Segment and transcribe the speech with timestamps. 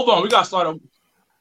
[0.00, 0.66] But hold on, we got to start.
[0.66, 0.80] A,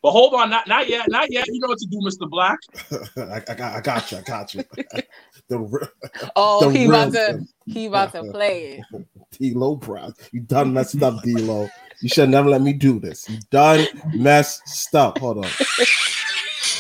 [0.02, 1.48] but hold on, not not yet, not yet.
[1.48, 2.60] You know what to do, Mister Black.
[3.18, 4.64] I, I, got, I got you, I got you.
[5.50, 5.89] the,
[6.36, 8.92] oh, the he about to, he about to play it.
[9.39, 11.70] D-Lo Brown, you done messed up, D-Lo.
[12.02, 13.30] You should never let me do this.
[13.30, 15.20] You done messed up.
[15.20, 15.51] Hold on.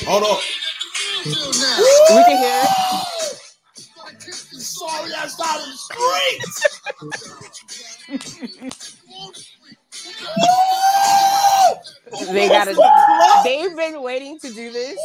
[0.05, 0.37] Hold on.
[1.25, 2.69] We can hear it.
[4.59, 6.81] Sorry, I started the streets.
[12.31, 12.75] They got to.
[13.43, 14.97] They've been waiting to do this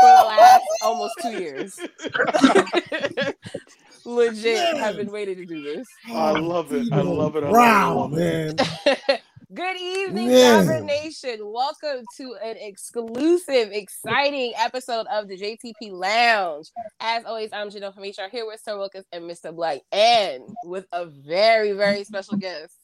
[0.00, 1.78] for the last almost two years.
[4.04, 5.86] Legit, have been waiting to do this.
[6.06, 6.92] I love it.
[6.92, 7.44] I love it.
[7.44, 8.56] Wow, man.
[9.54, 10.80] Good evening, yeah.
[10.80, 11.38] Nation.
[11.42, 16.70] Welcome to an exclusive, exciting episode of the JTP Lounge.
[17.00, 19.54] As always, I'm Janelle from HR here with Sir Wilkins and Mr.
[19.54, 22.77] Black, and with a very, very special guest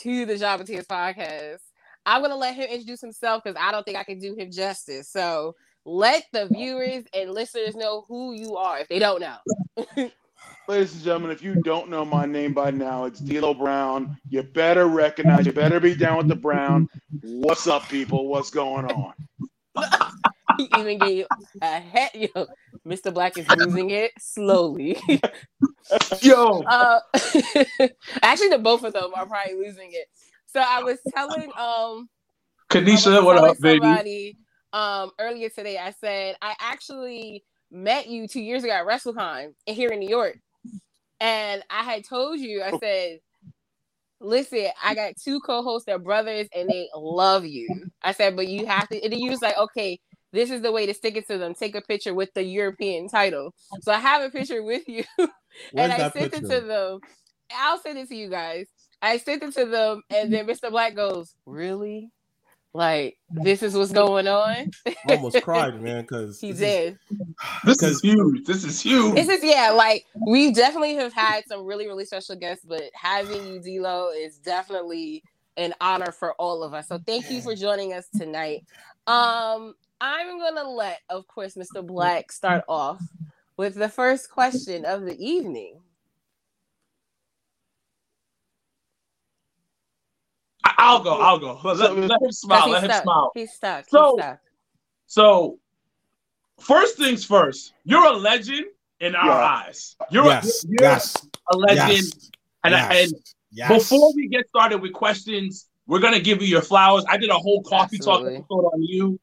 [0.00, 1.58] to the Jobber Tears podcast.
[2.06, 5.10] I'm gonna let him introduce himself because I don't think I can do him justice.
[5.10, 9.36] So let the viewers and listeners know who you are if they don't know.
[10.68, 14.16] Ladies and gentlemen, if you don't know my name by now, it's D'Lo Brown.
[14.28, 15.46] You better recognize.
[15.46, 16.88] You better be down with the Brown.
[17.22, 18.28] What's up, people?
[18.28, 19.14] What's going on?
[20.58, 21.26] he even gave
[21.62, 22.10] a head.
[22.14, 22.46] Yo,
[22.86, 23.12] Mr.
[23.12, 24.98] Black is losing it slowly.
[26.20, 27.00] Yo, uh,
[28.22, 30.06] actually, the both of them are probably losing it.
[30.46, 32.08] So I was telling um,
[32.70, 34.36] Kanisha, what up, baby?
[34.72, 39.90] Um, earlier today, I said I actually met you two years ago at WrestleCon here
[39.90, 40.38] in New York,
[41.20, 43.20] and I had told you, I said
[44.20, 47.68] listen, I got two co-hosts, they're brothers, and they love you.
[48.02, 49.02] I said, but you have to.
[49.02, 50.00] And he was like, okay,
[50.32, 51.54] this is the way to stick it to them.
[51.54, 53.54] Take a picture with the European title.
[53.82, 55.04] So I have a picture with you,
[55.74, 56.36] and I sent picture?
[56.38, 57.00] it to them.
[57.54, 58.66] I'll send it to you guys.
[59.00, 60.70] I sent it to them, and then Mr.
[60.70, 62.10] Black goes, "Really?
[62.74, 66.98] Like this is what's going on?" I almost cried, man, because he did.
[67.64, 68.44] This is huge.
[68.44, 69.14] This is huge.
[69.14, 69.70] This is yeah.
[69.70, 74.38] Like we definitely have had some really really special guests, but having you, D'Lo, is
[74.38, 75.22] definitely
[75.56, 76.88] an honor for all of us.
[76.88, 78.64] So thank you for joining us tonight.
[79.06, 81.76] Um, I'm gonna let, of course, Mr.
[81.78, 81.86] Mm-hmm.
[81.88, 83.02] Black start off
[83.56, 85.80] with the first question of the evening.
[90.64, 91.20] I'll go.
[91.20, 91.58] I'll go.
[91.64, 92.68] Let, let him smile.
[92.70, 93.02] Let him stuck.
[93.02, 93.30] smile.
[93.34, 93.88] He's stuck.
[93.88, 94.38] So, stuck.
[95.06, 95.58] so
[96.60, 97.72] first things first.
[97.84, 98.66] You're a legend
[99.00, 99.64] in our Yeah.
[99.66, 99.96] eyes.
[100.10, 101.90] You're, yes, a, you're yes, a legend.
[101.92, 102.30] yes,
[102.64, 103.68] And, I- yes, and yes.
[103.72, 107.04] before we get started with questions, we're gonna give you your flowers.
[107.08, 109.18] I did a whole coffee talk episode on you.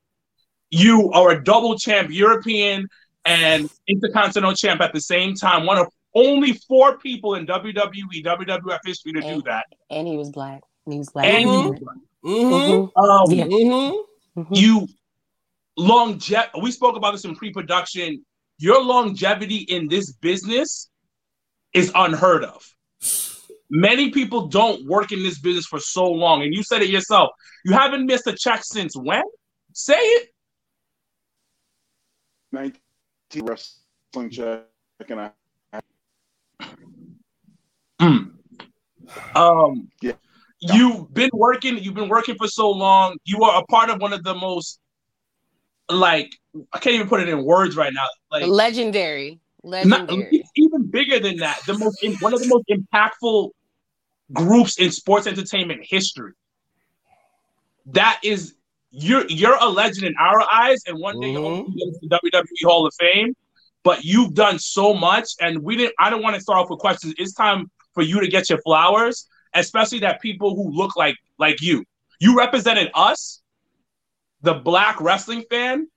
[0.76, 2.88] You are a double champ, European
[3.24, 5.66] and Intercontinental champ at the same time.
[5.66, 9.66] One of only four people in WWE, WWF history to do that.
[9.90, 10.62] And he was black.
[10.86, 11.26] And he was black.
[11.26, 11.64] And Mhm.
[12.24, 13.00] you, Mm-hmm.
[13.04, 13.46] um, Yeah.
[13.46, 14.42] Mm-hmm.
[14.42, 14.58] Mhm.
[14.58, 14.88] you
[15.78, 16.60] longevity.
[16.62, 18.26] We spoke about this in pre-production.
[18.58, 20.90] Your longevity in this business
[21.74, 22.64] is unheard of.
[23.70, 27.32] Many people don't work in this business for so long, and you said it yourself.
[27.66, 29.24] You haven't missed a check since when?
[29.74, 30.30] Say it.
[32.56, 35.32] 19 wrestling check, and I
[38.02, 38.34] Mm.
[39.36, 40.14] Um, Yeah.
[40.60, 41.78] you've been working.
[41.78, 43.18] You've been working for so long.
[43.26, 44.80] You are a part of one of the most,
[45.90, 46.32] like,
[46.74, 48.08] I can't even put it in words right now.
[48.32, 49.40] Like, Legendary.
[49.64, 50.30] Legendary.
[50.32, 51.60] it's even bigger than that.
[51.66, 53.52] The most, one of the most impactful
[54.34, 56.34] groups in sports entertainment history.
[57.88, 58.55] That is,
[58.98, 62.08] you're you're a legend in our eyes, and one day going to get into the
[62.10, 63.36] WWE Hall of Fame.
[63.84, 65.94] But you've done so much, and we didn't.
[66.00, 67.14] I don't want to start off with questions.
[67.18, 71.62] It's time for you to get your flowers, especially that people who look like like
[71.62, 71.84] you.
[72.20, 73.42] You represented us,
[74.42, 75.88] the black wrestling fan,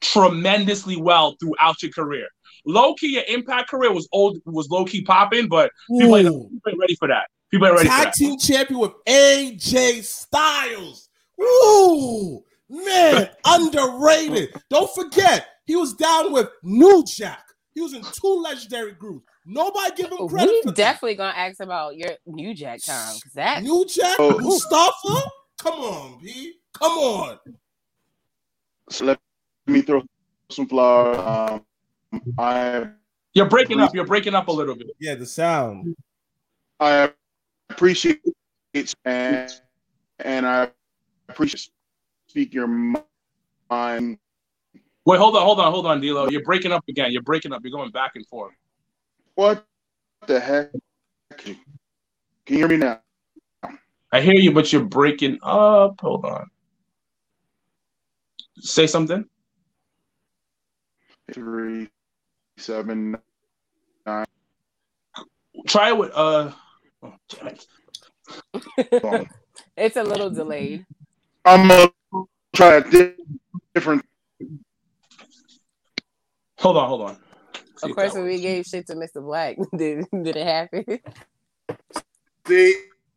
[0.00, 2.26] tremendously well throughout your career.
[2.66, 6.70] Low key, your impact career was old, was low key popping, but people ain't, people
[6.70, 7.28] ain't ready for that.
[7.50, 8.14] People ain't ready for Tag that.
[8.14, 11.07] team champion with AJ Styles.
[11.40, 14.50] Ooh, man, underrated.
[14.70, 17.44] Don't forget, he was down with New Jack.
[17.74, 19.24] He was in two legendary groups.
[19.46, 20.76] Nobody give him credit We for that.
[20.76, 24.38] definitely gonna ask about your New Jack time because that New Jack, Oh.
[24.38, 25.30] Mustafa.
[25.58, 26.54] Come on, B.
[26.74, 27.38] Come on.
[28.90, 29.18] so let
[29.66, 30.02] me throw
[30.50, 31.18] some flowers.
[31.18, 32.88] Um, I
[33.34, 33.94] You're breaking up.
[33.94, 34.88] You're breaking up a little bit.
[34.98, 35.94] Yeah, the sound.
[36.80, 37.12] I
[37.70, 38.20] appreciate
[38.74, 39.50] it and
[40.20, 40.70] and I
[41.28, 41.70] appreciate
[42.28, 44.18] speak your mind.
[45.04, 46.28] Wait, hold on, hold on, hold on, D'Lo.
[46.28, 47.12] You're breaking up again.
[47.12, 47.62] You're breaking up.
[47.64, 48.54] You're going back and forth.
[49.34, 49.64] What
[50.26, 50.70] the heck?
[51.36, 51.56] Can
[52.48, 53.00] you hear me now?
[54.12, 56.00] I hear you, but you're breaking up.
[56.00, 56.50] Hold on.
[58.58, 59.24] Say something.
[61.32, 61.88] Three,
[62.56, 63.16] seven,
[64.06, 64.24] nine.
[65.66, 66.52] Try it with uh.
[67.02, 67.66] Oh, damn it.
[69.76, 70.84] It's a little delayed.
[71.48, 71.88] I'm gonna
[72.54, 73.14] try a di-
[73.74, 74.04] different.
[76.58, 77.16] Hold on, hold on.
[77.78, 79.24] See Of course, when we gave shit to Mr.
[79.24, 80.84] Black, did, did it happen?
[82.46, 82.74] See,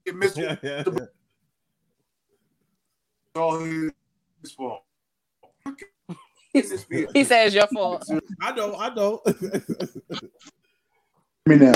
[0.07, 0.38] Mr.
[0.38, 1.06] Yeah, yeah, yeah.
[3.36, 3.92] all his
[4.56, 4.83] fault.
[6.54, 8.07] he says it's your fault.
[8.42, 9.22] I know, I know.
[11.45, 11.74] me now.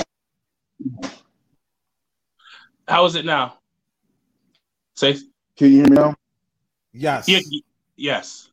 [2.88, 3.58] How is it now?
[4.96, 5.18] Say
[5.58, 6.16] Can you hear me now?
[6.96, 7.28] Yes.
[7.28, 7.40] yeah,
[7.96, 8.50] yes.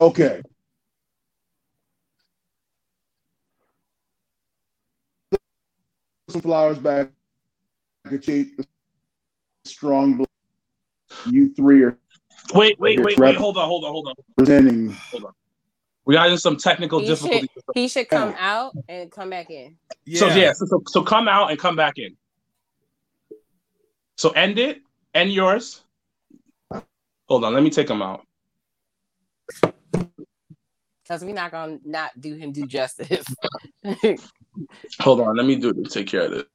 [0.00, 0.40] Okay.
[6.30, 7.10] Some flowers back
[8.10, 8.46] at you.
[9.64, 10.18] Strong.
[10.18, 10.24] bl-
[11.26, 11.98] You three are
[12.54, 13.36] Wait, wait, wait, wait.
[13.36, 14.14] Hold on, hold on, hold on.
[14.36, 14.96] presenting.
[15.12, 15.32] Hold on.
[16.06, 19.76] We got in some technical He should, he should come out and come back in.
[20.14, 22.16] So yeah, so, so so come out and come back in.
[24.16, 24.78] So end it,
[25.14, 25.82] end yours.
[27.28, 28.26] Hold on, let me take him out.
[31.02, 33.24] Because we're not gonna not do him do justice.
[35.00, 35.90] Hold on, let me do it.
[35.90, 36.46] take care of it.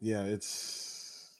[0.00, 1.30] Yeah, it's.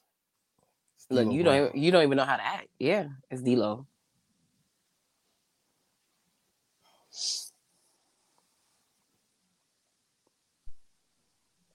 [1.11, 2.69] Look, you don't even, you don't even know how to act.
[2.79, 3.87] Yeah, it's D-Lo.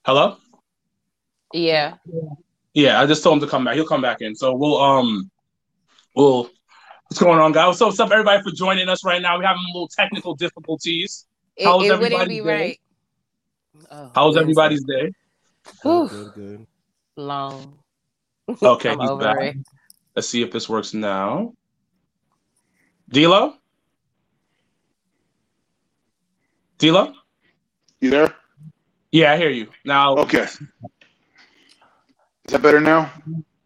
[0.05, 0.37] Hello?
[1.53, 1.95] Yeah.
[2.73, 3.75] Yeah, I just told him to come back.
[3.75, 4.35] He'll come back in.
[4.35, 5.29] So we'll um
[6.15, 6.49] we'll
[7.07, 7.77] what's going on, guys?
[7.77, 9.37] So what's up everybody for joining us right now?
[9.37, 11.27] We're having a little technical difficulties.
[11.55, 12.41] It, How's it wouldn't be day?
[12.41, 12.79] right.
[13.91, 15.11] Oh, How's everybody's day?
[15.83, 16.07] Whew.
[16.07, 16.67] Good, good, good.
[17.15, 17.79] long?
[18.61, 19.37] Okay, I'm he's back.
[19.39, 19.57] it.
[20.15, 21.53] Let's see if this works now.
[23.09, 23.53] D'Lo?
[26.77, 27.13] D'Lo?
[28.01, 28.35] You there?
[29.11, 29.67] Yeah, I hear you.
[29.85, 30.47] Now Okay.
[32.45, 33.11] Is that better now?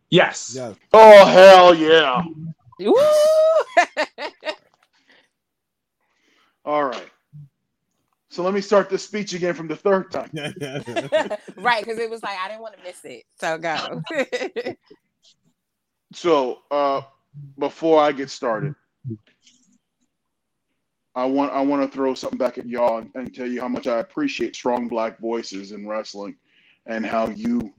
[0.09, 0.53] yes.
[0.55, 0.73] Yeah.
[0.93, 2.23] Oh hell yeah!
[6.65, 7.09] All right.
[8.29, 10.29] So let me start this speech again from the third time.
[11.57, 13.23] right, because it was like I didn't want to miss it.
[13.39, 14.03] So go.
[16.13, 17.01] So uh,
[17.59, 18.75] before I get started,
[21.15, 23.67] I want I want to throw something back at y'all and, and tell you how
[23.67, 26.37] much I appreciate strong black voices in wrestling,
[26.85, 27.73] and how you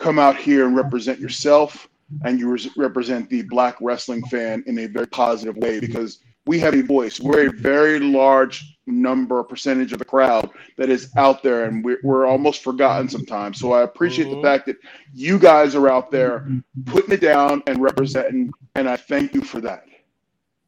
[0.00, 1.88] come out here and represent yourself
[2.24, 6.58] and you res- represent the black wrestling fan in a very positive way because we
[6.58, 7.20] have a voice.
[7.20, 12.00] We're a very large number, percentage of the crowd that is out there, and we're,
[12.02, 13.60] we're almost forgotten sometimes.
[13.60, 14.36] So I appreciate Mhm.
[14.36, 14.76] the fact that
[15.12, 16.48] you guys are out there
[16.86, 19.84] putting it down and representing, and I thank you for that.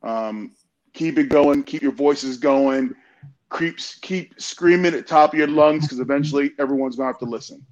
[0.02, 0.52] Um,
[0.92, 2.94] keep it going, keep your voices going,
[3.58, 7.64] keep keep screaming at top of your lungs because eventually everyone's gonna have to listen.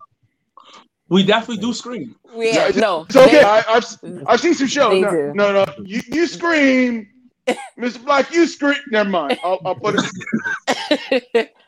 [1.10, 2.14] We definitely do scream.
[2.34, 3.02] yeah, it's- no.
[3.02, 3.30] It's okay.
[3.32, 3.84] they- I, I've
[4.26, 4.92] I've seen some shows.
[4.92, 5.74] They No, no, no.
[5.84, 7.08] You you scream,
[7.78, 8.02] Mr.
[8.04, 8.32] Black.
[8.32, 8.76] You scream.
[8.90, 9.38] Never mind.
[9.44, 11.54] I'll, I'll put it.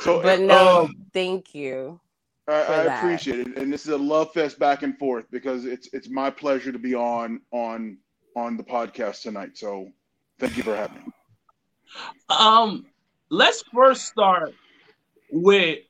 [0.00, 2.00] So, but no, um, thank you.
[2.48, 5.88] I, I appreciate it, and this is a love fest back and forth because it's
[5.92, 7.98] it's my pleasure to be on on
[8.34, 9.58] on the podcast tonight.
[9.58, 9.88] So,
[10.38, 11.12] thank you for having me.
[12.30, 12.86] Um,
[13.30, 14.54] let's first start
[15.30, 15.80] with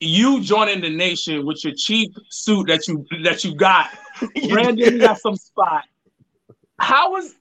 [0.00, 3.90] you joining the nation with your cheap suit that you that you got.
[4.50, 5.84] Randomly got some spot.
[6.78, 7.34] How was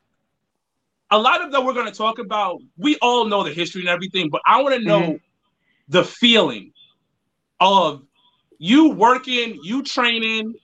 [1.12, 2.60] a lot of that we're going to talk about?
[2.78, 5.22] We all know the history and everything, but I want to know Mhm.
[5.88, 6.74] the feeling
[7.60, 8.04] of
[8.58, 10.56] you working, you training,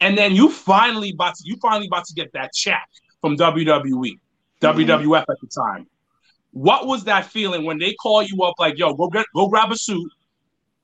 [0.00, 2.88] and then you finally about to you finally about to get that check
[3.20, 4.18] from WWE,
[4.60, 5.86] WWF at the time.
[6.52, 9.70] What was that feeling when they call you up like, "Yo, go get, go grab
[9.70, 10.10] a suit.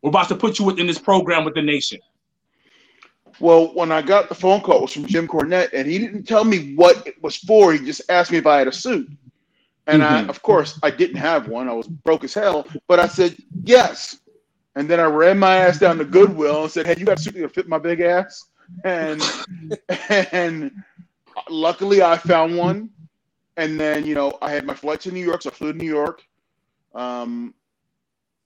[0.05, 2.01] We're about to put you within this program with the nation."
[3.41, 6.25] Well, when I got the phone call, it was from Jim Cornette, and he didn't
[6.25, 7.73] tell me what it was for.
[7.73, 9.09] He just asked me if I had a suit.
[9.89, 10.29] And I, Mhm.
[10.31, 11.69] of course, I didn't have one.
[11.69, 14.19] I was broke as hell, but I said yes.
[14.77, 17.23] And then I ran my ass down to Goodwill and said, "Hey, you got a
[17.23, 18.45] suit that fit my big ass?"
[18.85, 19.23] And
[20.33, 20.73] and
[21.51, 22.91] luckily, I found one.
[23.57, 25.79] And then you know, I had my flight to New York, so I flew to
[25.79, 26.23] New York.
[26.95, 27.55] Um,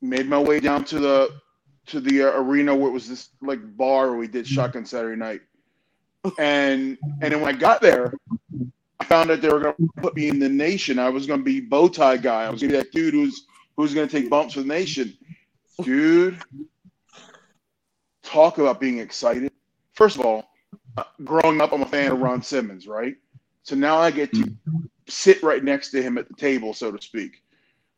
[0.03, 1.41] made my way down to the
[1.89, 5.17] to the uh, arena where it was this like bar where we did shotgun Saturday
[5.17, 5.41] night.
[6.39, 8.13] And and then when I got there,
[9.01, 10.99] I found out they were gonna put me in the nation.
[10.99, 12.45] I was gonna be bow tie guy.
[12.45, 15.17] I was gonna be that dude who's who's gonna take bumps for the nation.
[15.83, 16.39] dude.
[18.23, 19.51] Talk about being excited.
[19.95, 20.51] First of all,
[20.99, 23.17] uh, growing up, I'm a fan of Ron Simmons, right?
[23.63, 24.53] So now I get to
[25.09, 27.43] sit right next to him at the table, so to speak.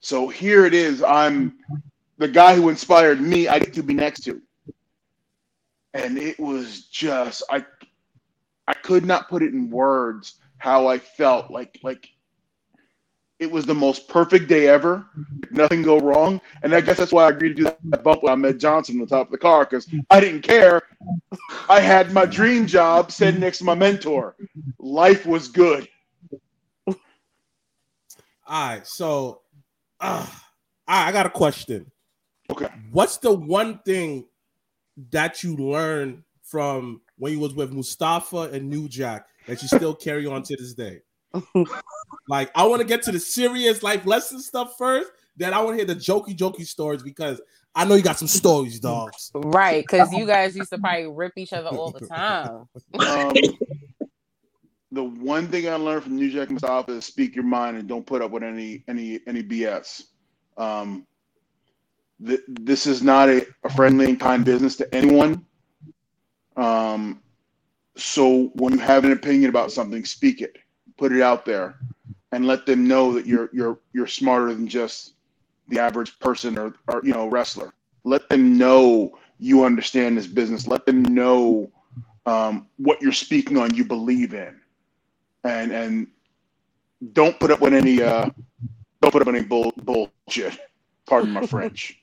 [0.01, 1.03] So here it is.
[1.03, 1.59] I'm
[2.21, 3.49] the guy who inspired me.
[3.49, 4.41] I get to be next to,
[5.95, 7.65] and it was just I.
[8.69, 11.51] I could not put it in words how I felt.
[11.51, 12.09] Like like
[13.41, 15.07] it was the most perfect day ever.
[15.51, 18.33] Nothing go wrong, and I guess that's why I agreed to do that bump when
[18.33, 20.83] I met Johnson on the top of the car because I didn't care.
[21.71, 24.37] I had my dream job sitting next to my mentor.
[24.79, 25.89] Life was good.
[26.87, 26.95] All
[28.47, 29.41] right, so
[30.01, 30.27] uh,
[30.87, 31.91] I got a question.
[32.51, 32.69] Okay.
[32.91, 34.27] What's the one thing
[35.11, 39.95] that you learned from when you was with Mustafa and New Jack that you still
[39.95, 41.01] carry on to this day?
[42.29, 45.11] like, I want to get to the serious life lesson stuff first.
[45.37, 47.41] Then I want to hear the jokey jokey stories because
[47.75, 49.31] I know you got some stories, dogs.
[49.35, 52.67] Right, because you guys used to probably rip each other all the time.
[52.99, 53.35] Um,
[54.93, 58.05] the one thing I learned from New Jack Mustafa is speak your mind and don't
[58.05, 60.03] put up with any any any BS.
[60.57, 61.07] Um,
[62.27, 65.45] th- this is not a, a friendly and kind business to anyone.
[66.57, 67.23] Um,
[67.97, 70.57] so when you have an opinion about something, speak it,
[70.97, 71.79] put it out there,
[72.33, 75.15] and let them know that you're you're you're smarter than just
[75.69, 77.73] the average person or, or you know wrestler.
[78.05, 80.67] Let them know you understand this business.
[80.67, 81.71] Let them know
[82.27, 83.75] um, what you're speaking on.
[83.75, 84.61] You believe in,
[85.45, 86.07] and and
[87.13, 88.31] don't put up with any uh,
[89.01, 90.59] don't put up any bull, bullshit.
[91.07, 92.00] Pardon my French.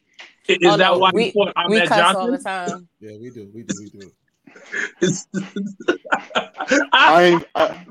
[0.48, 2.88] Is Oh, that no, why we, you put we Ahmed cuss all the time.
[3.00, 4.12] Yeah, we do, we do, we do.
[6.14, 7.86] I, I ain't I,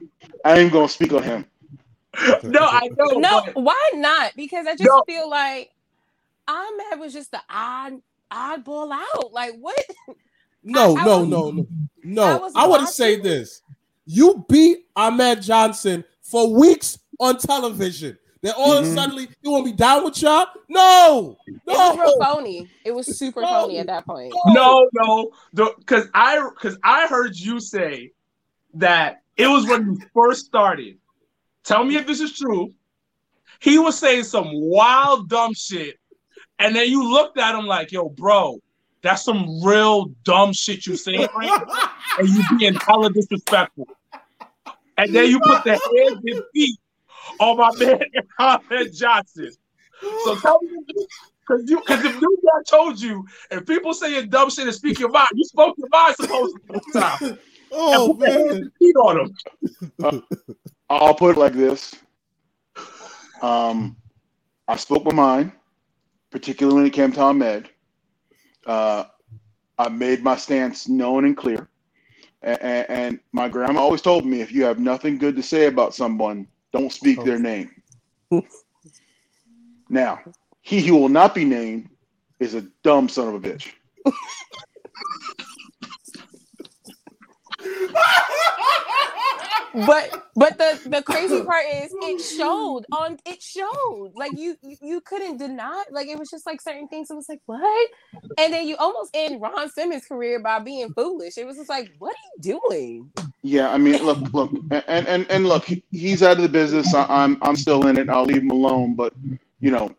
[0.44, 1.44] I ain't gonna speak on him.
[2.44, 3.20] no, I don't.
[3.20, 4.32] No, but- why not?
[4.36, 5.02] Because I just No.
[5.06, 5.70] feel like
[6.48, 9.32] Ahmed was just the odd oddball out.
[9.32, 9.78] Like what?
[10.68, 12.38] No, I- I no, was- no, no, I no.
[12.38, 13.62] was I, want to say this:
[14.04, 18.18] you beat Ahmed Johnson for weeks on television.
[18.42, 18.94] Then all of a Mhm.
[18.94, 20.46] sudden, you want to be down with y'all?
[20.68, 22.24] No, It was real no.
[22.24, 22.70] phony.
[22.84, 23.48] It was super No.
[23.48, 24.34] phony at that point.
[24.46, 25.30] No, no,
[25.78, 28.12] because I because I heard you say
[28.74, 30.98] that it was when you first started.
[31.64, 32.72] Tell me if this is true.
[33.60, 35.98] He was saying some wild dumb shit,
[36.58, 38.60] and then you looked at him like, "Yo, bro,
[39.02, 41.66] that's some real dumb shit you saying right now,
[42.18, 43.88] and you being hella disrespectful."
[44.98, 46.78] And then you put the hands and feet
[47.38, 48.00] on my man
[48.38, 49.50] Ahmed Johnson.
[50.24, 51.06] So tell me,
[51.46, 54.74] because you, because if new guy told you, if people say saying dumb shit and
[54.74, 56.80] speak your mind, you spoke your mind supposedly.
[56.92, 57.38] Time.
[57.72, 59.30] oh and put man, and feet on
[60.00, 60.22] them.
[60.90, 61.94] I'll put it like this.
[63.42, 63.96] Um,
[64.68, 65.52] I spoke my mind,
[66.30, 67.68] particularly when it came to Ahmed.
[68.66, 69.04] Uh,
[69.78, 71.68] I made my stance known and clear.
[72.42, 75.94] And, and my grandma always told me if you have nothing good to say about
[75.94, 77.70] someone, don't speak their name.
[79.88, 80.20] now,
[80.62, 81.88] he who will not be named
[82.38, 83.72] is a dumb son of a bitch.
[89.76, 94.76] But but the the crazy part is it showed on it showed like you you,
[94.82, 97.10] you couldn't deny like it was just like certain things.
[97.10, 97.90] It was like what,
[98.38, 101.38] and then you almost end Ron Simmons' career by being foolish.
[101.38, 103.12] It was just like what are you doing?
[103.42, 106.94] Yeah, I mean, look, look, and and and look, he- he's out of the business.
[106.94, 108.10] I, I'm I'm still in it.
[108.10, 108.96] I'll leave him alone.
[108.96, 109.14] But
[109.60, 109.96] you know,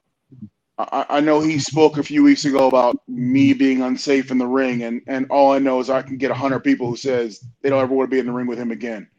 [0.77, 4.47] I, I know he spoke a few weeks ago about me being unsafe in the
[4.47, 7.41] ring, and and all I know is I can get a hundred people who says
[7.63, 9.09] they don't ever want to be in the ring with him again,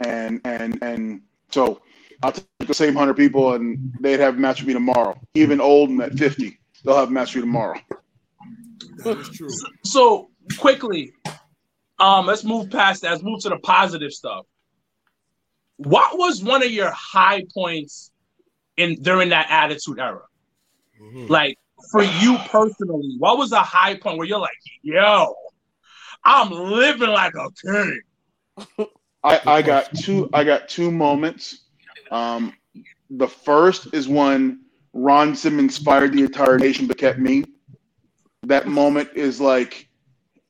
[0.00, 1.80] and and and so
[2.22, 5.18] I'll take the same hundred people, and they'd have a match with me tomorrow.
[5.34, 7.78] Even old and at fifty, they'll have a match with me tomorrow.
[9.04, 9.48] that is true.
[9.84, 11.12] So quickly,
[11.98, 13.12] um, let's move past that.
[13.12, 14.46] Let's move to the positive stuff.
[15.76, 18.10] What was one of your high points
[18.76, 20.22] in during that attitude era?
[21.00, 21.28] Mhm.
[21.30, 21.56] Like
[21.90, 24.50] for you personally, what was a high point where you're like,
[24.82, 25.34] yo,
[26.22, 28.00] I'm living like a king?
[29.22, 31.64] I, I got two I got two moments.
[32.10, 32.54] Um,
[33.10, 34.60] the first is when
[34.92, 37.44] Ron Simmons fired the entire nation but kept me.
[38.42, 39.88] That moment is like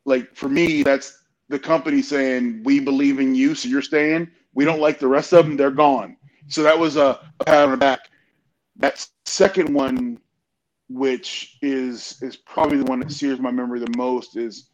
[0.05, 4.31] like for me, that's the company saying, We believe in you, so you're staying.
[4.55, 6.17] We don't like the rest of them, they're gone.
[6.49, 8.01] So that was a, a pat on the back.
[8.77, 10.19] That second one,
[10.89, 14.71] which is is probably the one that sears my memory the most, is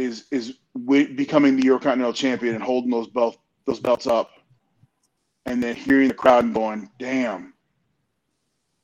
[0.00, 4.30] is is wi- becoming the Eurocontinental champion and holding those belt those belts up,
[5.46, 7.54] and then hearing the crowd and going, "Damn,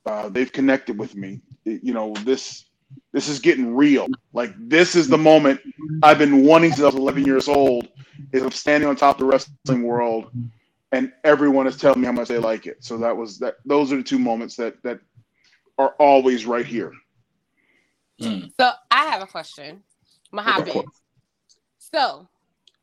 [0.05, 2.67] uh, they've connected with me." It- you know this
[3.13, 4.07] this is getting real.
[4.33, 5.61] Like this is the moment
[6.03, 7.89] I've been wanting since I was 11 years old.
[8.33, 10.31] Is I'm standing on top of the wrestling world,
[10.93, 12.83] and everyone is telling me how much they like it.
[12.85, 13.57] So that was that.
[13.65, 15.01] Those are the two moments that that
[15.79, 16.93] are always right here.
[18.21, 18.51] Mm.
[18.59, 19.83] So I have a question,
[20.33, 20.85] Mohammed.
[21.93, 22.29] So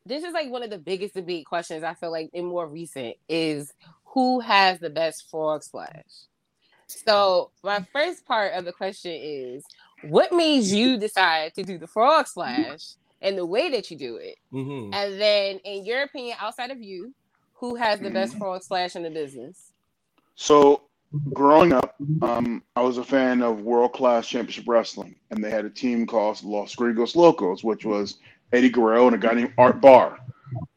[0.06, 3.16] this is like one of the biggest debate questions I feel like in more recent
[3.30, 3.72] is
[4.06, 6.04] who has the best frog splash.
[6.88, 9.64] So my first part of the question is
[10.02, 14.18] what made you decide to do the frog splash and the way that you do
[14.18, 14.36] it?
[14.54, 14.94] Mhm.
[14.94, 17.14] And then in your opinion, outside of you,
[17.54, 18.14] who has the Mm-hmm.
[18.14, 19.72] best frog splash in the business?
[20.36, 20.84] So
[21.34, 25.66] growing up, um, I was a fan of World Class Championship Wrestling, and they had
[25.66, 28.18] a team called Los Gringos Locos, which was
[28.54, 30.20] Eddie Guerrero and a guy named Art Barr.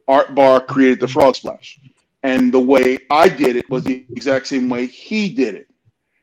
[0.07, 1.79] Art Barr created the Frog Splash,
[2.23, 5.67] and the way I did it was the exact same way he did it.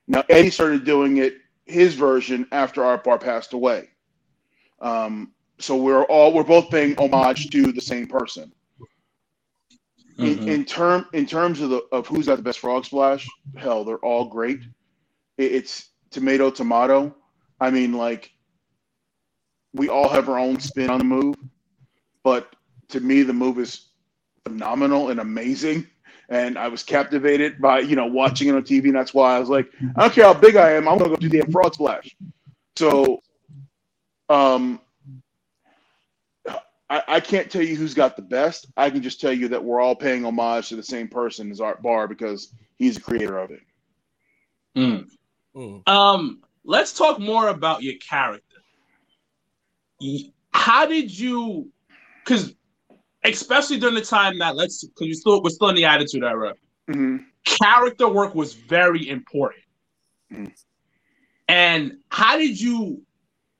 [0.08, 3.88] Now Eddie started doing it his version after Art Barr passed away.
[4.80, 8.52] Um, so we're all we're both paying homage to the same person
[10.18, 10.48] in, Mhm.
[10.48, 13.98] in term in terms of the of who's got the best frog splash, hell, they're
[13.98, 14.60] all great.
[15.38, 17.14] It, it's tomato tomato.
[17.60, 18.32] I mean, like
[19.74, 21.36] we all have our own spin on the move,
[22.22, 22.54] but
[22.88, 23.88] to me, the move is
[24.44, 25.86] phenomenal and amazing.
[26.30, 29.38] And I was captivated by you know watching it on TV, and that's why I
[29.38, 31.52] was like, I don't care how big I am, I'm gonna go do the damn
[31.52, 32.16] frog splash.
[32.76, 33.20] So,
[34.28, 34.80] um,
[36.88, 38.66] I, I can't tell you who's got the best.
[38.76, 41.60] I can just tell you that we're all paying homage to the same person as
[41.60, 43.60] Art Barr because he's the creator of it.
[44.76, 45.08] Mm.
[45.54, 45.88] Mm.
[45.88, 48.43] Um, let's talk more about your character.
[50.00, 51.70] Y- How did you?
[52.24, 52.54] Because
[53.24, 56.54] especially during the time that let's because you still we're still in the Attitude Era.
[56.88, 57.24] Mhm.
[57.44, 59.64] Character work was very important.
[60.32, 60.52] Mhm.
[61.48, 63.02] And how did you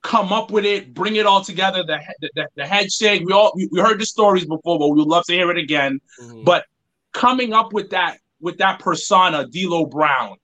[0.03, 0.95] come up with it?
[0.95, 1.83] Bring it all together.
[1.83, 3.25] The he- the, the head shake.
[3.27, 5.59] We all we, we heard the stories before, but we would love to hear it
[5.59, 6.01] again.
[6.23, 6.45] Mhm.
[6.45, 6.65] But
[7.13, 10.37] coming up with that with that persona, D'Lo Brown.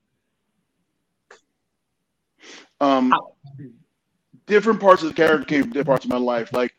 [2.80, 3.12] Um,
[4.50, 6.52] different parts of the character came from different parts of my life.
[6.52, 6.74] Like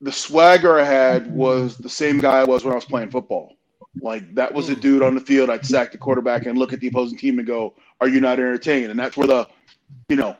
[0.00, 3.54] the swagger I had was the same guy I was when I was playing football.
[4.02, 5.48] Like that was a dude on the field.
[5.48, 8.38] I'd sack the quarterback and look at the opposing team and go, "Are you not
[8.38, 9.48] entertained?" And that's where the,
[10.10, 10.36] you know,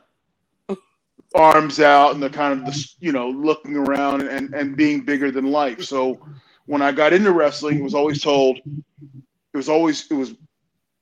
[1.33, 5.31] arms out and the kind of the you know looking around and and being bigger
[5.31, 5.83] than life.
[5.83, 6.19] So
[6.67, 10.35] when I got into wrestling, it was always told, it was always it was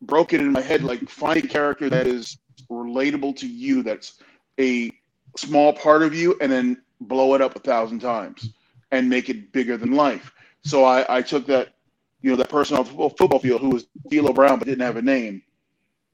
[0.02, 2.38] broken in my head like find a character that is
[2.70, 4.22] relatable to you that's
[4.60, 4.92] a
[5.38, 8.50] small part of you and then blow it up a thousand times
[8.92, 10.32] and make it bigger than life.
[10.64, 11.74] So i, I took that
[12.22, 14.98] you know that person on the football, field who was D'Lo Brown but didn't have
[14.98, 15.42] a name.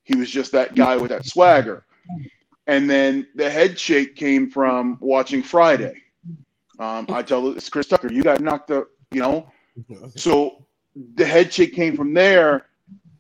[0.04, 1.86] He was just that guy with that swagger.
[2.68, 6.02] And then the head shake came from watching friday.
[6.80, 9.52] Um, i tell it's chris tucker you got knocked up you know?
[10.16, 10.66] So
[11.16, 12.68] the head shake came from there,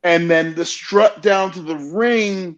[0.04, 2.58] and then the strut down to the ring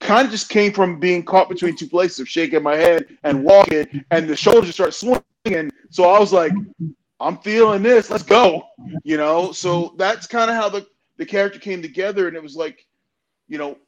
[0.00, 3.42] kind of just came from being caught between two places of shaking my head and
[3.42, 5.70] walking, and the shoulders start swinging.
[5.90, 6.52] So I was like,
[7.20, 8.10] I'm feeling this.
[8.10, 8.64] Let's go.
[9.04, 12.56] You know, so that's kind of how the, the character came together, and it was
[12.56, 12.86] like,
[13.48, 13.78] you know,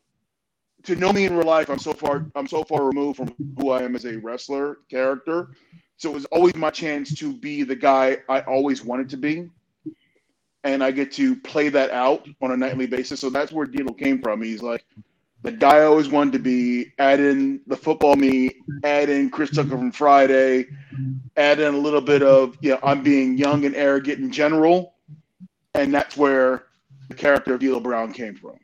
[0.84, 3.70] to know me in real life, I'm so far I'm so far removed from who
[3.70, 5.50] I am as a wrestler character.
[5.96, 9.50] So it was always my chance to be the guy I always wanted to be.
[10.64, 13.20] And I get to play that out on a nightly basis.
[13.20, 14.40] So that's where D'Lo came from.
[14.42, 14.84] He's like
[15.42, 18.50] the guy I always wanted to be, add in the football me,
[18.84, 20.66] add in Chris Tucker from Friday,
[21.36, 24.94] add in a little bit of, you know, I'm being young and arrogant in general.
[25.74, 26.64] And that's where
[27.08, 28.56] the character of D'Lo Brown came from.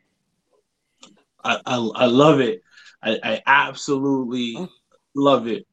[1.43, 2.61] I, I, I love it.
[3.01, 4.57] I, I absolutely
[5.15, 5.65] love it.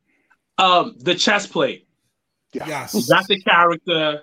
[0.58, 1.88] Um, the chest plate.
[2.52, 3.08] You Yes.
[3.08, 4.22] got the character,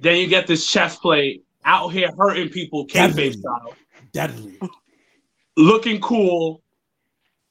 [0.00, 3.30] then you get this chest plate out here hurting people, Deadly.
[3.30, 3.76] kayfabe style,
[4.12, 4.58] Deadly.
[5.56, 6.62] Looking cool.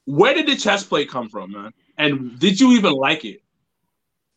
[0.06, 1.72] Where did the chest plate come from, man?
[1.98, 3.44] And did you even like it?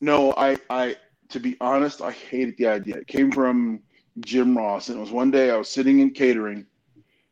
[0.00, 0.96] No, I, I,
[1.30, 2.96] to be honest, I hated the idea.
[2.96, 3.80] It came from
[4.20, 6.66] Jim Ross, and it was one day I was sitting in catering,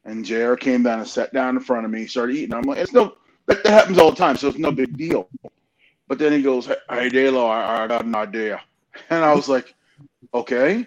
[0.05, 2.55] and JR came down and sat down in front of me, started eating.
[2.55, 3.17] I'm like, it's no,
[3.47, 5.29] that, that happens all the time, so it's no big deal.
[6.09, 8.61] But then he goes, Hey, D'Lo, I, I got an idea,
[9.11, 9.75] and I was like,
[10.35, 10.87] okay.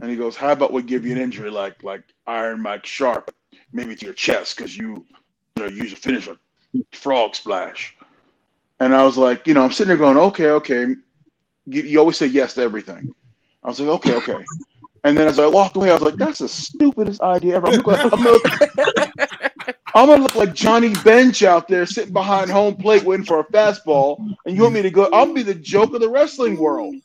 [0.00, 3.34] And he goes, How about we give you an injury like like Iron Mike Sharp,
[3.72, 5.04] maybe to your chest, because you,
[5.56, 6.36] you know, use a finish a
[6.92, 7.96] frog splash.
[8.80, 10.94] And I was like, you know, I'm sitting there going, okay, okay.
[11.66, 13.14] You, you always say yes to everything.
[13.62, 14.44] I was like, okay, okay.
[15.04, 17.68] And then as I walked away, I was like, that's the stupidest idea ever.
[17.68, 18.38] I'm gonna, I'm gonna,
[19.94, 23.44] I'm gonna look like Johnny Bench out there sitting behind home plate waiting for a
[23.44, 25.08] fastball, and you want me to go?
[25.12, 26.96] I'll be the joke of the wrestling world.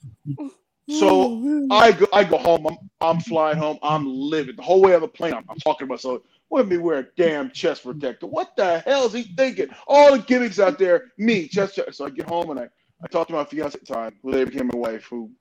[0.90, 2.68] So I go, I go home.
[2.68, 3.78] I'm, I'm flying home.
[3.82, 5.34] I'm living the whole way on the plane.
[5.34, 6.22] I'm, I'm talking to myself.
[6.52, 8.28] Let me wear a damn chest protector.
[8.28, 9.70] What the hell is he thinking?
[9.88, 11.12] All the gimmicks out there.
[11.18, 11.76] Me chest.
[11.76, 11.98] chest.
[11.98, 12.70] So I get home and I,
[13.04, 15.06] I talk to my fiance at the time, who later became my wife.
[15.06, 15.32] Who,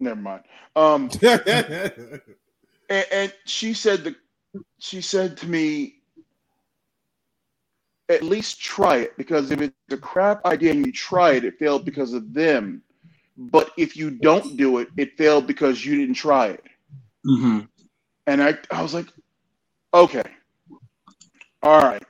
[0.00, 0.44] never mind.
[0.74, 2.10] Um, and,
[2.88, 4.16] and she said the,
[4.78, 5.96] she said to me,
[8.08, 11.58] at least try it because if it's a crap idea and you try it, it
[11.58, 12.82] failed because of them.
[13.36, 16.64] But if you don't do it, it failed because you didn't try it.
[17.26, 17.60] Mm-hmm.
[18.26, 19.06] And I, I was like,
[19.92, 20.24] okay,
[21.62, 22.02] all right.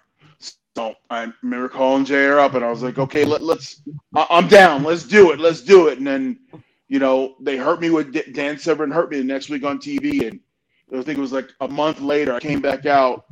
[0.77, 3.83] So I remember calling JR up and I was like, okay, let, let's,
[4.15, 4.85] I, I'm down.
[4.85, 5.41] Let's do it.
[5.41, 5.99] Let's do it.
[5.99, 6.39] And then,
[6.87, 10.29] you know, they hurt me with Dan Severn hurt me the next week on TV.
[10.29, 10.41] And
[10.93, 13.27] I think it was like a month later, I came back out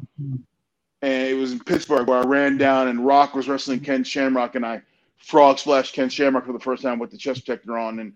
[1.02, 4.56] and it was in Pittsburgh where I ran down and Rock was wrestling Ken Shamrock
[4.56, 4.82] and I
[5.16, 8.12] frog splashed Ken Shamrock for the first time with the chest protector on and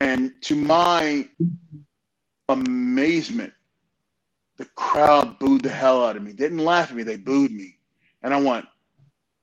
[0.00, 1.28] and to my
[2.48, 3.52] amazement,
[4.56, 6.32] the crowd booed the hell out of me.
[6.32, 7.78] They didn't laugh at me, they booed me.
[8.22, 8.66] And I went,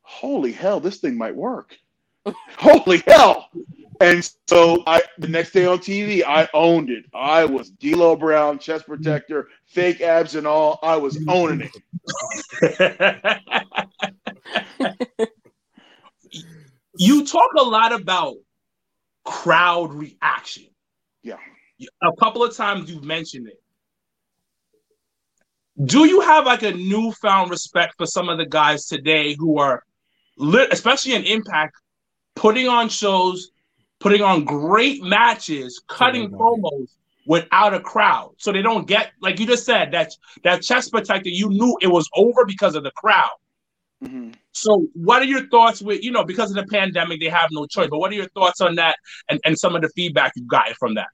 [0.02, 1.78] Holy hell, this thing might work.
[2.58, 3.50] Holy hell.
[4.02, 7.06] And so I the next day on TV, I owned it.
[7.14, 10.80] I was D'Lo Brown, chest protector, fake abs and all.
[10.82, 13.42] I was owning it.
[16.98, 18.36] you talk a lot about
[19.26, 20.68] crowd reaction.
[21.22, 21.38] Yeah.
[22.02, 23.59] A couple of times you've mentioned it.
[25.86, 29.84] Do you have like a newfound respect for some of the guys today who are,
[30.38, 31.76] lit, especially in Impact,
[32.36, 33.52] putting on shows,
[34.00, 36.88] putting on great matches, cutting promos
[37.26, 40.12] without a crowd, so they don't get like you just said that
[40.44, 41.30] that chest protector.
[41.30, 43.36] You knew it was over because of the crowd.
[44.04, 44.34] Mhm.
[44.54, 47.66] So, what are your thoughts with you know because of the pandemic they have no
[47.66, 47.88] choice?
[47.90, 48.98] But what are your thoughts on that
[49.30, 51.08] and, and some of the feedback you've gotten from that?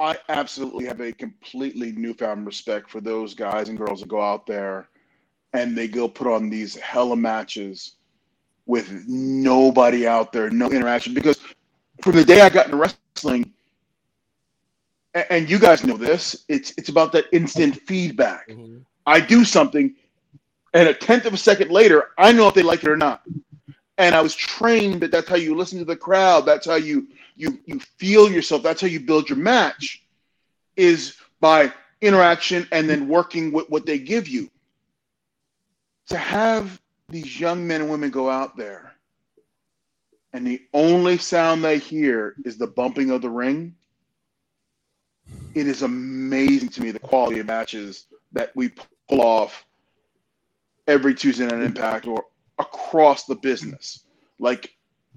[0.00, 4.46] I absolutely have a completely newfound respect for those guys and girls that go out
[4.46, 4.88] there
[5.52, 7.96] and they go put on these hella matches
[8.66, 11.12] with nobody out there, no interaction.
[11.12, 11.38] Because
[12.02, 13.52] from the day I got into wrestling,
[15.14, 18.48] and you guys know this, it's it's about that instant feedback.
[18.48, 18.84] Mhm.
[19.06, 19.94] I do something,
[20.72, 23.22] and a tenth of a second later, I know if they like it or not.
[23.98, 26.46] And I was trained that that's how you listen to the crowd.
[26.46, 27.08] That's how you
[27.40, 28.62] you you feel yourself.
[28.62, 30.04] That's how you build your match,
[30.76, 34.50] is by interaction and then working with what they give you.
[36.08, 38.92] To have these young men and women go out there,
[40.32, 43.74] and the only sound they hear is the bumping of the ring.
[45.54, 48.72] It is amazing to me the quality of matches that we
[49.08, 49.64] pull off
[50.86, 52.24] every Tuesday night Impact or
[52.58, 54.04] across the business.
[54.38, 54.74] Like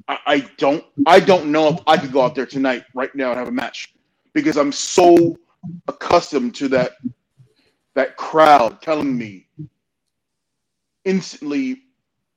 [0.07, 0.17] I,
[0.57, 3.47] don't I don't know if I could go out there tonight right now and have
[3.49, 3.93] a match
[4.33, 5.37] because I'm so
[5.87, 6.93] accustomed to that
[7.95, 9.47] that crowd telling me
[11.05, 11.83] instantly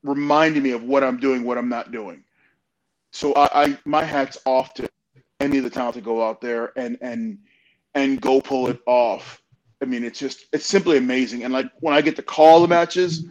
[0.03, 2.23] reminding me of what I'm doing, what I'm not doing.
[3.13, 4.89] So I, I my hat's off to
[5.39, 7.39] any of the talent to go out there and and
[7.95, 9.41] and go pull it off.
[9.81, 11.43] I mean, it's just it's simply amazing.
[11.43, 13.25] And like when I get to call the matches,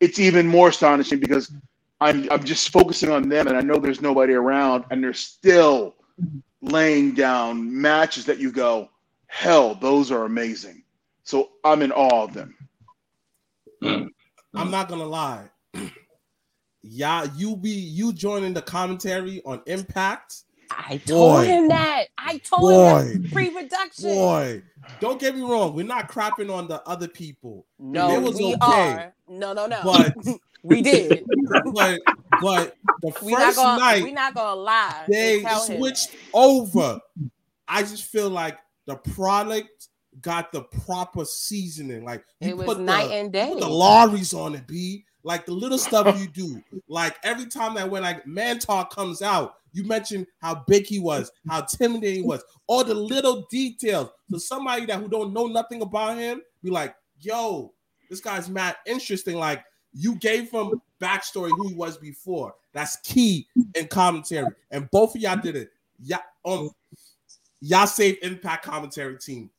[0.00, 1.52] it's even more astonishing because
[2.00, 5.96] I'm I'm just focusing on them, and I know there's nobody around, and they're still
[6.60, 8.88] laying down matches that you go,
[9.26, 10.82] hell, those are amazing.
[11.24, 12.56] So I'm in awe of them.
[13.82, 15.48] I'm not gonna lie.
[16.82, 20.42] Yeah, you be you joining the commentary on Impact.
[20.70, 21.44] I told Boy.
[21.44, 22.04] him that.
[22.16, 23.00] I told Boy.
[23.02, 24.14] him that pre-production.
[24.14, 24.62] Boy,
[25.00, 25.74] don't get me wrong.
[25.74, 28.92] We're not crapping on the other people, No, It was we okay.
[28.92, 29.14] are.
[29.28, 29.80] No, no, no.
[29.84, 30.14] but
[30.62, 31.24] we did.
[31.74, 32.00] but
[32.40, 33.80] but the we not first gonna.
[33.80, 35.04] night we're not gonna lie.
[35.08, 37.00] they and tell him switched over.
[37.66, 39.88] I just feel like the product
[40.20, 42.04] got the proper seasoning.
[42.04, 43.54] Like you It was put night the, and day.
[43.58, 45.04] the lorries on it, B.
[45.24, 46.62] Like the little stuff you do.
[46.88, 51.30] Like every time that when like Mantar comes out, you mention how big he was,
[51.48, 54.08] how intimidating he was, all the little details.
[54.30, 57.74] So somebody that who don't know nothing about him, be like, yo,
[58.08, 59.36] this guy's mad interesting.
[59.36, 59.62] Like
[59.98, 62.54] you gave him backstory who he was before.
[62.72, 64.52] That's key in commentary.
[64.70, 65.70] And both of y'all did it.
[66.00, 66.70] Yeah, um,
[67.60, 69.50] y'all saved impact commentary team.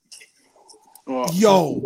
[1.34, 1.82] Yo,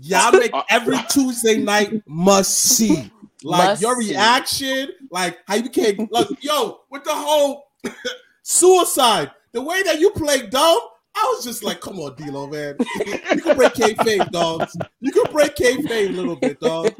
[0.00, 3.10] y'all make every Tuesday night must see.
[3.42, 4.10] Like Must your see.
[4.10, 7.68] reaction, like how you became like yo with the whole
[8.42, 10.78] suicide, the way that you played dumb.
[11.16, 12.76] I was just like, come on, D'Lo, man.
[13.06, 14.76] you can break kayfabe, dogs.
[15.00, 16.94] You can break kayfabe a little bit, dog.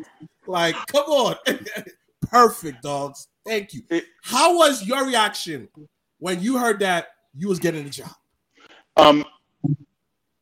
[0.50, 1.36] Like, come on.
[2.22, 3.28] Perfect, dogs.
[3.46, 3.82] Thank you.
[4.22, 5.68] How was your reaction
[6.18, 8.10] when you heard that you was getting the job?
[8.96, 9.24] Um,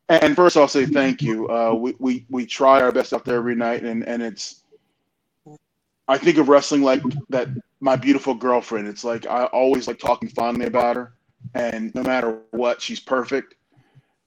[0.09, 1.47] and first, I'll say thank you.
[1.47, 4.63] Uh, we, we we try our best out there every night, and and it's.
[6.07, 7.47] I think of wrestling like that.
[7.79, 8.87] My beautiful girlfriend.
[8.87, 11.13] It's like I always like talking fondly about her,
[11.53, 13.55] and no matter what, she's perfect.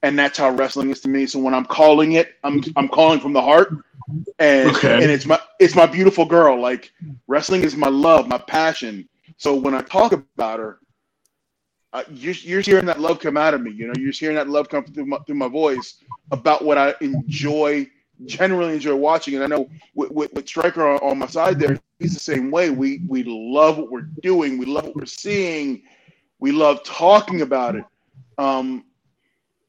[0.03, 1.27] And that's how wrestling is to me.
[1.27, 3.77] So when I'm calling it, I'm I'm calling from the heart,
[4.39, 4.95] and Okay.
[5.01, 6.61] and it's my it's my beautiful girl.
[6.61, 6.93] Like
[7.29, 9.09] wrestling is my love, my passion.
[9.37, 10.79] So when I talk about her,
[11.93, 13.71] uh, you're, you're hearing that love come out of me.
[13.71, 15.97] You know, you're hearing that love come through my, through my voice
[16.31, 17.89] about what I enjoy,
[18.25, 19.35] generally enjoy watching.
[19.35, 22.51] And I know with, with, with Striker on, on my side there, he's the same
[22.51, 22.71] way.
[22.71, 24.59] We we love what we're doing.
[24.59, 25.83] We love what we're seeing.
[26.39, 27.87] We love talking about it.
[28.39, 28.85] Um,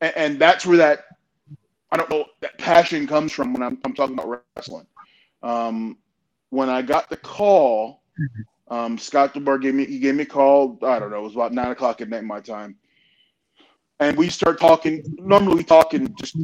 [0.04, 1.06] and, and that's where that
[1.92, 4.86] I don't know that passion comes from when I'm, I'm talking about wrestling.
[5.42, 5.98] Um,
[6.50, 8.04] when I got the call,
[8.68, 10.78] um, Scott D'Amore gave me he gave me a call.
[10.84, 12.76] I don't know, it was about nine o'clock at night my time,
[14.00, 15.04] and we start talking.
[15.20, 16.36] Normally, we talking just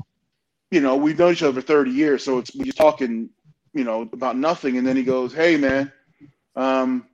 [0.71, 3.29] you know we've known each other for thirty years, so it's we just talking
[3.73, 4.77] you know about nothing.
[4.77, 5.91] And then he goes, "Hey man,
[6.55, 7.07] um,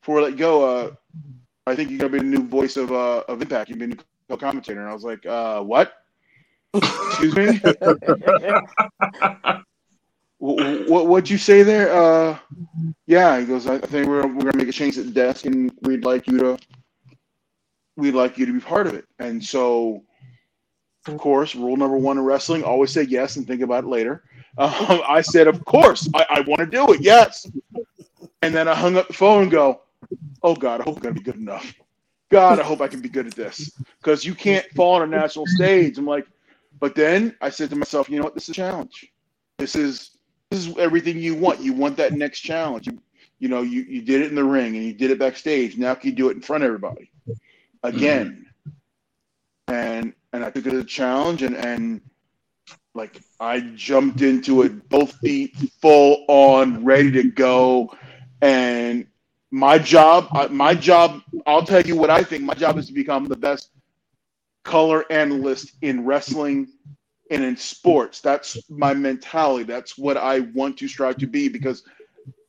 [0.00, 0.90] before I let go, uh,
[1.66, 3.70] I think you're gonna be the new voice of uh, of Impact.
[3.70, 5.92] You've been a co-commentator." And I was like, uh, "What?
[6.74, 7.60] Excuse me?
[10.38, 11.92] what what what'd you say there?
[11.92, 12.38] Uh,
[13.06, 15.72] yeah." He goes, "I think we're we're gonna make a change at the desk, and
[15.82, 16.58] we'd like you to
[17.96, 20.02] we'd like you to be part of it." And so,
[21.06, 24.24] of course, rule number one in wrestling: always say yes and think about it later.
[24.56, 27.00] Um, I said, "Of course, I, I want to do it.
[27.00, 27.46] Yes."
[28.42, 29.82] And then I hung up the phone and go,
[30.42, 31.74] "Oh God, I hope I'm gonna be good enough.
[32.34, 33.70] God, I hope I can be good at this
[34.00, 36.26] because you can't fall on a national stage." I'm like,
[36.80, 38.34] but then I said to myself, "You know what?
[38.34, 39.12] This is a challenge.
[39.58, 40.10] This is
[40.50, 41.60] this is everything you want.
[41.60, 42.86] You want that next challenge.
[42.86, 42.98] You,
[43.38, 45.76] you know, you, you did it in the ring and you did it backstage.
[45.76, 47.10] Now can you do it in front of everybody
[47.82, 48.46] again?
[49.68, 52.00] And and I took it as a challenge and and
[52.94, 57.94] like I jumped into it both feet full on, ready to go.
[58.40, 59.06] And
[59.54, 62.42] my job, my job, I'll tell you what I think.
[62.42, 63.70] My job is to become the best
[64.64, 66.66] color analyst in wrestling
[67.30, 68.20] and in sports.
[68.20, 69.62] That's my mentality.
[69.62, 71.84] That's what I want to strive to be because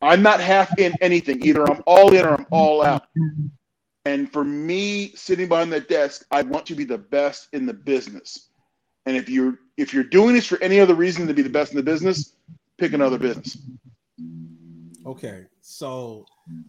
[0.01, 1.45] I'm not half in anything.
[1.45, 3.05] Either I'm all in or I'm all out.
[4.05, 7.73] And for me, sitting behind that desk, I want to be the best in the
[7.73, 8.49] business.
[9.05, 11.71] And if you're if you're doing this for any other reason to be the best
[11.71, 12.33] in the business,
[12.79, 13.59] pick another business.
[15.05, 16.25] Okay, so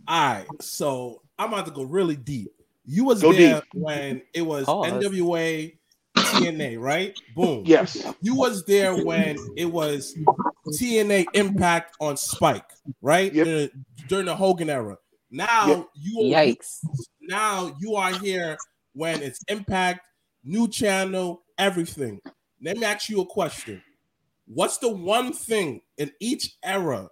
[0.08, 2.48] all right, so I'm about to go really deep.
[2.86, 3.64] You was Go there deep.
[3.74, 4.92] when it was Pause.
[5.04, 5.76] NWA
[6.18, 7.14] TNA, right?
[7.34, 7.64] Boom.
[7.66, 8.02] Yes.
[8.22, 10.16] You was there when it was
[10.72, 12.70] TNA Impact on Spike,
[13.02, 13.32] right?
[13.34, 13.44] Yep.
[13.44, 13.70] During,
[14.08, 14.96] during the Hogan era.
[15.30, 15.88] Now Yep.
[15.96, 16.80] you Yikes.
[17.20, 18.56] now you are here
[18.94, 20.00] when it's Impact,
[20.42, 22.20] new channel, everything.
[22.62, 23.82] Let me ask you a question.
[24.46, 27.08] What's the one thing in each era, n-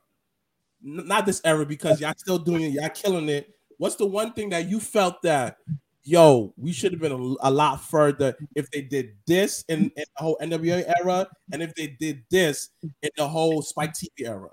[0.85, 3.55] not this era because y'all still doing it, y'all killing it.
[3.79, 5.57] What's the one thing that you felt that,
[6.05, 10.05] yo, we should have been a, a lot further if they did this in, in
[10.17, 14.51] the whole NWA era and if they did this in the whole Spike TV era?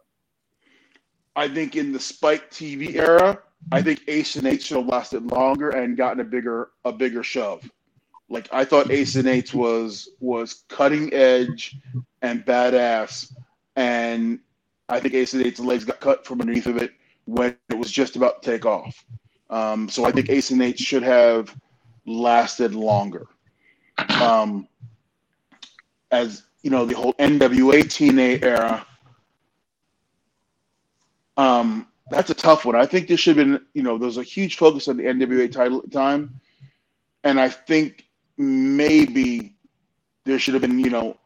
[1.35, 3.39] I think in the Spike TV era,
[3.71, 7.23] I think Ace and Eight should have lasted longer and gotten a bigger a bigger
[7.23, 7.69] shove.
[8.29, 11.77] Like I thought Ace and Eight was was cutting edge
[12.21, 13.33] and badass,
[13.75, 14.39] and
[14.91, 16.91] I think Ace and Eight's legs got cut from underneath of it
[17.25, 19.05] when it was just about to take off.
[19.49, 21.55] Um, so I think Ace and Eight should have
[22.05, 23.27] lasted longer.
[24.21, 24.67] Um,
[26.11, 28.85] as you know, the whole NWA TNA era
[31.37, 32.75] um, that's a tough one.
[32.75, 35.51] I think this should have been, you know, there's a huge focus on the NWA
[35.51, 36.39] title time.
[37.23, 38.05] And I think
[38.37, 39.55] maybe
[40.25, 41.17] there should have been, you know,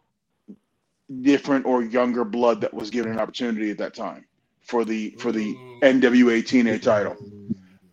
[1.22, 4.26] different or younger blood that was given an opportunity at that time
[4.62, 7.16] for the for the NWA TNA title.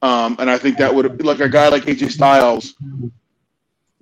[0.03, 2.75] Um, and I think that would have like a guy like AJ Styles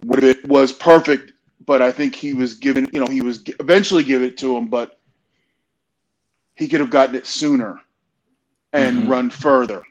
[0.05, 1.33] would have was perfect,
[1.67, 4.69] but I think he was given, you know, he was eventually give it to him,
[4.69, 4.99] but
[6.55, 7.81] he could have gotten it sooner
[8.73, 9.09] and Mhm.
[9.09, 9.83] run further.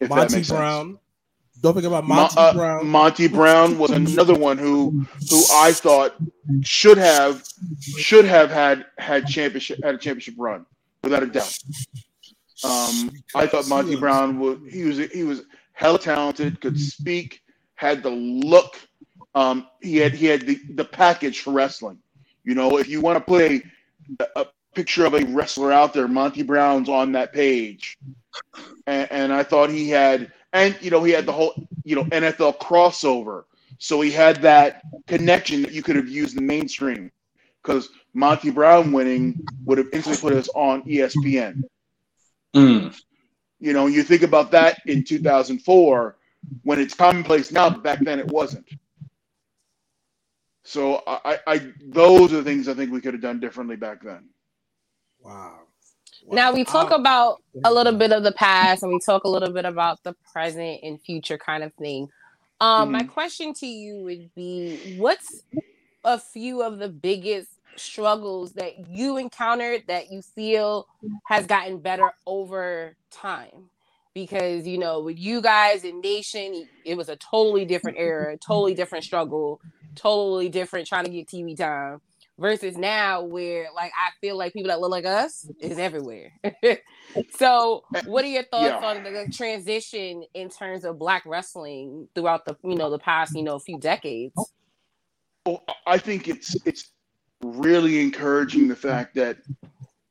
[0.00, 0.58] If that Monty makes sense.
[0.58, 0.98] Brown.
[1.62, 2.86] Don't forget about Mo- Monty uh, Brown.
[2.86, 6.14] Monty Brown was another one who who I thought
[6.62, 7.44] should have
[7.96, 10.66] should have had had championship had a championship run
[11.02, 11.56] without a doubt.
[12.64, 17.42] Um, I thought Monty Brown was he was he was hella talented, could speak,
[17.74, 18.76] had the look.
[19.34, 21.98] Um, he had he had the, the package for wrestling.
[22.44, 23.62] You know, if you want to put a,
[24.36, 26.08] a picture of a wrestler out there.
[26.08, 27.98] Monty Brown's on that page,
[28.86, 32.04] and, and I thought he had, and you know, he had the whole, you know,
[32.04, 33.44] NFL crossover.
[33.78, 37.10] So he had that connection that you could have used in the mainstream,
[37.62, 41.62] because Monty Brown winning would have instantly put us on ESPN.
[42.54, 43.00] Mm.
[43.58, 46.16] You know, you think about that in 2004
[46.62, 48.68] when it's commonplace now, but back then it wasn't.
[50.64, 54.02] So I, I those are the things I think we could have done differently back
[54.02, 54.28] then.
[55.20, 55.60] Wow.
[56.28, 59.52] Now we talk about a little bit of the past and we talk a little
[59.52, 62.08] bit about the present and future kind of thing.
[62.60, 65.42] Um, my question to you would be what's
[66.04, 70.86] a few of the biggest struggles that you encountered that you feel
[71.26, 73.70] has gotten better over time?
[74.14, 78.74] Because you know, with you guys in Nation, it was a totally different era, totally
[78.74, 79.60] different struggle,
[79.94, 82.00] totally different trying to get TV time
[82.38, 86.32] versus now where like I feel like people that look like us is everywhere.
[87.38, 88.88] so what are your thoughts Yeah.
[88.88, 93.34] on the, the transition in terms of black wrestling throughout the you know the past
[93.34, 94.34] you know few decades?
[95.46, 96.90] Well, I think it's it's
[97.42, 99.38] really encouraging the fact that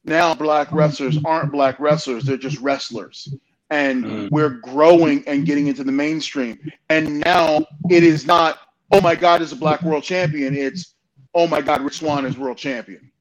[0.04, 3.34] now black wrestlers aren't black wrestlers; they're just wrestlers,
[3.70, 4.32] and Mm.
[4.32, 6.60] we're growing and getting into the mainstream.
[6.90, 8.60] And now it is not,
[8.92, 10.56] oh my God, is a black world champion.
[10.56, 10.91] It's,
[11.34, 13.12] oh my God, Rich Swann is world champion.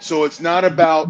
[0.00, 1.08] So it's not about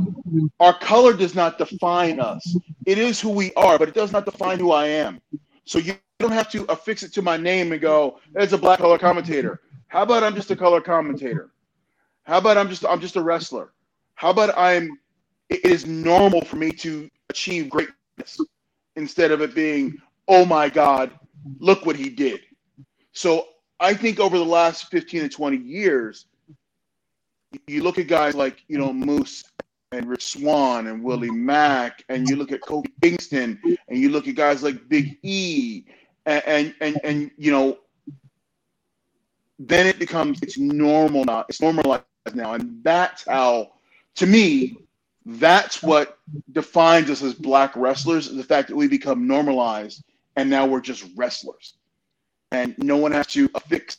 [0.61, 2.57] our color does not define us.
[2.87, 5.21] It is who we are, but it does not define who I am.
[5.65, 8.79] So you don't have to affix it to my name and go, "It's a black
[8.79, 11.51] color commentator." How about I'm just a color commentator?
[12.25, 13.73] How about I'm just I'm just a wrestler?
[14.15, 14.99] How about I'm
[15.51, 18.41] it is normal for me to achieve greatness
[18.97, 21.11] instead of it being, "Oh my god,
[21.59, 22.41] look what he did."
[23.13, 23.49] So
[23.81, 26.27] I think over the last 15 to 20 years,
[27.67, 29.45] you look at guys like, you know, Moose
[29.93, 34.29] and Rich Swann and Willie Mack, and you look at Kofi Kingston, and you look
[34.29, 35.85] at guys like Big E,
[36.27, 37.79] and and and, and you know,
[39.59, 41.45] then it becomes it's normal now.
[41.49, 43.73] It's normalized now, and that's how,
[44.17, 44.77] to me,
[45.25, 46.19] that's what
[46.53, 50.03] defines us as black wrestlers: the fact that we become normalized,
[50.37, 51.75] and now we're just wrestlers,
[52.53, 53.99] and no one has to affix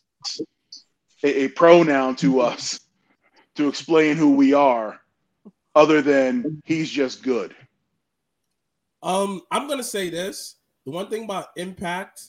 [1.24, 2.80] a, a pronoun to us
[3.56, 5.00] to explain who we are,
[5.76, 7.56] other than he's just good.
[9.02, 10.56] Um, I'm gonna say this.
[10.86, 12.22] The one thing about Impact,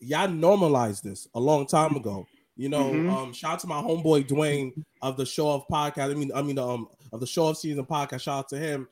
[0.00, 2.26] y'all normalized this a long time ago.
[2.56, 3.10] You know, Mhm.
[3.10, 6.10] um, shout out to my homeboy Dwayne of the Show Off podcast.
[6.10, 8.20] I mean, I mean, um, of the Show Off season podcast.
[8.22, 8.88] Shout out to him.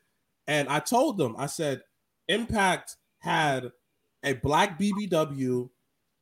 [0.46, 1.82] And I told them, I said,
[2.28, 3.72] Impact had
[4.22, 5.68] a black BBW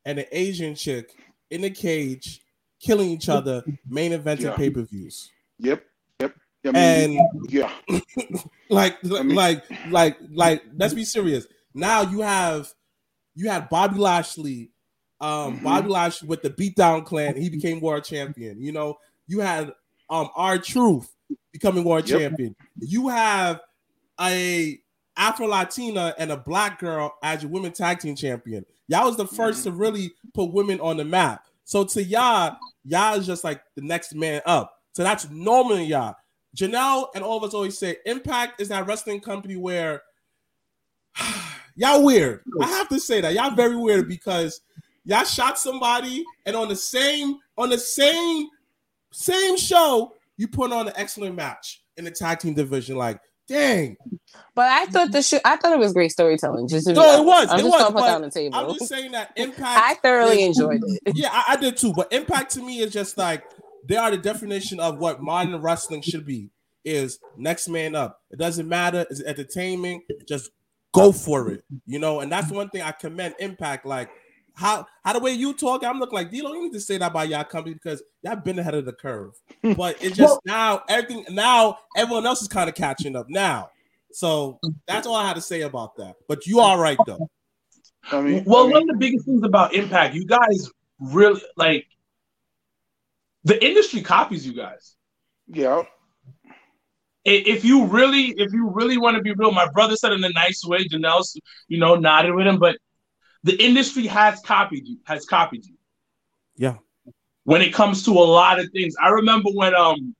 [0.07, 1.11] and an Asian chick
[1.51, 2.41] in a cage
[2.79, 4.55] killing each other, main event Yeah.
[4.55, 5.29] pay per views.
[5.59, 5.83] Yep,
[6.19, 6.35] yep.
[6.65, 7.71] I mean, And yeah,
[8.69, 12.73] like mean- like like like let's be serious now you have
[13.35, 14.71] you had bobby lashley
[15.21, 15.63] um Mhm.
[15.63, 19.71] bobby lashley with the beatdown clan he became world champion you know you had
[20.09, 21.13] um R-Truth
[21.53, 22.19] becoming world Yep.
[22.19, 23.61] champion you have
[24.19, 24.79] a
[25.17, 28.65] afro latina and a black girl as your women tag team champion.
[28.87, 29.35] Y'all was the mhm.
[29.35, 31.45] 1st to really put women on the map.
[31.65, 34.81] So to y'all y'all is just like the next man up.
[34.93, 36.15] So that's normal in y'all.
[36.55, 40.03] Janelle and all of us always say Impact is that wrestling company where
[41.75, 42.41] y'all weird.
[42.61, 43.33] I have to say that.
[43.33, 44.61] Y'all very weird because
[45.03, 48.47] y'all shot somebody and on the same on the same
[49.11, 52.95] same show you put on an excellent match in the tag team division.
[52.95, 53.97] Like, dang,
[54.55, 56.67] But I thought the show, I thought it was great storytelling.
[56.67, 58.55] Just No, it was, I'm it just was, gonna put on the table.
[58.55, 59.61] I'm just saying that Impact.
[59.63, 61.01] I thoroughly is- enjoyed it.
[61.15, 61.93] yeah, I, I did too.
[61.95, 63.43] But impact to me is just like
[63.87, 66.49] they are the definition of what modern wrestling should be.
[66.85, 68.21] Is next man up.
[68.31, 69.05] It doesn't matter.
[69.09, 70.03] It's entertainment.
[70.25, 70.51] Just
[70.93, 71.63] go for it.
[71.85, 73.85] You know, and that's one thing I commend Impact.
[73.85, 74.09] Like
[74.57, 77.11] how how the way you talk, I'm looking like D'Lo, you need to say that
[77.11, 79.33] about y'all company because y'all been ahead of the curve.
[79.61, 83.69] But it's just now everything now everyone else is kind of catching up now.
[84.11, 86.15] So that's all I had to say about that.
[86.27, 87.29] But you are right though.
[88.11, 91.41] I mean, Well, I mean, one of the biggest things about Impact, you guys really
[91.55, 91.85] like
[93.43, 94.95] the industry copies you guys.
[95.47, 95.83] yeah,
[97.25, 100.29] If you really, if you really want to be real, my brother said in a
[100.29, 100.85] nice way.
[100.85, 102.77] Janelle's, you know, nodded with him, but
[103.47, 105.75] the industry has copied you, has copied you.
[106.55, 106.75] Yeah.
[107.43, 110.15] When it comes to a lot of things, I remember when um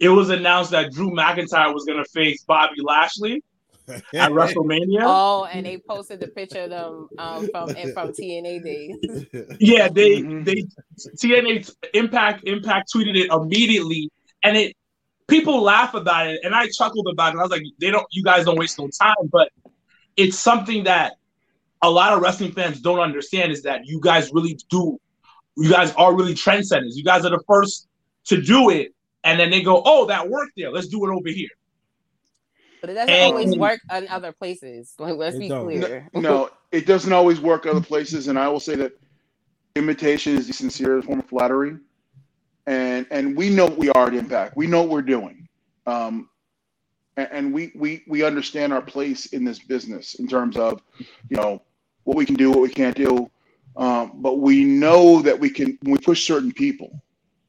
[0.00, 3.42] it was announced that Drew McIntyre was gonna face Bobby Lashley
[3.88, 5.02] at WrestleMania.
[5.02, 8.96] Oh, and they posted the picture of them um, from from TNA days.
[9.60, 10.44] Yeah, they Mhm.
[10.44, 10.64] they
[11.20, 14.10] TNA Impact Impact tweeted it immediately,
[14.42, 14.76] and it
[15.26, 17.38] people laugh about it, and I chuckled about it.
[17.38, 19.48] I was like, they don't, you guys don't waste no time, but
[20.16, 21.14] it's something that
[21.84, 24.98] a lot of wrestling fans don't understand is that you guys really do,
[25.56, 26.94] you guys are really trendsetters.
[26.94, 27.88] You guys are the first
[28.26, 30.70] to do it, and then they go, oh, that worked there.
[30.70, 31.48] Let's do it over here.
[32.80, 34.94] But it doesn't And- always work in other places.
[34.98, 35.64] Like, let's be don't.
[35.64, 36.08] clear.
[36.14, 38.92] no, it doesn't always work other places, and I will say that
[39.76, 41.76] imitation is the sincerest form of flattery.
[42.66, 44.56] And and we know what we are at Impact.
[44.56, 45.48] We know what we're doing,
[45.86, 46.30] um,
[47.18, 50.80] and, and we we we understand our place in this business in terms of,
[51.28, 51.60] you know,
[52.04, 53.30] what we can do, what we can't do.
[53.76, 57.02] Um, but we know that we can we push certain people.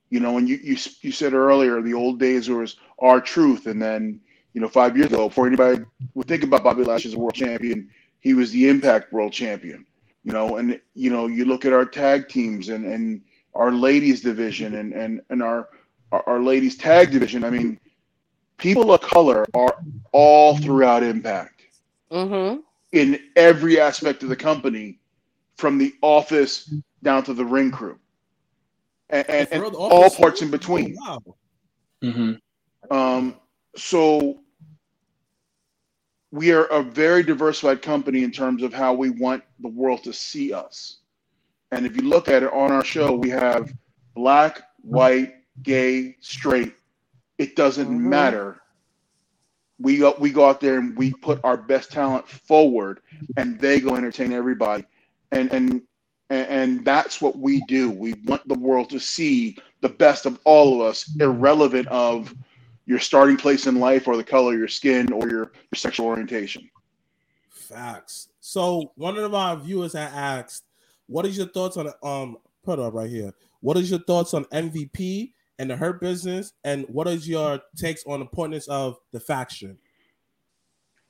[0.10, 4.20] You know, and you you you said earlier the old days was R-Truth, and then
[4.54, 5.84] you know five years ago, before anybody
[6.14, 7.90] would think about Bobby Lashley as a world champion,
[8.20, 9.86] he was the Impact World Champion.
[10.24, 13.22] You know, and you know you look at our tag teams and and
[13.54, 15.70] our ladies division and and and our
[16.12, 17.44] our, our ladies tag division.
[17.44, 17.80] I mean,
[18.58, 19.76] people of color are
[20.12, 21.56] all throughout Impact
[22.12, 22.60] Mm-hmm.
[22.96, 25.00] In every aspect of the company,
[25.58, 26.74] from the office
[27.04, 28.00] down to the ring crew,
[29.10, 30.96] and, and, and For all parts in between.
[31.00, 31.22] Wow.
[32.02, 32.96] Mm-hmm.
[32.96, 33.36] Um,
[33.76, 34.40] so
[36.32, 40.14] we are a very diversified company in terms of how we want the world to
[40.14, 41.00] see us.
[41.72, 43.74] And if you look at it on our show, we have
[44.16, 46.74] black, white, gay, straight.
[47.38, 48.00] It doesn't Mhm.
[48.00, 48.62] matter.
[49.80, 53.02] We go, we go out there and we put our best talent forward,
[53.38, 54.86] and they go entertain everybody.
[55.32, 55.82] And and
[56.30, 57.92] and, that's what we do.
[57.92, 62.34] We want the world to see the best of all of us, irrelevant of
[62.86, 66.08] your starting place in life or the color of your skin or your, your sexual
[66.08, 66.70] orientation.
[67.50, 68.30] Facts.
[68.40, 70.64] So one of our viewers had asked,
[71.08, 73.34] "What is your thoughts on um put up right here?
[73.62, 78.04] What is your thoughts on MVP and the Hurt Business, and what is your takes
[78.06, 79.78] on the importance of the faction?"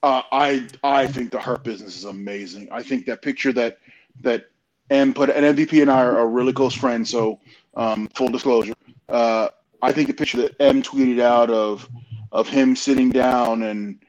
[0.04, 2.68] Uh, I I think the Hurt business is amazing.
[2.72, 3.80] I think that picture that
[4.22, 4.46] that
[4.92, 7.10] M put and MVP and I are, are really close friends.
[7.10, 7.40] So
[7.76, 8.76] um, full disclosure,
[9.10, 9.50] uh,
[9.82, 11.90] I think the picture that M tweeted out of
[12.32, 14.00] of him sitting down and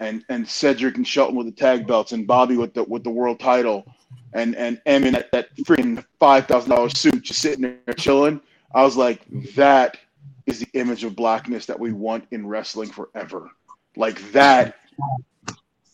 [0.00, 3.10] and and Cedric and Shelton with the tag belts and Bobby with the with the
[3.10, 3.84] world title
[4.32, 8.40] and and M in that, that freaking five thousand dollars suit just sitting there chilling.
[8.74, 9.20] I was like,
[9.54, 9.98] that
[10.46, 13.50] is the image of blackness that we want in wrestling forever.
[13.96, 14.76] Like that.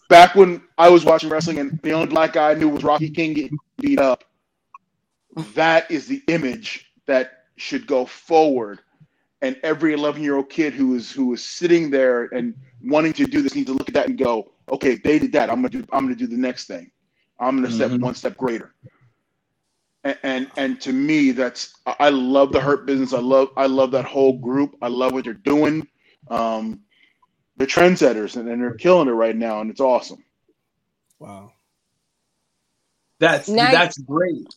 [0.09, 3.11] Back when I was watching wrestling and the only black guy I knew was Rocky
[3.11, 4.25] King getting beat up.
[5.55, 8.81] That is the image that should go forward.
[9.43, 13.25] And every 11 year old kid who is who is sitting there and wanting to
[13.27, 15.51] do this needs to look at that and go, okay, they did that.
[15.51, 16.91] I'm gonna do I'm gonna do the next thing.
[17.39, 18.01] I'm gonna step Mhm.
[18.01, 18.75] one step greater.
[20.05, 23.13] And, and and to me, that's I I love the hurt business.
[23.13, 24.77] I love I love that whole group.
[24.83, 25.87] I love what they're doing.
[26.31, 26.81] Um,
[27.57, 30.25] they're trendsetters and, and they're killing it right now, and it's awesome.
[31.21, 31.53] Wow.
[33.21, 34.49] That's Now- that's great.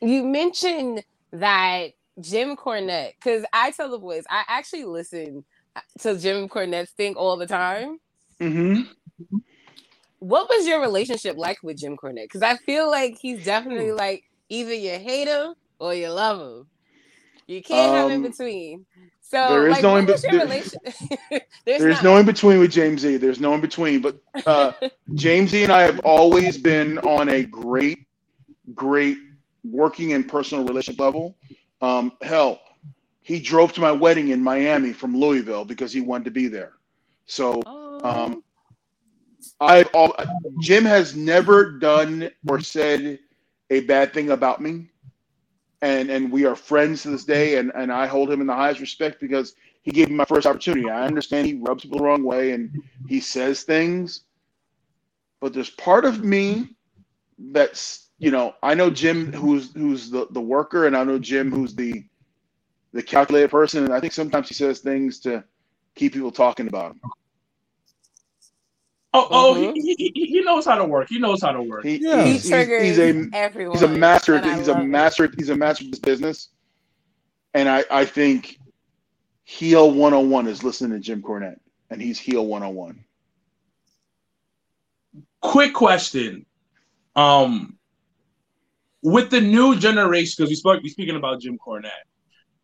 [0.00, 5.44] You mentioned that Jim Cornette, because I tell the boys, I actually listen
[6.00, 7.98] to Jim Cornette's thing all the time.
[8.40, 8.82] Mm-hmm.
[10.24, 12.24] What was your relationship like with Jim Cornette?
[12.24, 13.96] Because I feel like he's definitely Hmm.
[13.96, 16.66] like either you hate him or you love him.
[17.46, 18.86] You can't have in Um, between.
[19.20, 20.38] So there is like, no in between.
[21.30, 21.40] there-?
[21.66, 22.04] There's not.
[22.04, 23.18] no in between with James E.
[23.18, 24.00] There's no in between.
[24.00, 24.16] But
[24.46, 24.72] uh,
[25.14, 25.64] James E.
[25.64, 28.06] and I have always been on a great,
[28.74, 29.18] great
[29.62, 31.36] working and personal relationship level.
[31.82, 32.60] Um, hell,
[33.20, 36.72] he drove to my wedding in Miami from Louisville because he wanted to be there.
[37.26, 38.42] So Oh, Um,
[39.60, 40.14] All,
[40.60, 43.20] Jim has never done or said
[43.70, 44.90] a bad thing about me,
[45.82, 47.58] and and we are friends to this day.
[47.58, 50.46] And and I hold him in the highest respect because he gave me my first
[50.46, 50.90] opportunity.
[50.90, 54.22] I understand he rubs people the wrong way and he says things,
[55.40, 56.70] but there's part of me
[57.52, 61.50] that's you know I know Jim who's who's the the worker, and I know Jim
[61.50, 62.04] who's the
[62.92, 65.44] the calculated person, and I think sometimes he says things to
[65.96, 67.00] keep people talking about him.
[69.16, 69.74] Oh, oh, Mhm.
[69.76, 71.08] he, he, he knows how to work.
[71.08, 71.84] He knows how to work.
[71.84, 72.24] He, Yeah.
[72.24, 73.74] he he's, he's, triggers he's a everyone.
[73.78, 74.40] he's a master.
[74.40, 74.86] He's a love it.
[74.86, 75.30] master.
[75.36, 76.48] He's a master of this business,
[77.54, 78.58] and I I think
[79.44, 81.60] heel 101 is listening to Jim Cornette,
[81.90, 83.04] and he's heel 101.
[85.40, 86.46] Quick question.
[87.14, 87.78] Um,
[89.02, 91.90] with the new generation, because we spoke, we speaking about Jim Cornette,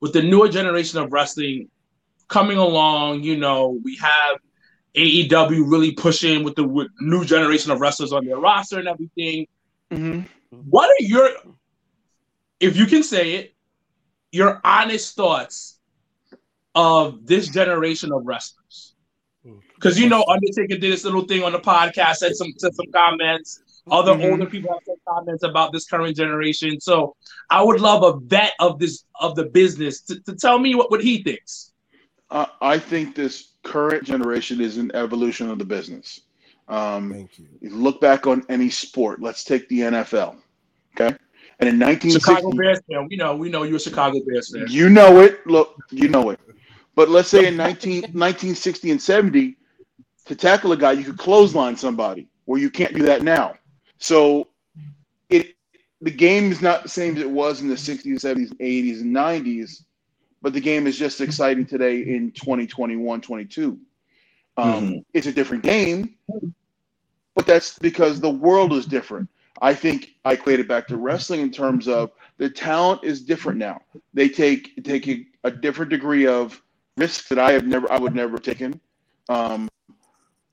[0.01, 1.69] with the newer generation of wrestling
[2.29, 4.39] coming along, you know, we have
[4.95, 9.47] AEW really pushing with the with new generation of wrestlers on their roster and everything.
[9.91, 10.23] Mm-hmm.
[10.69, 11.31] What are your,
[12.59, 13.55] if you can say it,
[14.33, 15.79] your honest thoughts
[16.75, 18.95] of this generation of wrestlers.
[19.75, 22.87] Because you know, Undertaker did this little thing on the podcast, said some said some
[22.93, 23.63] comments.
[23.91, 24.31] Other Mhm.
[24.31, 26.79] older people have said comments about this current generation.
[26.81, 27.17] So
[27.49, 30.91] I would love a vet of this of the business to, to tell me what,
[30.91, 31.73] what he thinks.
[32.29, 36.23] Uh, I think this current generation is an evolution of the business.
[36.69, 37.47] Um, Thank you.
[37.61, 39.21] you look back on any sport.
[39.21, 40.37] Let's take the NFL.
[40.95, 41.17] Okay,
[41.61, 44.67] and in 1960, Chicago Bears fan, we know, we know you're a Chicago Bears fan.
[44.69, 45.47] You know it.
[45.47, 46.41] Look, you know it.
[46.95, 49.57] But let's say in 19, 1960 and 70,
[50.27, 53.55] to tackle a guy, you could clothesline somebody, where you can't do that now.
[53.99, 54.49] So
[55.29, 55.55] it
[56.01, 59.15] the game is not the same as it was in the 60s, 70s, 80s, and
[59.15, 59.85] 90s,
[60.43, 63.79] but the game is just exciting today in 2021, 22.
[64.57, 66.17] Um, It's a different game,
[67.35, 69.29] but that's because the world is different.
[69.63, 73.59] I think I equate it back to wrestling in terms of the talent is different
[73.59, 73.83] now.
[74.15, 76.63] They take take a, a different degree of
[76.99, 78.81] risk that I have never I would never have taken.
[79.29, 79.69] Um,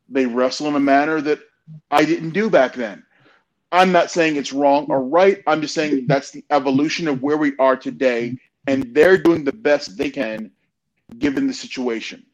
[0.10, 1.40] they wrestle in a manner that
[1.92, 3.04] I didn't do back then.
[3.72, 5.44] I'm not saying it's wrong or right.
[5.48, 9.54] I'm just saying that's the evolution of where we are today, and they're doing the
[9.54, 10.52] best they can
[11.20, 12.26] given the situation.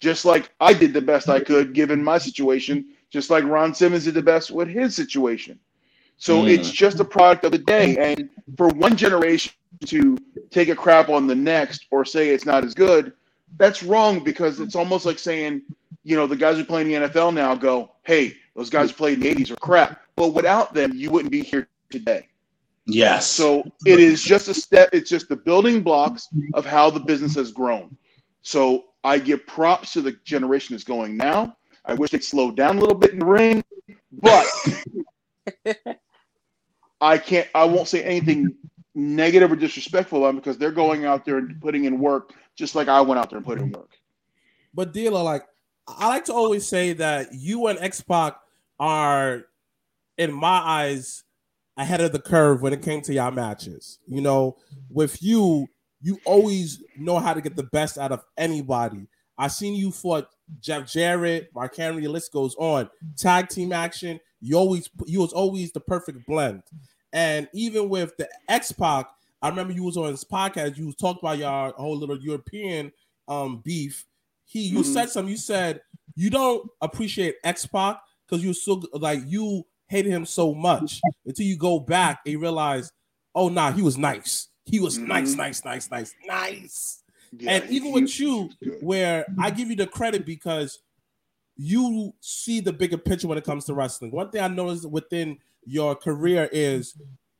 [0.00, 4.04] Just like I did the best I could given my situation, just like Ron Simmons
[4.04, 5.58] did the best with his situation.
[6.18, 6.50] So Mm.
[6.50, 7.96] it's just a product of the day.
[7.96, 9.52] And for one generation
[9.86, 10.18] to
[10.50, 13.12] take a crap on the next or say it's not as good,
[13.56, 15.62] that's wrong because it's almost like saying,
[16.04, 18.96] you know, the guys who play in the NFL now go, hey, those guys who
[18.96, 20.00] played in the 80s are crap.
[20.16, 22.28] But without them, you wouldn't be here today.
[22.88, 23.26] Yes.
[23.26, 27.34] So it is just a step, it's just the building blocks of how the business
[27.34, 27.96] has grown.
[28.42, 31.56] So I give props to the generation that's going now.
[31.84, 33.62] I wish they'd slow down a little bit in the ring,
[34.10, 34.46] but
[37.00, 38.54] I can't I won't say anything
[38.94, 42.74] negative or disrespectful of them because they're going out there and putting in work just
[42.74, 43.90] like I went out there and put in work.
[44.74, 45.44] But D'Lo, like
[45.86, 48.36] I like to always say that you and X Pac
[48.80, 49.44] are,
[50.16, 51.24] in my eyes,
[51.78, 53.98] ahead of the curve when it came to y'all matches.
[54.06, 54.56] You know,
[54.90, 55.68] with you,
[56.02, 59.06] you always know how to get the best out of anybody.
[59.38, 60.28] I seen you fought
[60.60, 62.90] Jeff Jarrett, Mark Henry, the list goes on.
[63.16, 66.62] Tag team action, you always you was always the perfect blend.
[67.12, 69.08] And even with the X Pac,
[69.40, 70.76] I remember you was on his podcast.
[70.76, 72.92] You was talking about your whole little European
[73.28, 74.04] um beef.
[74.44, 74.92] He you Mhm.
[74.94, 75.30] said something.
[75.30, 75.82] You said
[76.16, 81.46] you don't appreciate X Pac because you're so like you hated him so much until
[81.46, 82.90] you go back and you realize,
[83.34, 84.48] oh nah, he was nice.
[84.64, 85.38] He was nice, Mhm.
[85.38, 87.02] nice, nice, nice, nice.
[87.32, 90.80] Yeah, and even with you, where I give you the credit because
[91.56, 94.10] you see the bigger picture when it comes to wrestling.
[94.12, 96.96] One thing I noticed within your career is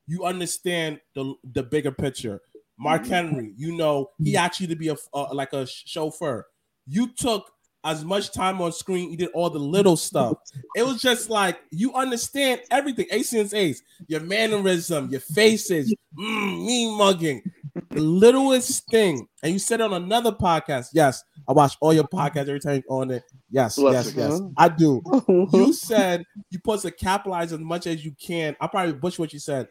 [0.07, 2.41] you understand the the bigger picture.
[2.79, 3.09] Mark Mhm.
[3.09, 6.47] Henry, you know, he asked you to be a uh, like a chauffeur.
[6.87, 7.53] You took
[7.85, 9.11] as much time on screen.
[9.11, 10.39] You did all the little stuff.
[10.75, 13.07] It was just like you understand everything.
[13.11, 17.43] Ace and Ace, your mannerism, your faces, mm, me mugging,
[17.91, 19.27] the littlest thing.
[19.43, 20.89] And you said on another podcast.
[20.93, 23.23] Yes, I watch all your podcasts every time you're on it.
[23.51, 24.17] Yes, yes, Blessings.
[24.17, 25.03] yes, I do.
[25.53, 28.57] You said you're supposed to capitalize as much as you can.
[28.61, 29.69] I probably butcher what you said.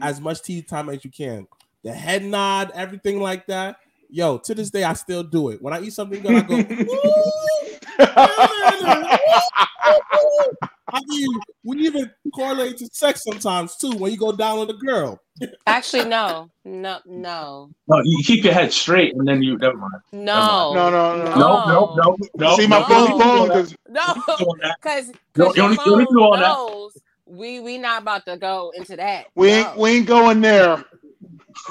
[0.00, 1.46] As much TV time as you can.
[1.84, 3.76] The head nod, everything like that.
[4.08, 5.60] Yo, to this day, I still do it.
[5.60, 6.56] When I eat something good, I go.
[10.88, 11.28] I mean,
[11.64, 13.92] we even correlate to sex sometimes too.
[13.96, 15.20] When you go down with a girl,
[15.66, 19.94] Actually, no, no, no, no, you keep your head straight and then you never mind.
[20.12, 21.24] no, no, no, no.
[21.34, 22.56] No, no, no, no.
[22.56, 26.06] See my phone no, phone no, because no, doing because No, you only- you only
[26.10, 26.40] do all that.
[26.40, 26.92] knows
[27.26, 29.26] we we not about to go into that.
[29.34, 30.84] we no, ain't we ain't going there.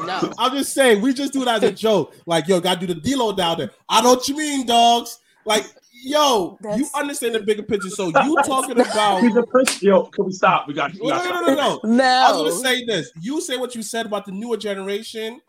[0.05, 0.33] No.
[0.37, 2.15] I'm just saying we just do it as a joke.
[2.25, 3.71] Like, yo, gotta do the D'Lo down there.
[3.89, 5.19] I know what you mean, dogs.
[5.45, 5.65] Like,
[6.05, 7.89] yo, you understand the bigger picture.
[7.89, 9.81] So you talking about He's a push.
[9.81, 10.67] Yo, can we stop?
[10.67, 10.93] We got.
[10.93, 11.95] We no, got no, no, no, no.
[11.95, 12.03] No.
[12.27, 13.11] I was gonna say this.
[13.21, 15.41] You say what you said about the newer generation.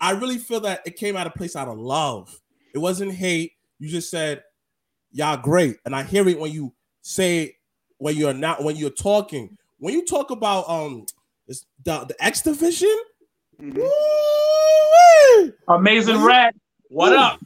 [0.00, 2.40] I really feel that it came out of place out of love.
[2.74, 3.52] It wasn't hate.
[3.78, 4.42] You just said,
[5.12, 6.72] "Y'all great," and I hear it when you
[7.02, 7.56] say
[7.98, 9.56] when you're not when you're talking.
[9.78, 11.06] When you talk about um
[11.48, 12.96] the the X division,
[13.60, 13.74] Mhm.
[13.76, 16.54] woo-wee, Amazing Well, you- Red.
[16.88, 17.16] What Ooh.
[17.16, 17.40] up?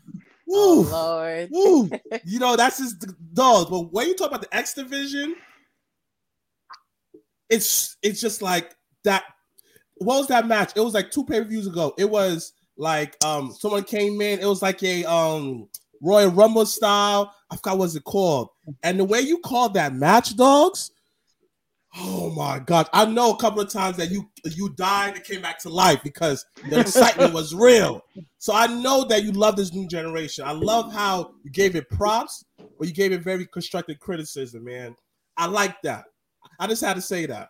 [0.50, 1.48] Oh, Lord.
[1.50, 1.90] woo.
[2.24, 3.70] you know that's just the dogs.
[3.70, 5.34] But when you talk about the X division,
[7.50, 9.24] it's it's just like that.
[9.96, 10.72] What was that match?
[10.76, 11.92] It was like two pay per views ago.
[11.98, 14.38] It was like um someone came in.
[14.40, 15.68] It was like a um
[16.00, 17.34] Royal Rumble style.
[17.50, 18.50] I forgot what it called.
[18.82, 20.90] And the way you called that match, dogs,
[21.96, 22.88] Oh my God!
[22.92, 26.00] I know a couple of times that you you died and came back to life
[26.02, 28.02] because the excitement was real.
[28.38, 30.44] So I know that you love this new generation.
[30.46, 32.44] I love how you gave it props,
[32.78, 34.94] but you gave it very constructive criticism, man.
[35.36, 36.04] I like that.
[36.60, 37.48] I just had to say that.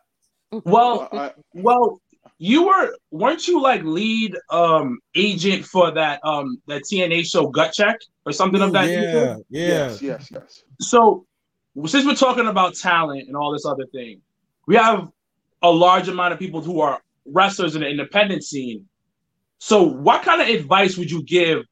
[0.65, 2.01] Well, I, well,
[2.39, 7.73] you were weren't you like lead um agent for that um that TNA show Gut
[7.73, 9.69] Check or something of that yeah, yeah.
[9.69, 10.63] yes, yes, yes.
[10.81, 11.27] So
[11.87, 14.21] since we're talking about talent and all this other thing,
[14.69, 15.09] we have
[15.63, 18.85] a large amount of people who are wrestlers in the independent scene.
[19.57, 21.65] So what kind of advice would you give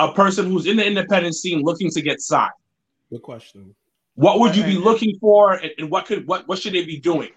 [0.00, 2.50] a person who's in the independent scene looking to get signed?
[3.10, 3.76] Good question.
[4.16, 6.98] What would you be looking for and, and what could what what should they be
[6.98, 7.30] doing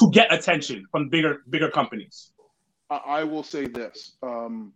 [0.00, 2.32] to get attention from bigger bigger companies?
[2.90, 4.16] I, I will say this.
[4.20, 4.72] Um,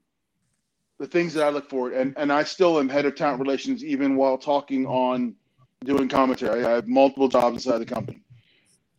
[1.00, 3.84] the things that I look for, and, and I still am head of talent relations
[3.84, 5.34] even while talking on
[5.84, 6.64] doing commentary.
[6.64, 8.22] I have multiple jobs inside the company.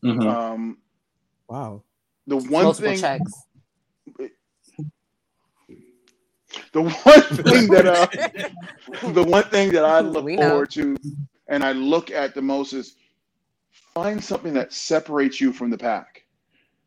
[0.04, 0.78] Um,
[1.50, 1.84] Wow.
[2.28, 3.46] the one Multiple thing, checks.
[6.74, 8.08] the one thing that uh,
[9.14, 10.98] the one thing that I look forward to,
[11.50, 12.96] and I look at the most is
[13.96, 16.24] find something that separates you from the pack.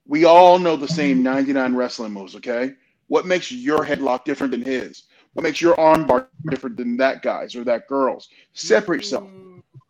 [0.06, 2.74] We all know the same 99 wrestling moves, okay?
[3.08, 5.04] What makes your headlock different than his?
[5.34, 8.28] What makes your armbar different than that guy's or that girl's?
[8.54, 9.30] Separate yourself.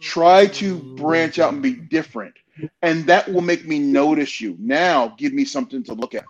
[0.00, 2.34] Try to branch out and be different.
[2.82, 4.56] And that will make me notice you.
[4.58, 6.24] Now, give me something to look at.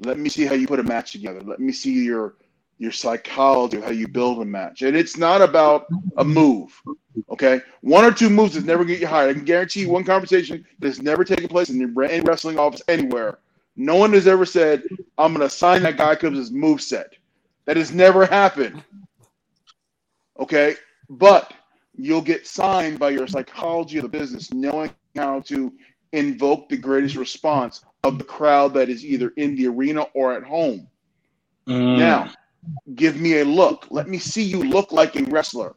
[0.00, 1.40] Let me see how you put a match together.
[1.40, 2.34] Let me see your
[2.78, 4.82] your psychology how you build a match.
[4.82, 6.72] And it's not about a move.
[7.30, 9.30] Okay, one or two moves does never going to get you hired.
[9.30, 13.38] I can guarantee you one conversation that's never taken place in any wrestling office anywhere.
[13.76, 14.82] No one has ever said,
[15.16, 17.14] "I'm going to sign that guy because his move set."
[17.66, 18.82] That has never happened.
[20.38, 20.74] Okay,
[21.08, 21.54] but
[21.96, 25.72] you'll get signed by your psychology of the business, knowing how to
[26.12, 30.42] invoke the greatest response of the crowd that is either in the arena or at
[30.44, 30.86] home.
[31.66, 31.98] Mm.
[31.98, 32.30] Now,
[32.94, 33.86] give me a look.
[33.90, 35.74] Let me see you look like a wrestler.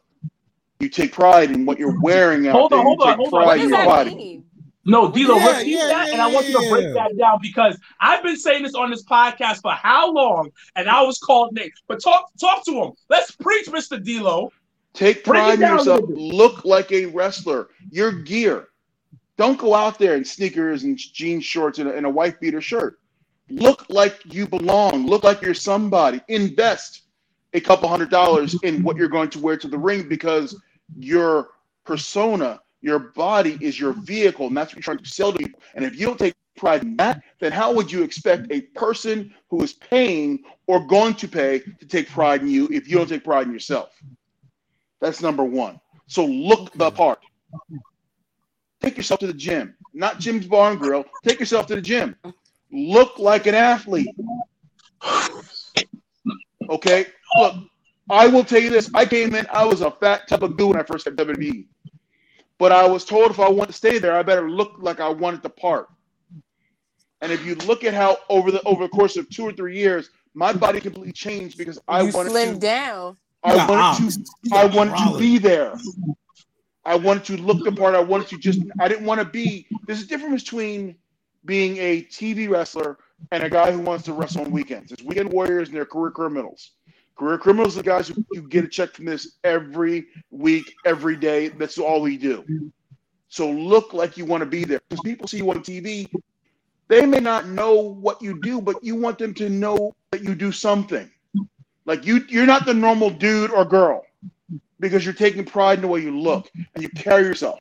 [0.79, 2.79] You take pride in what you're wearing out Hold there.
[2.79, 3.39] on, you hold on, take hold on.
[3.39, 4.15] What pride does in your that body.
[4.15, 4.43] mean?
[4.85, 7.39] No, D'Lo, Yeah, repeat yeah, that, yeah, and I want you to break that down
[7.41, 11.53] because I've been saying this on this podcast for how long, and I was called
[11.53, 11.73] Nate.
[11.87, 12.91] But talk, talk to him.
[13.09, 14.01] Let's preach, Mr.
[14.01, 14.51] D'Lo.
[14.93, 16.01] Take pride in down yourself.
[16.07, 17.67] Look like a wrestler.
[17.91, 18.67] Your gear.
[19.37, 22.61] Don't go out there in sneakers and jean shorts and a, and a white beater
[22.61, 22.99] shirt.
[23.49, 25.05] Look like you belong.
[25.05, 26.21] Look like you're somebody.
[26.27, 27.03] Invest
[27.53, 30.59] a couple hundred dollars in what you're going to wear to the ring because
[30.97, 31.49] your
[31.85, 35.61] persona, your body is your vehicle, and that's what you're trying to sell to people.
[35.75, 39.33] And if you don't take pride in that, then how would you expect a person
[39.49, 43.07] who is paying or going to pay to take pride in you if you don't
[43.07, 43.89] take pride in yourself?
[44.99, 45.79] That's number one.
[46.07, 47.19] So look the part.
[48.81, 51.05] Take yourself to the gym, not Jim's Bar and Grill.
[51.23, 52.15] Take yourself to the gym.
[52.71, 54.15] Look like an athlete.
[56.69, 57.07] Okay.
[57.37, 57.55] Look,
[58.09, 58.89] I will tell you this.
[58.93, 61.65] I came in, I was a fat tub of goo when I first got WWE.
[62.59, 65.09] But I was told if I want to stay there, I better look like I
[65.09, 65.87] wanted to part.
[67.21, 69.77] And if you look at how over the over the course of two or three
[69.77, 73.17] years, my body completely changed because I you wanted slimmed to down.
[73.43, 75.73] I got wanted to I got wanted to be there.
[76.87, 77.95] I wanted to look the part.
[77.95, 78.61] I wanted to just.
[78.79, 79.67] I didn't want to be.
[79.85, 80.95] There's a difference between
[81.43, 82.97] being a TV wrestler
[83.31, 84.89] and a guy who wants to wrestle on weekends.
[84.89, 86.71] There's weekend warriors and they're career criminals.
[87.17, 91.17] Career criminals are the guys who you get a check from this every week, every
[91.17, 91.49] day.
[91.49, 92.71] That's all we do.
[93.27, 96.09] So look like you want to be there because people see you on TV.
[96.87, 100.35] They may not know what you do, but you want them to know that you
[100.35, 101.11] do something.
[101.85, 104.06] Like you, you're not the normal dude or girl
[104.79, 107.59] because you're taking pride in the way you look and you carry yourself.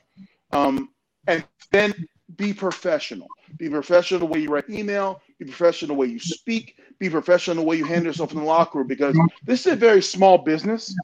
[0.53, 0.91] Um,
[1.27, 1.95] and then
[2.37, 3.27] be professional.
[3.57, 5.21] Be professional the way you write email.
[5.39, 6.77] Be professional the way you speak.
[6.99, 9.77] Be professional the way you handle yourself in the locker room because this is a
[9.77, 10.95] very small business.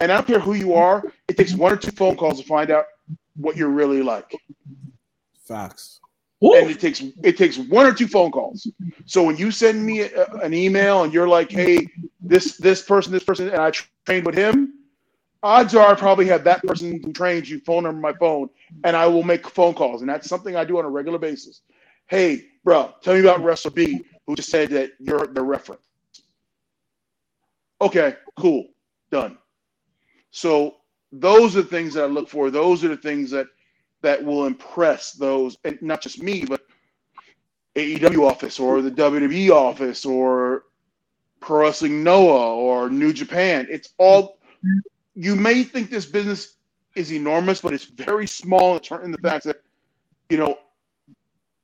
[0.00, 1.04] And I don't care who you are.
[1.28, 2.86] It takes one or two phone calls to find out
[3.36, 4.34] what you're really like
[5.46, 6.00] Facts.
[6.62, 8.66] and it takes it takes one or two phone calls.
[9.06, 11.86] So when you send me a, an email and you're like, "Hey,
[12.20, 13.70] this this person, this person," and I
[14.06, 14.74] trained with him,
[15.42, 18.48] odds are I probably have that person who trained you phone number my phone,
[18.84, 21.62] and I will make phone calls, and that's something I do on a regular basis.
[22.06, 25.82] Hey, bro, tell me about Wrestler B, who just said that you're the reference.
[27.80, 28.68] Okay, cool,
[29.10, 29.38] done.
[30.30, 30.76] So
[31.10, 32.50] those are the things that I look for.
[32.50, 33.46] Those are the things that
[34.02, 36.62] that will impress those, and not just me, but
[37.76, 40.64] AEW office or the WWE office or
[41.40, 43.66] Pro Wrestling Noah or New Japan.
[43.70, 44.38] It's all
[45.14, 46.56] you may think this business
[46.94, 49.62] is enormous, but it's very small in the fact that
[50.28, 50.58] you know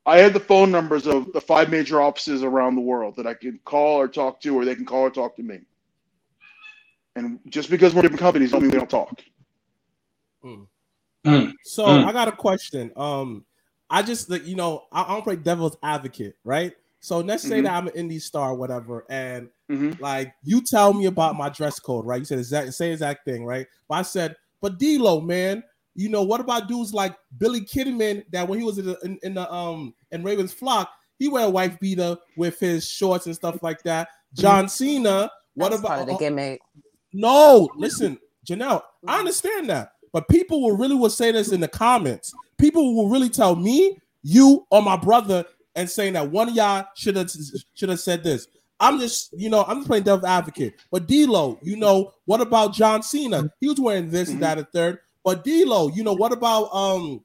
[0.05, 3.33] I had the phone numbers of the five major offices around the world that I
[3.33, 5.59] can call or talk to, or they can call or talk to me.
[7.15, 9.21] And just because we're different companies, don't mean we don't talk.
[11.63, 12.05] So Mm.
[12.05, 12.91] I got a question.
[12.95, 13.45] Um,
[13.89, 16.73] I just like you know I, I don't play devil's advocate, right?
[16.99, 17.63] So let's say Mhm.
[17.63, 21.49] that I'm an indie star, or whatever, and hmm like you tell me about my
[21.49, 22.19] dress code, right?
[22.19, 23.67] You said exact same exact thing, right?
[23.87, 25.63] But I said, but D'Lo, man,
[25.95, 29.19] you know what about dudes like Billy Kidman that when he was in the, in,
[29.23, 33.35] in the um in Ravens flock, he wear a wife beater with his shorts and
[33.35, 34.07] stuff like that.
[34.33, 36.61] John Cena, what That's part about of the gimmick?
[37.13, 41.67] no, listen, Janelle, I understand that, but people will really will say this in the
[41.67, 42.33] comments.
[42.57, 45.45] People will really tell me, you, or my brother,
[45.79, 47.31] and saying that one of y'all should have
[47.73, 48.47] should have said this.
[48.81, 50.73] I'm just, you know, I'm just playing devil's advocate.
[50.91, 53.49] But D'Lo, you know, what about John Cena?
[53.61, 54.99] He was wearing this and that a third.
[55.23, 57.23] But D'Lo, you know, what about um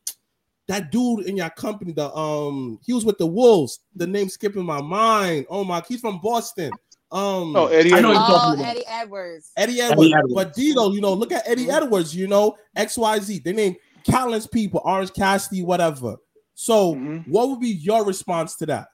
[0.69, 1.93] that dude in your company?
[1.93, 3.81] The um, he was with the Wolves.
[3.97, 5.47] The name skipping my mind.
[5.51, 6.71] Oh my, he's from Boston.
[7.11, 7.93] Um, Oh, Eddie.
[7.93, 8.29] I know Edwards.
[8.29, 8.71] Oh, talking about.
[8.71, 9.53] Eddie Edwards.
[9.57, 10.13] Eddie Edwards.
[10.15, 10.35] Edwards.
[10.35, 13.43] But Dito, you know, look at Eddie Edwards, you know, XYZ.
[13.43, 13.75] They name
[14.05, 16.17] countless people, Orange Cassidy, whatever.
[16.55, 17.27] So, Mhm.
[17.29, 18.89] what would be your response to that?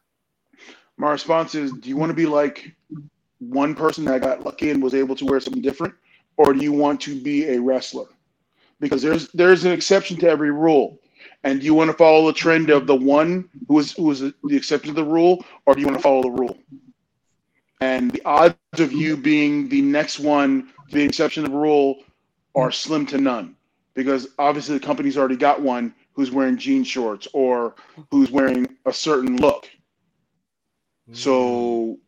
[0.96, 2.74] My response is: Do you want to be like
[3.38, 5.94] one person that got lucky and was able to wear something different,
[6.36, 8.06] or do you want to be a wrestler?
[8.80, 10.98] Because there's there's an exception to every rule,
[11.44, 14.20] and do you want to follow the trend of the one who was who was
[14.20, 16.58] the exception to the rule, or do you want to follow the rule?
[17.82, 22.04] And the odds of you being the next one, the exception to the rule,
[22.54, 23.56] are slim to none,
[23.94, 27.75] because obviously the company's already got one who's wearing jean shorts or
[28.11, 29.71] who's wearing a certain look.
[31.12, 31.99] So,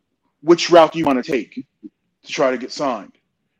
[0.41, 3.13] which route do you want to take to try to get signed?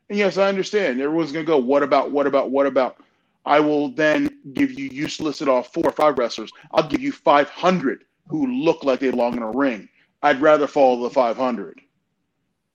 [0.08, 1.00] And yes, I understand.
[1.00, 2.98] Everyone's going to go, what about, what about, what about?
[3.44, 6.52] I will then give you, you listed off four or five wrestlers.
[6.70, 9.88] I'll give you 500 who look like they belong in a ring.
[10.22, 11.80] I'd rather follow the 500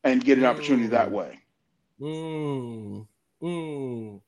[0.03, 1.39] and get an opportunity that way.
[2.01, 3.07] Mm,
[3.41, 4.21] mm.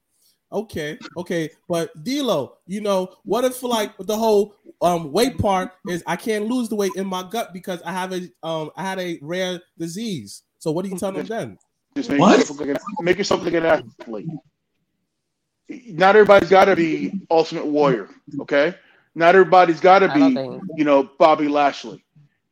[0.53, 6.03] Okay, okay, but D'Lo, you know, what if like the whole um weight part is
[6.05, 8.99] I can't lose the weight in my gut because I have a um I had
[8.99, 10.43] a rare disease.
[10.59, 11.57] So what do you tell them then?
[11.95, 12.39] Just make What?
[12.39, 14.27] yourself, look like an, make yourself look like an athlete.
[15.69, 18.09] Not everybody's got to be Ultimate Warrior,
[18.41, 18.75] okay?
[19.15, 20.63] Not everybody's got to be think.
[20.75, 22.03] you know, Bobby Lashley.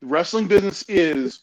[0.02, 1.42] The wrestling business is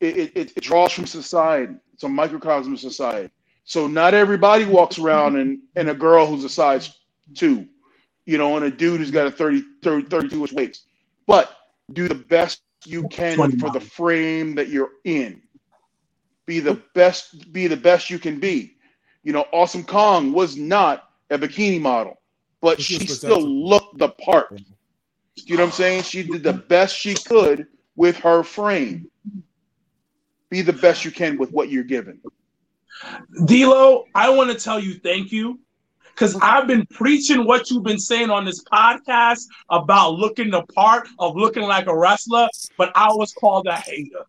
[0.00, 1.74] it, it, it draws from society.
[1.94, 3.30] It's a microcosm of society.
[3.64, 6.98] So not everybody walks around and, and a girl who's a size
[7.34, 7.66] two,
[8.26, 10.86] you know, and a dude who's got a 30, 30 32 inch waist.
[11.26, 11.56] But
[11.92, 15.40] do the best you can for the frame that you're in.
[16.46, 18.76] Be the best, be the best you can be.
[19.22, 22.20] You know, Awesome Kong was not a bikini model,
[22.60, 24.60] but She still looked the part.
[25.36, 26.02] You know what I'm saying?
[26.02, 29.08] She did the best she could with her frame.
[30.50, 32.20] Be the best you can with what you're given.
[33.46, 35.58] D'Lo, I want to tell you thank you
[36.14, 41.08] because I've been preaching what you've been saying on this podcast about looking the part
[41.18, 44.24] of looking like a wrestler, but I was called a hater.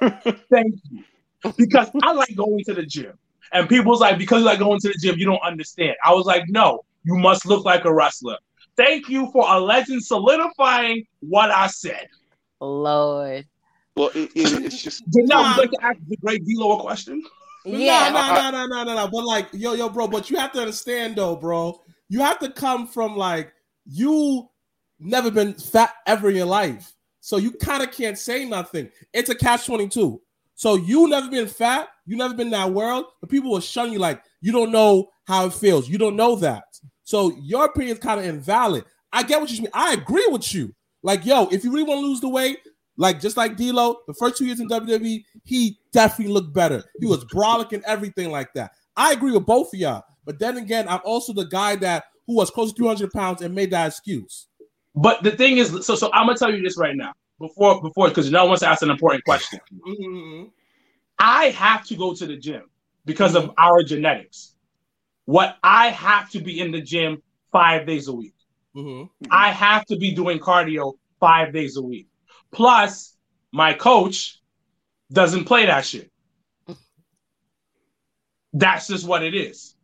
[0.50, 1.04] thank you
[1.56, 3.18] because I like going to the gym,
[3.52, 5.96] and people's like because you like going to the gym, you don't understand.
[6.04, 8.36] I was like, no, you must look like a wrestler.
[8.76, 12.08] Thank you for a legend solidifying what I said.
[12.60, 13.46] Lord.
[13.96, 15.48] Well, it, it, it's just But now Nah.
[15.48, 17.22] I'd like to ask the great D'Lo a question.
[17.64, 18.10] Yeah.
[18.10, 19.08] No, no, no, no, no, no.
[19.08, 20.08] But like, yo, yo, bro.
[20.08, 21.80] But you have to understand, though, bro.
[22.08, 23.52] You have to come from like
[23.86, 24.48] you
[24.98, 28.90] never been fat ever in your life, so you kind of can't say nothing.
[29.12, 30.20] It's a catch twenty two.
[30.54, 31.88] So you never been fat.
[32.04, 33.06] You never been in that world.
[33.20, 35.88] But people will shun you like you don't know how it feels.
[35.88, 36.64] You don't know that.
[37.04, 38.84] So your opinion is kind of invalid.
[39.12, 39.70] I get what you mean.
[39.72, 40.74] I agree with you.
[41.02, 42.58] Like, yo, if you really want to lose the weight,
[42.96, 46.82] like just like D'Lo, the first two years in WWE, he definitely looked better.
[46.98, 48.72] He was brolic and everything like that.
[48.96, 50.04] I agree with both of y'all.
[50.24, 53.54] But then again, I'm also the guy that who was close to 300 pounds and
[53.54, 54.46] made that excuse.
[54.94, 58.08] But the thing is, so so I'm gonna tell you this right now before before
[58.08, 59.60] because no to ask an important question.
[59.86, 60.48] Mm-hmm.
[61.18, 62.64] I have to go to the gym
[63.04, 64.54] because of our genetics.
[65.24, 67.22] What I have to be in the gym
[67.52, 68.34] five days a week.
[68.76, 69.26] Mm-hmm.
[69.30, 72.08] I have to be doing cardio five days a week.
[72.52, 73.16] Plus,
[73.52, 74.40] my coach
[75.12, 76.10] doesn't play that shit.
[78.52, 79.76] That's just what it is.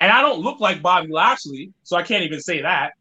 [0.00, 2.92] And I don't look like Bobby Lashley, so I can't even say that.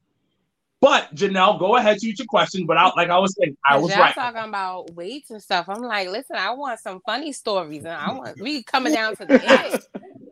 [0.81, 2.65] But Janelle, go ahead, shoot your question.
[2.65, 4.13] But I, like I was saying, I was y'all right.
[4.13, 5.67] talking about weights and stuff.
[5.67, 9.25] I'm like, listen, I want some funny stories, and I want we coming down to
[9.25, 9.79] the end.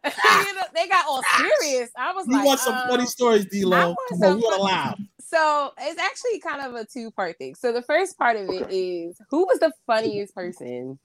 [0.05, 1.89] you know, they got all serious.
[1.97, 3.95] I was You like, want some um, funny stories, I D'Lo?
[3.95, 4.99] want Come on, we want to laugh.
[5.33, 7.55] So it's actually kind of a two part thing.
[7.55, 10.99] So the first part of it is who was the funniest person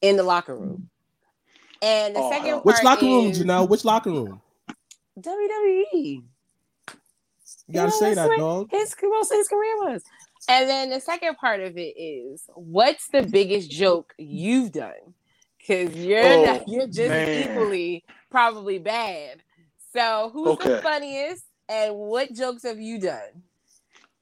[0.00, 0.88] in the locker room?
[1.82, 3.68] And the Oh, second uh, part Which locker room, is Janelle?
[3.68, 4.40] Which locker room?
[5.20, 5.84] WWE.
[5.92, 6.22] You
[7.74, 8.68] gotta know, say that, what dog.
[8.70, 10.02] His most of his career was.
[10.48, 14.92] And then the second part of it is what's the biggest joke you've done?
[15.58, 17.42] Because you're Oh, not, you're just man.
[17.42, 19.42] equally probably bad.
[19.92, 23.42] So who's the funniest and what jokes have you done?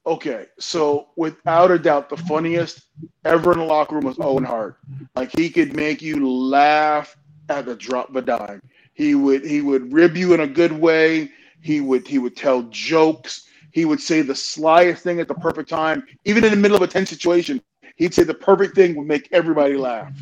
[0.07, 2.81] Okay, so without a doubt, the funniest
[3.23, 4.77] ever in the locker room was Owen Hart.
[5.15, 7.17] Like he could make you laugh
[7.49, 8.61] at the drop of a dime.
[8.93, 11.31] He would he would rib you in a good way.
[11.61, 13.47] He would he would tell jokes.
[13.71, 16.83] He would say the slyest thing at the perfect time, even in the middle of
[16.83, 17.61] a tense situation.
[17.95, 20.13] He'd say the perfect thing would make everybody laugh.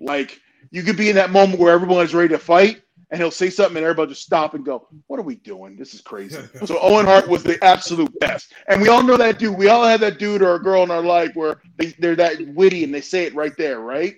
[0.00, 0.40] Like
[0.72, 3.50] you could be in that moment where everyone is ready to fight, and he'll say
[3.50, 5.76] something, and everybody just stop and go, "What are we doing?
[5.76, 9.38] This is crazy." so Owen Hart was the absolute best, and we all know that
[9.38, 9.56] dude.
[9.56, 12.38] We all have that dude or a girl in our life where they, they're that
[12.54, 14.16] witty and they say it right there, right?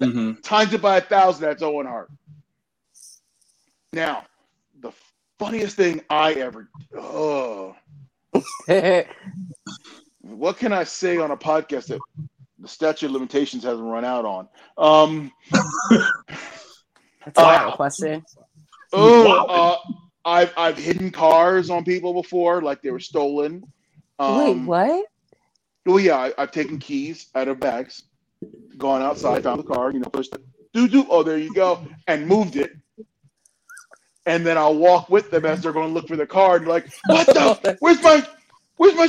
[0.00, 0.42] Mhm.
[0.42, 1.42] Times it by a thousand.
[1.42, 2.10] That's Owen Hart.
[3.92, 4.24] Now,
[4.80, 4.92] the
[5.38, 6.68] funniest thing I ever.
[7.00, 7.74] Oh,
[10.20, 12.00] what can I say on a podcast that
[12.58, 14.48] the statute of limitations hasn't run out on?
[14.76, 15.32] Um,
[17.34, 18.24] That's a wild Uh, question.
[18.92, 19.44] oh, Wow.
[19.46, 19.76] uh,
[20.24, 23.64] I've I've hidden cars on people before, like they were stolen.
[24.18, 25.06] Um, Wait, what?
[25.86, 28.04] Well, yeah, I, I've taken keys out of bags,
[28.76, 31.06] gone outside, found the car, you know, pushed it, doo doo.
[31.08, 32.72] Oh, there you go, and moved it.
[34.26, 36.66] And then I'll walk with them as they're going to look for the car, and
[36.66, 37.76] like, what the?
[37.80, 38.26] Where's my?
[38.76, 39.08] Where's my?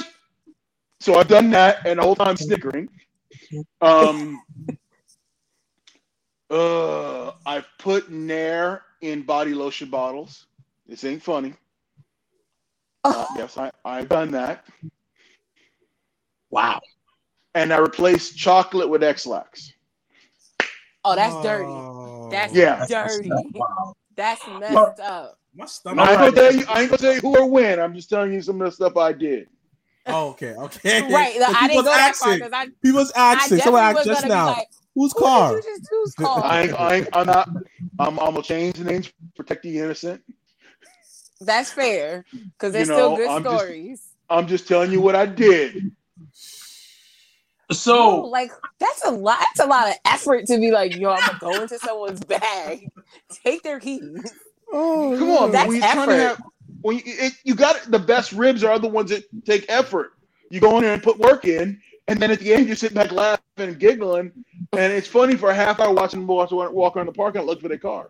[1.00, 2.90] So I've done that, and the whole time snickering.
[3.82, 4.42] Um.
[6.50, 10.48] Uh, I've put Nair in body lotion bottles.
[10.88, 11.54] This ain't funny.
[13.04, 14.66] Uh, yes, I, I've done that.
[16.50, 16.82] Wow.
[17.56, 19.74] And I replaced chocolate with Ex-Lax.
[21.06, 21.66] Oh, that's dirty.
[21.70, 22.30] Oh.
[22.32, 22.86] That's Yeah.
[22.88, 23.30] dirty.
[23.54, 23.96] Wow.
[24.16, 25.40] That's messed up.
[25.56, 26.08] My I stomach.
[26.10, 27.80] ain't, gonna tell you, I ain't gonna tell you who or when.
[27.80, 29.48] I'm just telling you some of the stuff I did.
[30.06, 31.02] Oh, okay, okay.
[31.14, 31.36] Right.
[31.40, 33.58] So I didn't people's go that far asking- because I, People's I asking.
[33.60, 34.46] Someone definitely asked just now.
[34.54, 34.68] be like,
[35.00, 35.56] Whose who car?
[35.56, 36.42] did you just whose car?
[36.44, 37.48] I ain't, I ain't, I'm not.
[38.00, 40.22] I'm, I'm gonna change the names, protect the innocent.
[41.40, 42.26] That's fair
[42.58, 44.06] because You know, still good I'm just- stories.
[44.30, 45.76] I'm just telling you what I did.
[47.70, 49.40] No, So like that's a lot.
[49.40, 52.90] That's a lot of effort to be like, yo, I'm gonna go into someone's bag,
[53.46, 54.34] take their keys.
[54.74, 56.38] Oh, Come on, That's when you're trying to effort.
[56.40, 56.44] have,
[56.82, 60.12] when you, it, you got the best ribs are the ones that take effort.
[60.52, 61.80] You go in there and put work in,
[62.10, 64.32] and then at the end you're sitting back laughing and giggling,
[64.74, 67.46] and it's funny for a half hour watching them walk, walk around the park and
[67.46, 68.10] look for their car.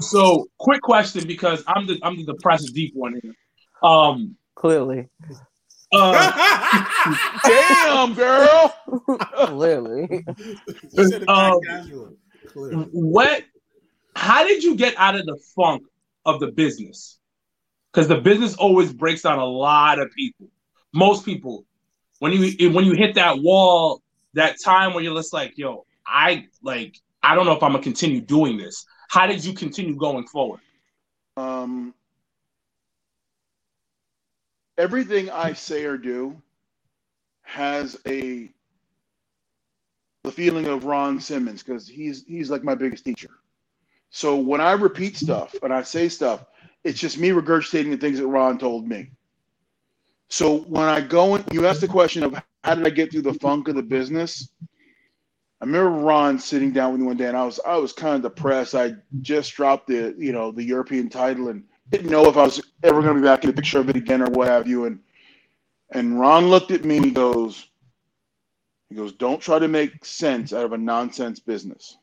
[0.00, 3.34] so quick question because I'm the I'm the depressed deep one here.
[3.82, 5.08] Um Clearly,
[5.92, 8.74] uh Damn, girl.
[9.46, 10.24] clearly.
[10.92, 11.60] You said it back Um.
[12.48, 12.86] Clearly.
[12.92, 13.44] what
[14.16, 15.84] how did you get out of the funk
[16.24, 17.18] of the business?
[17.92, 20.48] Because the business always breaks down a lot of people.
[20.92, 21.64] Most people,
[22.18, 24.02] when you when you hit that wall,
[24.34, 27.82] that time where you're just like, yo, I like I don't know if I'm gonna
[27.82, 28.84] continue doing this.
[29.10, 30.60] How did you continue going forward?
[31.36, 31.94] Um,
[34.76, 36.40] everything I say or do
[37.42, 38.50] has a
[40.24, 43.30] the feeling of Ron Simmons because he's he's like my biggest teacher.
[44.10, 46.44] So when I repeat stuff and I say stuff,
[46.84, 49.10] it's just me regurgitating the things that Ron told me.
[50.28, 53.22] So when I go in, you ask the question of how did I get through
[53.22, 54.50] the funk of the business?
[55.60, 58.16] I remember Ron sitting down with me one day, and I was I was kind
[58.16, 58.74] of depressed.
[58.74, 62.62] I just dropped the you know the European title and didn't know if I was
[62.82, 64.84] ever going to be back in the picture of it again or what have you.
[64.84, 65.00] And
[65.90, 67.66] and Ron looked at me and he goes,
[68.88, 71.96] he goes, don't try to make sense out of a nonsense business.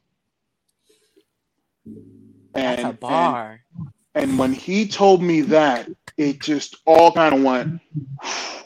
[2.55, 3.61] And, That's a bar.
[3.77, 7.81] and and when he told me that, it just all kind of went.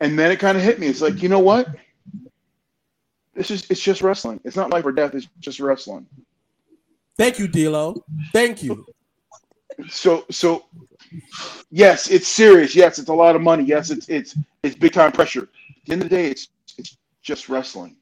[0.00, 0.88] And then it kind of hit me.
[0.88, 1.68] It's like, you know what?
[3.34, 4.40] This is it's just wrestling.
[4.44, 5.14] It's not life or death.
[5.14, 6.06] It's just wrestling.
[7.16, 8.02] Thank you, D'Lo.
[8.32, 8.84] Thank you.
[9.88, 10.64] So so
[11.70, 12.74] yes, it's serious.
[12.74, 13.62] Yes, it's a lot of money.
[13.62, 15.42] Yes, it's it's it's big time pressure.
[15.44, 15.48] At
[15.86, 17.96] the end of the day, it's it's just wrestling.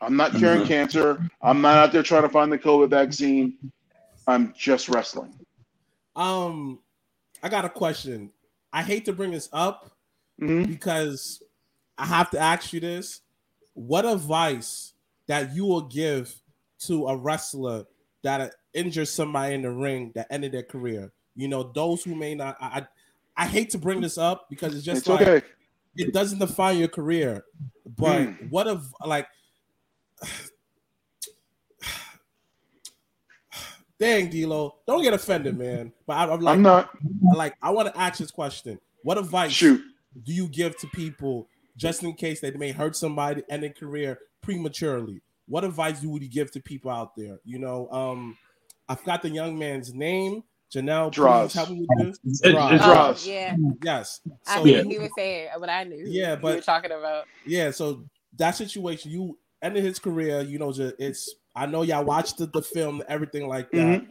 [0.00, 0.66] I'm not curing Mhm.
[0.68, 1.28] cancer.
[1.42, 3.54] I'm not out there trying to find the COVID vaccine.
[4.26, 5.34] I'm just wrestling.
[6.16, 6.78] Um,
[7.42, 8.30] I got a question.
[8.72, 9.90] I hate to bring this up
[10.40, 10.66] Mhm.
[10.66, 11.42] because
[11.98, 13.20] I have to ask you this.
[13.74, 14.92] What advice
[15.26, 16.34] that you will give
[16.80, 17.86] to a wrestler
[18.22, 21.12] that injured somebody in the ring that ended their career?
[21.34, 22.56] You know, those who may not.
[22.60, 22.66] I
[23.36, 25.46] I, I hate to bring this up because it's just It's like okay.
[25.96, 27.44] it doesn't define your career.
[27.96, 28.50] But Mm.
[28.50, 29.26] what if like
[34.02, 35.92] dang D'Lo, don't get offended, man.
[36.06, 36.90] But I, am like, I'm not.
[37.36, 39.80] like I want to ask this question: What advice Shoot.
[40.24, 44.18] do you give to people just in case they may hurt somebody and their career
[44.42, 45.22] prematurely?
[45.46, 47.38] What advice would you give to people out there?
[47.44, 48.36] You know, um,
[48.88, 50.42] I forgot the young man's name.
[50.74, 51.52] Janelle, Droz.
[51.52, 52.40] please help me with this.
[52.40, 52.72] Droz.
[52.72, 53.26] it Oh, Droz.
[53.26, 54.20] yeah, Yes.
[54.46, 56.02] I So knew you- he was saying what I knew.
[56.08, 57.26] Yeah, you were but- talking about.
[57.44, 58.04] yeah, so
[58.38, 62.62] that situation, you ended his career, you know, it's I know y'all watched the, the
[62.62, 64.06] film, everything like that.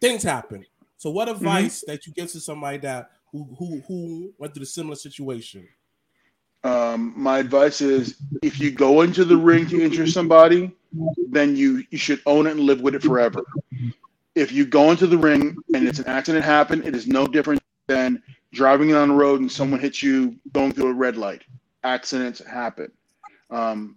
[0.00, 0.66] Things happen.
[0.96, 4.66] So what advice that you give to somebody that who who who went through a
[4.66, 5.68] similar situation?
[6.62, 10.70] Um, my advice is if you go into the ring to injure somebody,
[11.30, 13.44] then you you should own it and live with it forever.
[14.34, 17.62] If you go into the ring and it's an accident happened, it is no different
[17.86, 18.22] than
[18.52, 21.42] driving on the road and someone hits you going through a red light.
[21.82, 22.90] Accidents happen.
[23.50, 23.96] Um,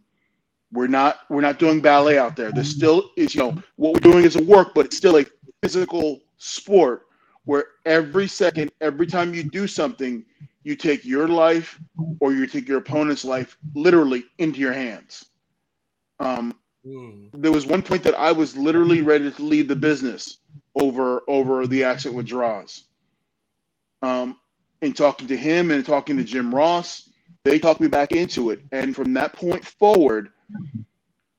[0.72, 2.52] we're not we're not doing ballet out there.
[2.52, 5.26] There still is you know what we're doing is a work, but it's still a
[5.64, 7.04] physical sport
[7.46, 10.26] where every second, every time you do something,
[10.64, 11.80] you take your life
[12.20, 15.26] or you take your opponent's life literally into your hands.
[16.20, 16.56] Um,
[16.86, 17.28] Hmm.
[17.34, 20.40] there was one point that I was literally ready to leave the business
[20.76, 22.86] over over the accident with Droz.
[24.04, 24.38] Um,
[24.82, 27.10] in talking to him and talking to Jim Ross,
[27.46, 30.30] they talked me back into it, and from that point forward,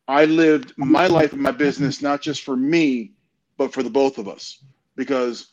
[0.06, 3.12] I lived my life and my business not just for me,
[3.56, 4.62] but for the both of us.
[4.96, 5.52] Because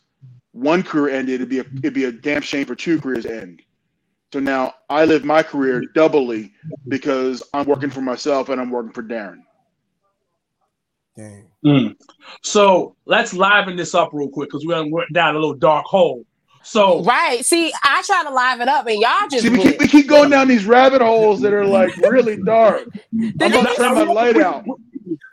[0.52, 3.36] one career ended, it'd be a it'd be a damn shame for two careers to
[3.36, 3.62] end.
[4.34, 6.54] So now I live my career doubly
[6.88, 9.40] because I'm working for myself and I'm working for Darren.
[11.16, 11.50] Dang.
[11.66, 11.96] Mm.
[12.44, 15.86] So let's liven this up real quick because we done went down a little dark
[15.86, 16.26] hole.
[16.66, 17.46] So Right.
[17.46, 20.08] See, I try to live it up, and y'all just See, we keep, we keep
[20.08, 22.88] going down these rabbit holes that are like really dark.
[23.14, 24.66] I'm gonna turn my light out.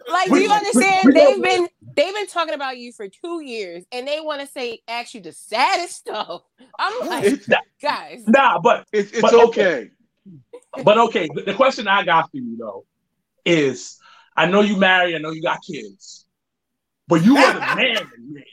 [0.06, 1.14] like, do you understand?
[1.14, 4.80] They've been they've been talking about you for two years, and they want to say
[4.86, 6.42] ask you the saddest stuff.
[6.78, 7.48] I'm like, It's,
[7.80, 9.90] guys, nah, but it's, it's But okay.
[10.84, 11.30] but okay.
[11.34, 12.84] The, the question I got for you though
[13.46, 13.98] is,
[14.36, 16.26] I know you married, I know you got kids,
[17.08, 17.76] but you were the man,
[18.18, 18.44] man,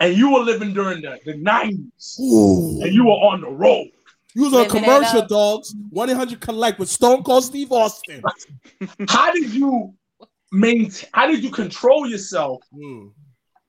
[0.00, 2.80] and you were living during the the nineties, Ooh.
[2.82, 3.88] and you were on the road.
[4.34, 5.28] You was on Living commercial up.
[5.28, 8.22] dogs, 1 800 Collect with Stone Cold Steve Austin.
[9.08, 9.94] How did you
[10.52, 11.08] maintain?
[11.12, 13.08] How did you control yourself Hmm.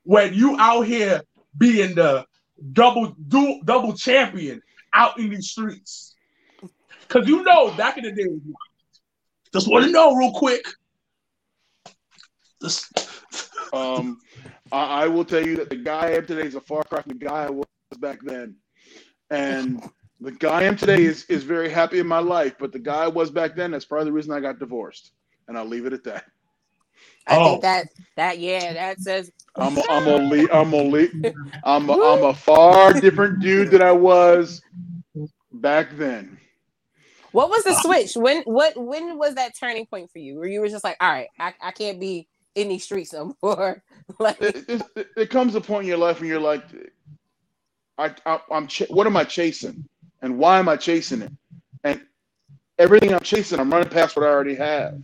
[0.04, 1.22] when you out here
[1.58, 2.26] being the
[2.74, 4.62] double du- double champion
[4.94, 6.14] out in these streets?
[7.08, 8.28] Because you know, back in the day,
[9.52, 10.64] just want to know real quick.
[12.62, 13.08] Just-
[13.72, 14.20] Um,
[14.72, 17.02] I, I will tell you that the guy I am today is a far cry
[17.02, 17.66] from the guy I was
[18.00, 18.56] back then,
[19.30, 19.82] and
[20.22, 22.56] the guy I am today is is very happy in my life.
[22.60, 25.12] But the guy I was back then, that's probably the reason I got divorced,
[25.48, 26.26] and I'll leave it at that.
[27.28, 27.46] I Oh.
[27.46, 30.50] think that that yeah, that says I'm a, I'm gonna leave.
[30.54, 31.34] I'm gonna leave.
[31.64, 34.62] I'm a, I'm a far different dude than I was
[35.52, 36.38] back then.
[37.32, 38.16] What was the uh, switch?
[38.16, 40.38] When what when was that turning point for you?
[40.38, 43.36] Where you were just like, all right, I, I can't be in these streets no
[43.44, 43.84] more.
[44.20, 46.64] like it, it, it- comes a point in your life when you're like,
[47.98, 49.86] I, I I'm ch- what am I chasing,
[50.22, 51.32] and why am I chasing it?
[51.84, 52.02] And
[52.80, 54.96] everything I'm chasing, I'm running past what I already have,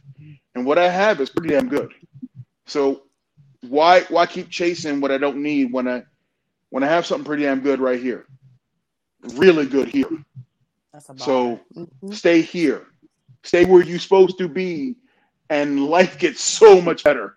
[0.55, 1.93] and what I have is pretty damn good.
[2.67, 3.03] So
[3.61, 6.03] why why keep chasing what I don't need when I
[6.71, 8.27] when I have something pretty damn good right here,
[9.35, 10.09] really good here.
[10.93, 11.89] that's a So Mhm.
[12.11, 12.87] stay here,
[13.43, 14.95] stay where you're supposed to be,
[15.49, 17.35] and life gets so much better.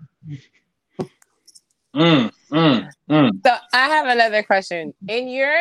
[1.94, 3.30] Mm, mm, mm.
[3.46, 4.92] So I have another question.
[5.08, 5.54] In your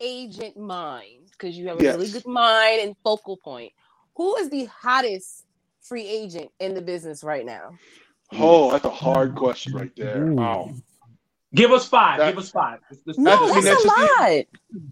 [0.00, 3.72] agent mind, because you have a really good mind and focal point,
[4.16, 5.44] who is the hottest
[5.80, 7.70] free agent in the business right now?
[8.32, 10.26] Oh, that's a hard question right there.
[10.26, 10.34] Ooh.
[10.34, 10.74] Wow.
[11.54, 12.18] Give us five.
[12.18, 12.80] That- give us five.
[12.90, 14.44] This- this- No, I mean, that's, that's a just lot.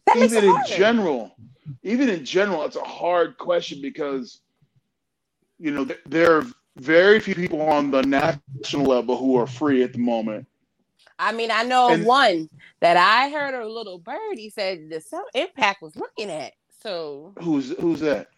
[0.07, 0.75] That makes even it in harder.
[0.75, 1.37] general,
[1.83, 4.41] even in general, it's a hard question because
[5.59, 6.47] you know th- there are
[6.77, 10.47] very few people on the national level who are free at the moment.
[11.19, 12.49] I mean, I know And- one
[12.81, 16.53] that I heard a little birdie said the some impact was looking at.
[16.83, 18.29] So Who's who's that?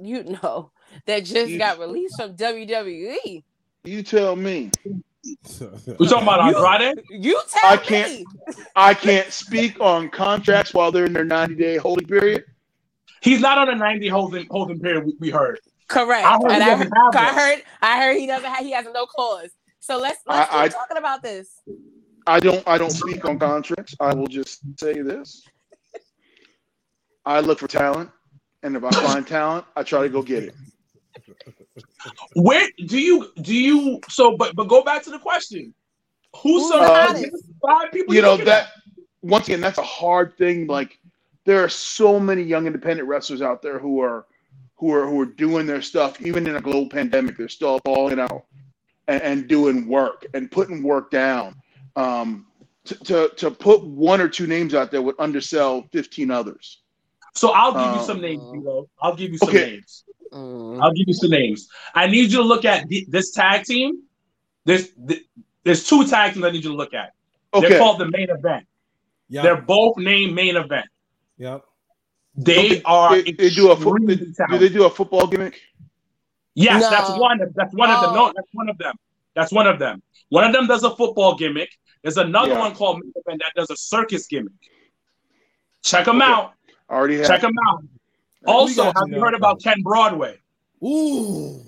[0.00, 0.70] you know
[1.06, 3.44] that just You- got released from WWE.
[3.84, 4.70] You tell me.
[5.60, 8.26] We're talking about You- You tell I can't- me.
[8.74, 12.44] I can't speak on contracts while they're in their 90 day holding period.
[13.22, 15.04] He's not on a ninety holding holding period.
[15.06, 15.60] We, we heard.
[15.92, 16.24] Correct.
[16.24, 18.72] I heard and he I heard, have I heard I heard he doesn't have he
[18.72, 19.50] has no clause.
[19.80, 21.50] So let's let's I- keep I- talking about this.
[22.26, 23.94] I don't I don't speak on contracts.
[24.00, 25.42] I will just say this.
[27.24, 28.10] I look for talent,
[28.62, 30.54] and if I find talent, I try to go get it.
[32.34, 35.74] Where do you do you so but but go back to the question.
[36.42, 37.30] Who's Who's some uh, the
[37.66, 38.72] five people You know that at?
[39.22, 40.66] once again, that's a hard thing.
[40.66, 40.98] Like
[41.44, 44.26] there are so many young independent wrestlers out there who are
[44.76, 47.36] who are who are doing their stuff, even in a global pandemic.
[47.36, 48.46] They're still balling out
[49.08, 51.54] and, and doing work and putting work down.
[51.96, 52.46] Um,
[52.84, 56.82] to, to to put one or two names out there would undersell fifteen others.
[57.34, 58.88] So I'll give you Uh, some names, D'Lo.
[59.00, 59.70] I'll give you some Okay.
[59.72, 60.04] names.
[60.32, 61.68] I'll give you some names.
[61.94, 64.02] I need you to look at the, this tag team.
[64.64, 65.24] There's th-
[65.62, 67.12] there's two tag teams I need you to look at.
[67.52, 68.66] They're Okay, called the main event.
[69.28, 69.42] Yeah.
[69.42, 70.86] They're both named main event.
[71.38, 71.64] Yep.
[72.34, 75.60] They They- are they, they do a fo- they, do they do a football gimmick?
[76.54, 76.90] Yes, No.
[76.90, 77.38] that's one.
[77.54, 78.14] That's one of them.
[78.14, 78.32] No, Oh.
[78.34, 78.94] that's one of them.
[79.34, 80.02] That's one of them.
[80.30, 81.70] One of them does a football gimmick.
[82.02, 82.58] There's another Yeah.
[82.58, 84.52] one called Main Event that does a circus gimmick.
[85.82, 86.30] Check them Okay.
[86.30, 86.54] out.
[86.88, 87.26] I already have.
[87.26, 87.82] Check them out.
[87.82, 90.38] We Also, have you you heard about Ken Broadway?
[90.84, 91.62] Ooh.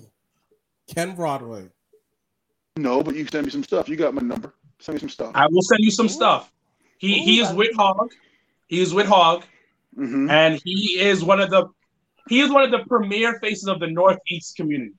[0.93, 1.69] Ken Broadway.
[2.77, 3.87] No, but you can send me some stuff.
[3.87, 4.53] You got my number.
[4.79, 5.31] Send me some stuff.
[5.35, 6.09] I will send you some Ooh.
[6.09, 6.51] stuff.
[6.97, 7.55] He he is Ooh.
[7.55, 8.11] with Hog.
[8.67, 9.43] He is with Hog,
[9.95, 11.67] hmm and he is one of the
[12.27, 14.93] he is one of the premier faces of the Northeast community.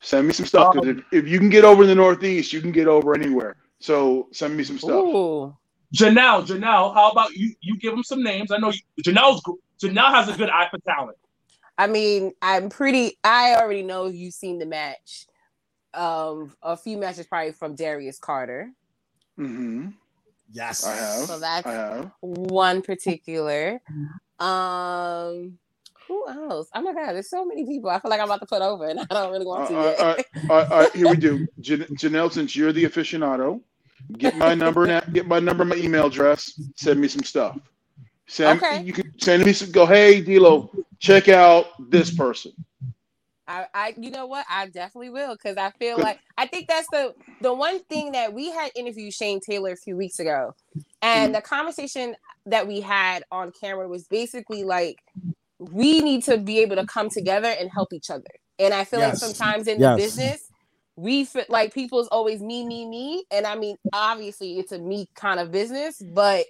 [0.00, 2.52] Send me some stuff because Um, if, if you can get over in the Northeast,
[2.52, 3.56] you can get over anywhere.
[3.80, 5.04] So send me some stuff.
[5.04, 5.56] Ooh.
[5.94, 7.54] Janelle, Janelle, how about you?
[7.60, 8.52] You give him some names.
[8.52, 9.52] I know you, Janelle's gr-
[9.82, 11.16] Janelle has a good eye for talent.
[11.76, 13.18] I mean, I'm pretty.
[13.24, 15.26] I already know you've seen the match.
[15.94, 18.70] Um, a few matches probably from Darius Carter.
[19.36, 19.88] hmm
[20.50, 20.84] Yes.
[20.86, 21.26] I have.
[21.26, 22.10] So that's I have.
[22.20, 23.80] one particular.
[24.38, 25.58] Um,
[26.06, 26.68] who else?
[26.74, 27.90] Oh my god, there's so many people.
[27.90, 29.74] I feel like I'm about to put over, and I don't really Uh, want to.
[29.74, 30.00] yet.
[30.00, 31.46] uh, uh, uh, here we do.
[31.60, 33.60] Jan- Janelle, since you're the aficionado,
[34.16, 36.58] get my number and get my number, my email address.
[36.76, 37.58] Send me some stuff.
[38.26, 38.82] Send Okay.
[38.82, 39.70] you can send me some.
[39.70, 42.52] Go, hey, D'Lo, check out this person.
[43.48, 44.46] I, I, you know what?
[44.50, 48.34] I definitely will because I feel like I think that's the the one thing that
[48.34, 50.52] we had interviewed Shane Taylor a few weeks ago,
[51.14, 51.22] mm.
[51.24, 54.98] and the conversation that we had on camera was basically like
[55.60, 58.24] we need to be able to come together and help each other.
[58.60, 59.00] And I feel Yes.
[59.00, 59.80] like sometimes in Yes.
[59.80, 60.50] the business,
[60.96, 65.08] we feel like people's always me, me, me, and I mean obviously it's a me
[65.16, 66.46] kind of business, but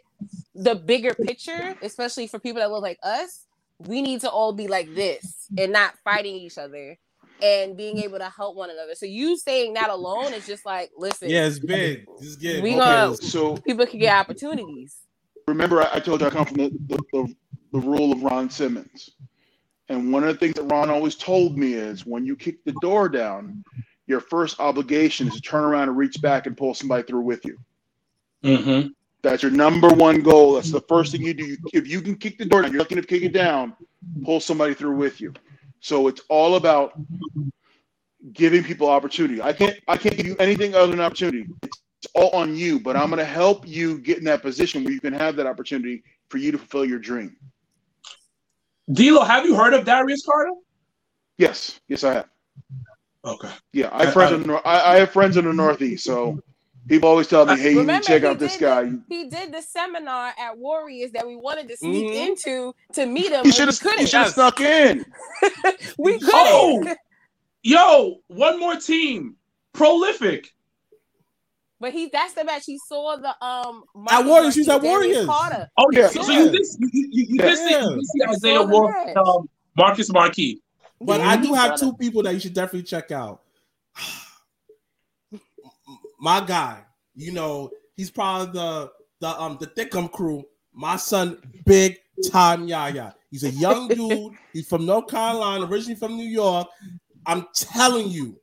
[0.55, 3.47] the bigger picture, especially for people that look like us,
[3.87, 6.97] we need to all be like this and not fighting each other
[7.41, 8.95] and being able to help one another.
[8.95, 12.05] So you saying that alone is just like, listen, Yeah, it's big.
[12.21, 12.63] It's good.
[12.63, 12.79] We Okay.
[12.79, 14.97] gonna- So people can get opportunities.
[15.47, 17.35] remember, I, I told you I come from the, the, the,
[17.73, 19.11] the rule of Ron Simmons.
[19.89, 22.73] And one of the things that Ron always told me is when you kick the
[22.83, 23.65] door down,
[24.07, 27.45] your first obligation is to turn around and reach back and pull somebody through with
[27.45, 27.59] you.
[28.45, 28.89] Mm-hmm.
[29.23, 30.55] That's your number one goal.
[30.55, 31.57] That's the first thing you do.
[31.73, 33.75] If you can kick the door down, you're looking to kick it down,
[34.25, 35.35] pull somebody through with you.
[35.81, 36.93] So it's all about
[38.33, 39.43] giving people opportunity.
[39.43, 41.47] I can't I can't give you anything other than opportunity.
[41.63, 44.93] It's all on you, but I'm going to help you get in that position where
[44.93, 47.37] you can have that opportunity for you to fulfill your dream.
[48.93, 50.51] D'Lo, have you heard of Darius Carter?
[51.39, 52.29] Yes, yes, I have.
[53.25, 53.51] Okay.
[53.73, 56.41] Yeah, I have friends I- in the I, I have friends in the Northeast, so
[56.89, 59.53] people always tell me, "Hey, you need to check out this did guy." He did
[59.53, 62.27] the seminar at Warriors that we wanted to sneak Mhm.
[62.29, 63.45] into to meet him.
[63.45, 64.07] You should have you couldn't.
[64.07, 65.05] should have snuck in.
[65.99, 66.31] we couldn't.
[66.35, 66.95] Oh!
[67.63, 69.37] Yo, one more team.
[69.73, 70.53] Prolific.
[71.81, 72.65] But he that's the match.
[72.67, 75.27] He saw the um At Warriors, he was at Darius Warriors.
[75.27, 75.71] Carter.
[75.77, 76.01] Oh yeah.
[76.01, 76.23] Yeah.
[76.23, 77.83] So you did you, you, you, you did see, Yeah.
[77.89, 80.61] you see Isaiah saw the um, Marcus Marquis.
[81.01, 83.43] But Yeah, I do have saw two people that you should definitely check out.
[86.19, 86.83] My guy,
[87.15, 88.91] you know, he's probably the
[89.21, 90.45] the um the Thickum crew.
[90.73, 91.97] My son, big
[92.31, 93.15] time Yaya.
[93.31, 94.33] He's a young dude.
[94.53, 96.69] He's from North Carolina, originally from New York.
[97.27, 98.41] I'm telling you,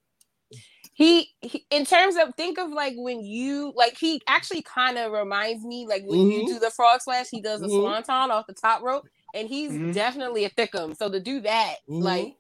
[0.94, 5.12] he, he in terms of think of like when you like he actually kind of
[5.12, 6.48] reminds me like when you Mhm.
[6.48, 7.82] do the frog splash he does a Mhm.
[7.82, 9.04] swanton off the top rope
[9.34, 9.94] and he's Mhm.
[9.94, 12.36] definitely a thickum so to do that like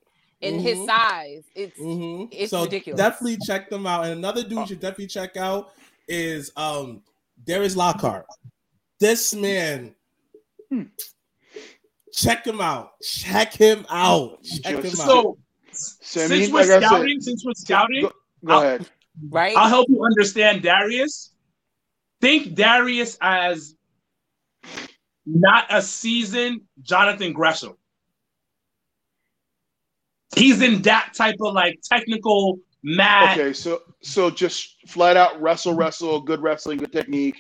[0.46, 0.86] in his Mhm.
[0.88, 2.28] size it's Mhm.
[2.32, 2.98] It's so ridiculous.
[2.98, 4.06] definitely check them out.
[4.06, 5.74] And another dude you should definitely check out
[6.08, 7.02] is um
[7.46, 8.26] Darius Lockhart.
[9.00, 9.96] This man,
[10.70, 10.84] Hmm.
[12.14, 13.00] check him out.
[13.02, 14.44] Check him out.
[14.44, 14.94] Check him out.
[14.94, 15.38] So
[15.72, 18.14] since we're like I said- scouting, since we're scouting, Go,
[18.46, 18.90] go ahead.
[19.30, 21.32] right I'll help you understand Darius.
[22.22, 23.76] Think Darius as
[25.26, 27.76] not a seasoned Jonathan Gresham.
[30.36, 33.38] He's in that type of like technical Matt.
[33.38, 37.36] Okay, so so just flat out wrestle, wrestle, good wrestling, good technique.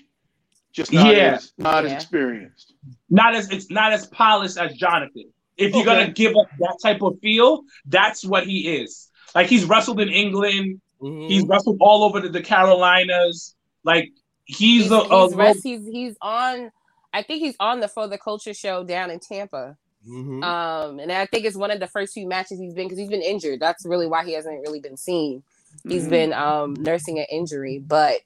[0.73, 1.35] Just not Yeah.
[1.35, 2.73] as not as experienced.
[3.09, 5.31] Not as it's not as polished as Jonathan.
[5.57, 9.09] If you're gonna give up that type of feel, that's what he is.
[9.33, 10.81] Like he's wrestled in England.
[11.01, 11.29] Mhm.
[11.29, 13.55] He's wrestled all over the, the Carolinas.
[13.83, 14.09] Like
[14.45, 16.71] he's, He's, a, a he's, rest, he's he's on.
[17.13, 19.77] I think he's on the For the Culture show down in Tampa.
[20.07, 20.43] Mhm.
[20.43, 23.09] Um, and I think it's one of the first few matches he's been because he's
[23.09, 23.59] been injured.
[23.59, 25.43] That's really why he hasn't really been seen.
[25.87, 26.09] He's Mhm.
[26.09, 28.21] been um nursing an injury, but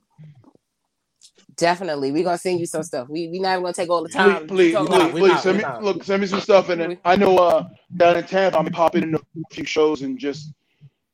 [1.55, 3.09] definitely we're gonna send you some stuff.
[3.09, 4.47] We we not even gonna take all the time.
[4.47, 5.83] Please, please, to talk not, please, not, send me not.
[5.83, 9.17] look, send me some stuff, and I know uh down in Tampa, I'm popping into
[9.19, 10.53] a few shows and just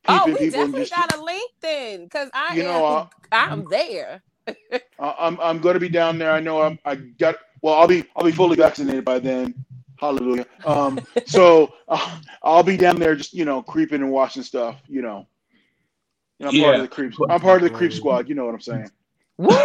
[0.07, 0.91] Oh, peeping we people and definitely just.
[0.91, 4.21] got a link then, because I You am know, uh, I'm there.
[4.99, 6.31] I'm I'm going to be down there.
[6.31, 7.75] I know I'm I got well.
[7.75, 9.53] I'll be I'll be fully vaccinated by then.
[9.97, 10.45] Hallelujah.
[10.65, 14.77] Um, so uh, I'll be down there, just you know, creeping and watching stuff.
[14.87, 15.25] You know,
[16.39, 17.17] You know, I'm part of the creeps.
[17.29, 18.27] I'm part of the creep squad.
[18.29, 18.89] You know what I'm saying?
[19.37, 19.55] Woo!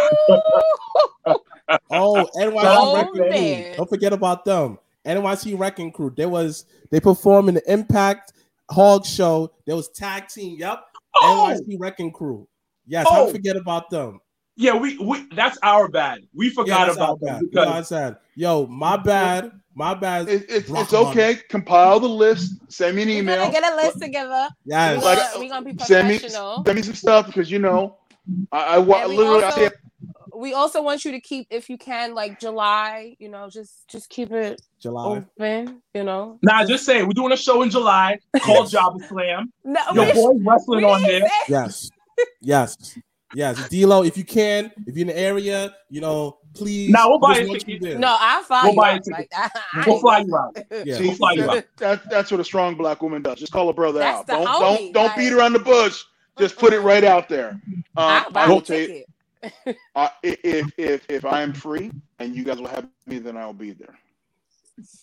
[1.89, 3.63] Oh, NYC Oh, Wrecking.
[3.63, 3.73] Crew.
[3.77, 4.77] Don't forget about them.
[5.05, 6.13] NYC Wrecking Crew.
[6.15, 8.33] There was they performed in the Impact
[8.69, 9.51] Hog Show.
[9.65, 10.57] There was tag team.
[10.59, 10.83] Yep.
[11.21, 12.47] Oh, NYC Wrecking Crew.
[12.85, 13.31] Yes, how Oh.
[13.31, 14.19] forget about them.
[14.57, 16.19] yeah, we, we that's our bad.
[16.33, 17.35] We forgot that's our about bad.
[17.39, 18.15] them You know what because I'm saying?
[18.35, 19.51] Yo, my bad.
[19.75, 20.27] My bad.
[20.27, 21.37] It, it's it's okay.
[21.49, 22.59] Compile the list.
[22.71, 23.37] Send me an We're email.
[23.39, 24.49] gonna get a list together.
[24.65, 24.97] Yes.
[25.01, 27.97] We're Like, gonna, we gonna be Send me send me some stuff because you know
[28.51, 29.71] I, I wa- And we literally I also- say
[30.33, 33.15] We also want you to keep, if you can, like July.
[33.19, 35.05] You know, just just keep it July.
[35.39, 35.81] open.
[35.93, 36.37] You know.
[36.41, 39.51] nah, just say we're doing a show in July called Jobber Slam.
[39.63, 41.61] No, Your boy wrestling on didn't there.
[41.63, 41.89] Yes.
[42.41, 42.97] Yes.
[43.33, 43.69] Yes.
[43.69, 46.89] D'Lo, if you can, if you're in the area, you know, please.
[46.89, 47.99] Nah, we'll buy just a ticket.
[47.99, 49.07] No, I'll fly We'll you out.
[49.07, 50.57] Like, I, I We'll fly you out.
[50.85, 50.97] Yeah.
[50.97, 51.65] see, We'll fly you that- out.
[51.77, 53.39] that- that's what a strong black woman does.
[53.39, 54.27] Just call a brother That's out.
[54.27, 56.03] the Don't homie, don't don't like- beat around the bush.
[56.39, 57.49] Just put it right out there.
[57.51, 59.03] Um, I'll buy I a will tell you,
[59.43, 59.77] ticket.
[59.95, 63.53] I, if if if I am free and you guys will have me, then I'll
[63.53, 63.97] be there.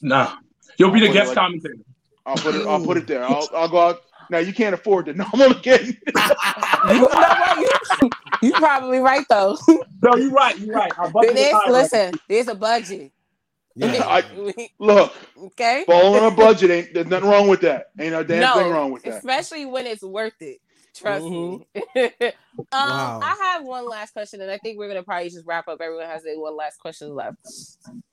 [0.01, 0.37] Nah,
[0.79, 1.75] you'll be the I'll put guest like- commentator.
[2.27, 2.67] I'll put it.
[2.67, 3.25] I'll put it there.
[3.29, 4.03] I'll I'll go out.
[4.31, 5.17] Now you can't afford it.
[5.19, 5.55] No, I'm.
[6.89, 7.67] You know?
[8.03, 8.11] You,
[8.43, 9.57] you probably right though.
[10.03, 10.57] No, you're right.
[10.59, 10.93] You're right.
[10.97, 13.11] Our budget is There's, right listen, there's a budget.
[13.75, 14.05] Yeah.
[14.07, 15.83] I- Look, okay.
[15.87, 16.95] falling on a budget ain't.
[16.95, 17.87] There's nothing wrong with that.
[17.99, 19.15] Ain't a damn No, thing wrong with that.
[19.15, 20.59] especially when it's worth it.
[20.95, 21.67] Trust me.
[21.97, 22.33] um,
[22.73, 23.21] Wow.
[23.23, 25.81] I have one last question, and I think we're gonna probably just wrap up.
[25.81, 27.39] Everyone has a one last question left.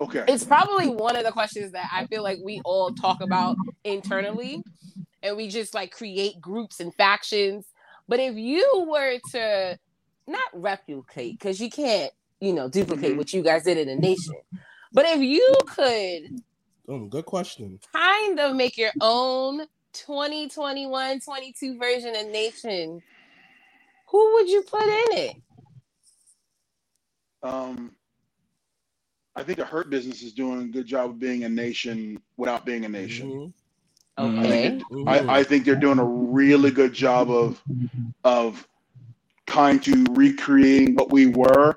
[0.01, 0.23] Okay.
[0.27, 4.63] It's probably one of the questions that I feel like we all talk about internally,
[5.25, 7.65] and we just like create groups and factions.
[8.07, 9.77] But if you were to
[10.27, 13.17] not replicate, because you can't, you know, duplicate Mhm.
[13.17, 14.35] what you guys did in the nation,
[14.93, 16.41] but if you could
[16.87, 17.79] Oh, good question.
[17.91, 23.01] kind of make your own 2021 22 version of Nation,
[24.07, 25.35] who would you put in it?
[27.41, 27.95] Um,
[29.35, 32.65] I think the Hurt Business is doing a good job of being a nation without
[32.65, 33.31] being a nation.
[33.31, 33.53] Mhm.
[34.17, 34.81] Okay.
[34.91, 35.07] Mhm.
[35.07, 37.61] I, I think they're doing a really good job of
[38.23, 38.67] of
[39.45, 41.75] kind to recreating what we were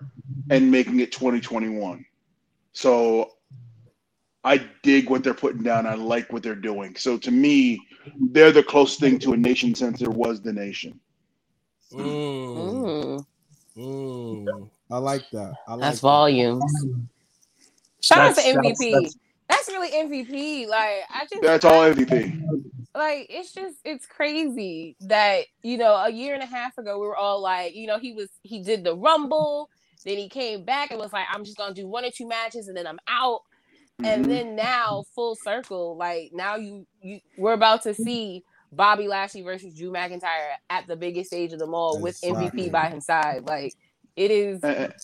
[0.50, 2.04] and making it 2021.
[2.72, 3.32] So
[4.44, 5.86] I dig what they're putting down.
[5.86, 6.94] I like what they're doing.
[6.96, 7.80] So to me,
[8.30, 10.98] they're the closest thing to a nation since there was the nation.
[11.92, 13.24] Mm.
[13.76, 14.70] Mm, Mm.
[14.90, 15.54] I like that.
[15.66, 16.02] I like that's that.
[16.02, 16.64] volumes.
[18.00, 18.92] Shout out to That's- that's- MVP.
[18.92, 19.16] that's-
[19.68, 20.68] That's, really MVP.
[20.68, 22.34] Like I just That's all MVP.
[22.94, 27.06] like it's just it's crazy that you know a year and a half ago we
[27.06, 29.68] were all like you know he was he did the rumble
[30.04, 32.66] then he came back and was like i'm just gonna do one or two matches
[32.66, 33.40] and then i'm out
[34.04, 34.28] and Mhm.
[34.28, 38.42] then now full circle like now you you we're about to see
[38.72, 42.68] bobby lashley versus drew mcintyre at the biggest stage of them all with Exactly.
[42.68, 43.74] mvp by his side like
[44.16, 44.94] it is And,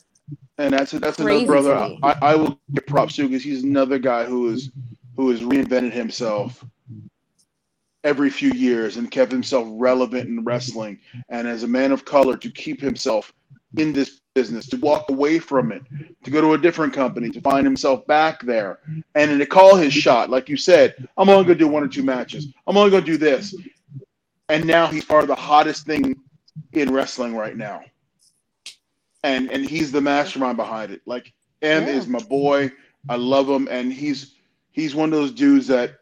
[0.59, 1.97] and that's that's Crazy another brother.
[2.03, 4.71] I, I will give props to because he's another guy who is
[5.17, 6.65] who has reinvented himself
[8.05, 10.99] every few years and kept himself relevant in wrestling.
[11.31, 13.33] And as a man of color, to keep himself
[13.77, 15.83] in this business, to walk away from it,
[16.23, 18.81] to go to a different company, to find himself back there,
[19.15, 21.83] and then to call his shot, like you said, I'm only going to do one
[21.83, 22.49] or two matches.
[22.67, 23.55] I'm only going to do this.
[24.51, 26.21] And now he's part of the hottest thing
[26.73, 27.83] in wrestling right now.
[29.25, 31.01] And and he's the mastermind behind it.
[31.07, 31.33] Like
[31.63, 31.95] M Yeah.
[31.95, 32.71] is my boy.
[33.09, 34.35] I love him, and he's
[34.71, 35.99] he's one of those dudes that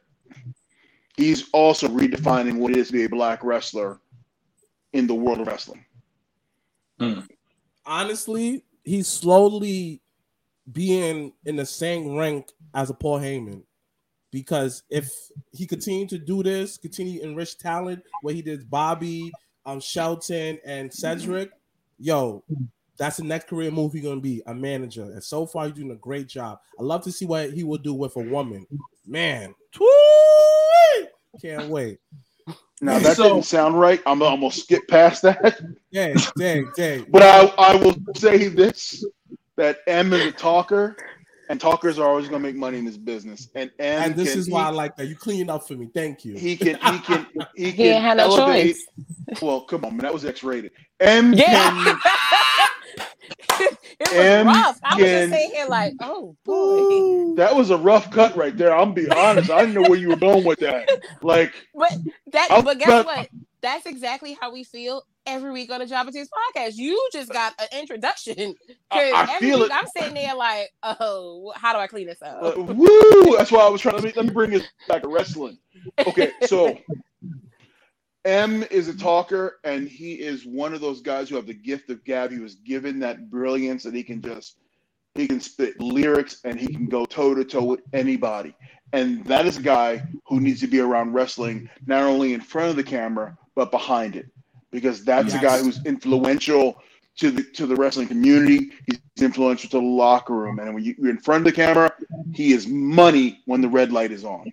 [1.16, 4.00] he's also redefining what it is to be a black wrestler
[4.92, 5.84] in the world of wrestling.
[7.86, 10.00] honestly, he's slowly
[10.70, 13.62] being in the same rank as a Paul Heyman.
[14.30, 15.10] Because if
[15.52, 19.32] he continued to do this, continue to enrich talent, what he did Bobby,
[19.64, 21.50] um Shelton and Cedric,
[21.98, 22.42] yo,
[22.98, 25.02] that's the next career move he's gonna be a manager.
[25.04, 26.58] And so far, he's doing a great job.
[26.78, 28.66] I love to see what he will do with a woman.
[29.06, 29.54] Man,
[31.40, 31.98] can't wait.
[32.80, 34.00] Now that So- didn't sound right.
[34.06, 35.60] I'm, I'm gonna skip past that.
[35.92, 37.06] Dang, dang, dang.
[37.10, 39.04] But I, I will say this:
[39.56, 40.96] that M is a talker,
[41.48, 43.48] and talkers are always gonna make money in this business.
[43.54, 45.06] And M and this can, is why I like that.
[45.06, 45.90] You cleaned up for me.
[45.94, 46.34] Thank you.
[46.34, 48.84] he, he can he can he He can ain't had no choice.
[49.40, 50.72] Well, come on, man, that was X-rated.
[51.00, 51.70] M Yeah.
[51.84, 51.98] can
[53.00, 54.80] it was rough.
[54.82, 57.34] I was just sitting here like, oh boy.
[57.36, 58.74] that was a rough cut right there.
[58.76, 59.50] I'm be honest.
[59.50, 60.88] I didn't know where you were going with that.
[61.22, 61.92] Like, But
[62.32, 63.28] that I'll- but guess but- what?
[63.60, 66.72] That's exactly how we feel every week on the Jobber Tears podcast.
[66.74, 68.56] You just got an introduction.
[68.90, 69.72] I, I every feel week it.
[69.72, 72.42] I'm sitting there like, oh, how do I clean this up?
[72.42, 73.36] uh, woo!
[73.36, 73.94] That's why I was trying.
[73.94, 75.58] Let me let me bring this back to wrestling.
[76.04, 76.76] Okay, so
[78.24, 81.90] M is a talker, and he is one of those guys who have the gift
[81.90, 82.30] of gab.
[82.30, 84.56] He was given that brilliance that he can just
[85.14, 88.54] he can spit lyrics and he can go toe to toe with anybody.
[88.92, 92.70] And that is a guy who needs to be around wrestling, not only in front
[92.70, 94.26] of the camera but behind it,
[94.70, 96.80] because that's a guy who's influential
[97.18, 98.70] to the to the wrestling community.
[98.86, 101.92] He's influential to the locker room, and when you, you're in front of the camera,
[102.32, 104.52] he is money when the red light is on.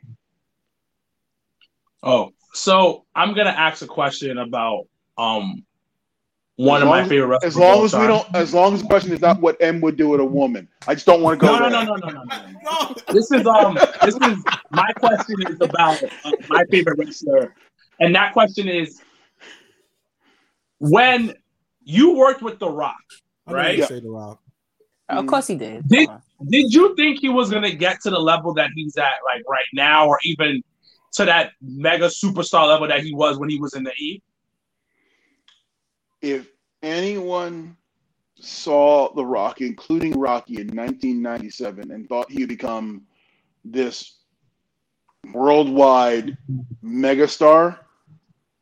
[2.02, 5.64] Oh, so I'm gonna ask a question about um
[6.56, 7.54] one As of my long- favorite wrestlers.
[7.54, 8.08] As of all long as we time.
[8.10, 10.68] don't, as long as the question is not what M would do with a woman,
[10.88, 11.86] I just don't want to go No, no, there.
[11.86, 12.60] no, no, no, no, no.
[12.64, 12.96] No.
[13.14, 13.76] This is um.
[14.04, 17.56] This is my question is about uh, my favorite wrestler,
[18.02, 19.02] and that question is
[20.80, 21.34] when
[21.84, 22.96] you worked with The Rock.
[23.48, 23.76] Right?
[23.76, 24.40] even Say the rock.
[25.10, 25.88] of course he did.
[25.88, 26.10] Did-
[26.50, 29.66] Did you think he was gonna get to the level that he's at, like right
[29.74, 30.62] now, or even
[31.14, 34.22] to that mega superstar level that he was when he was in the E?
[36.22, 36.48] If
[36.84, 37.78] anyone
[38.40, 43.04] saw The Rock, including Rocky in 1997, and thought he'd become
[43.66, 44.18] this
[45.34, 46.38] worldwide
[46.84, 47.80] megastar,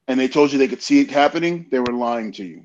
[0.08, 2.64] and they told you they could see it happening, they were lying to you.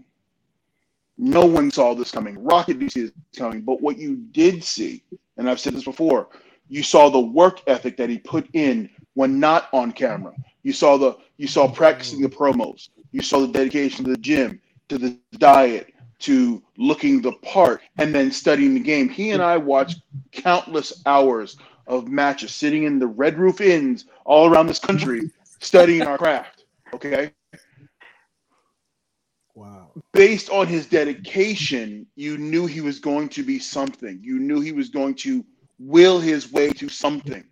[1.18, 2.42] No one saw this coming.
[2.42, 5.02] Rocky didn't see this coming, but what you did see,
[5.36, 6.28] and I've said this before,
[6.68, 10.34] you saw the work ethic that he put in when not on camera.
[10.62, 12.90] You saw the you saw practicing the promos.
[13.12, 18.14] You saw the dedication to the gym, to the diet, to looking the part, and
[18.14, 19.08] then studying the game.
[19.08, 20.02] He and I watched
[20.32, 21.56] countless hours
[21.86, 25.30] of matches, sitting in the Red Roof Inns all around this country,
[25.60, 26.64] studying our craft.
[26.94, 27.32] Okay,
[29.54, 29.90] Wow.
[30.12, 34.20] based on his dedication, you knew he was going to be something.
[34.22, 35.44] You knew he was going to
[35.78, 37.44] will his way to something.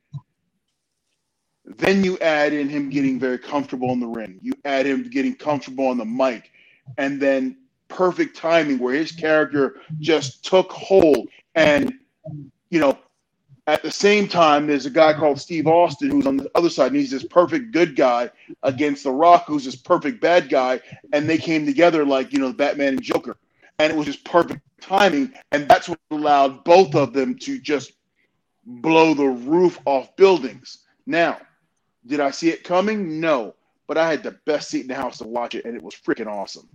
[1.77, 4.39] Then you add in him getting very comfortable in the ring.
[4.43, 6.51] You add him getting comfortable on the mic,
[6.99, 7.57] and then
[7.89, 11.29] perfect timing where his character just took hold.
[11.55, 11.95] And
[12.71, 12.99] you know,
[13.67, 16.89] at the same time, there's a guy called Steve Austin who's on the other side,
[16.89, 18.31] and he's this perfect good guy
[18.63, 20.81] against The Rock, who's this perfect bad guy
[21.13, 23.37] and they came together like you know Batman and Joker,
[23.79, 27.93] and it was just perfect timing, and that's what allowed both of them to just
[28.67, 30.79] blow the roof off buildings.
[31.07, 31.39] Now,
[32.07, 33.21] did I see it coming?
[33.21, 33.55] No,
[33.87, 35.95] but I had the best seat in the house to watch it, and it was
[35.95, 36.69] freaking awesome.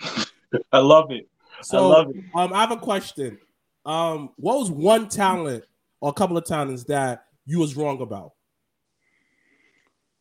[0.72, 1.28] I love it.
[1.62, 2.16] So I love it.
[2.34, 3.38] um, I have a question.
[3.84, 5.64] Um, what was one talent
[6.00, 8.32] or a couple of talents that you was wrong about?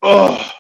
[0.02, 0.52] Oh,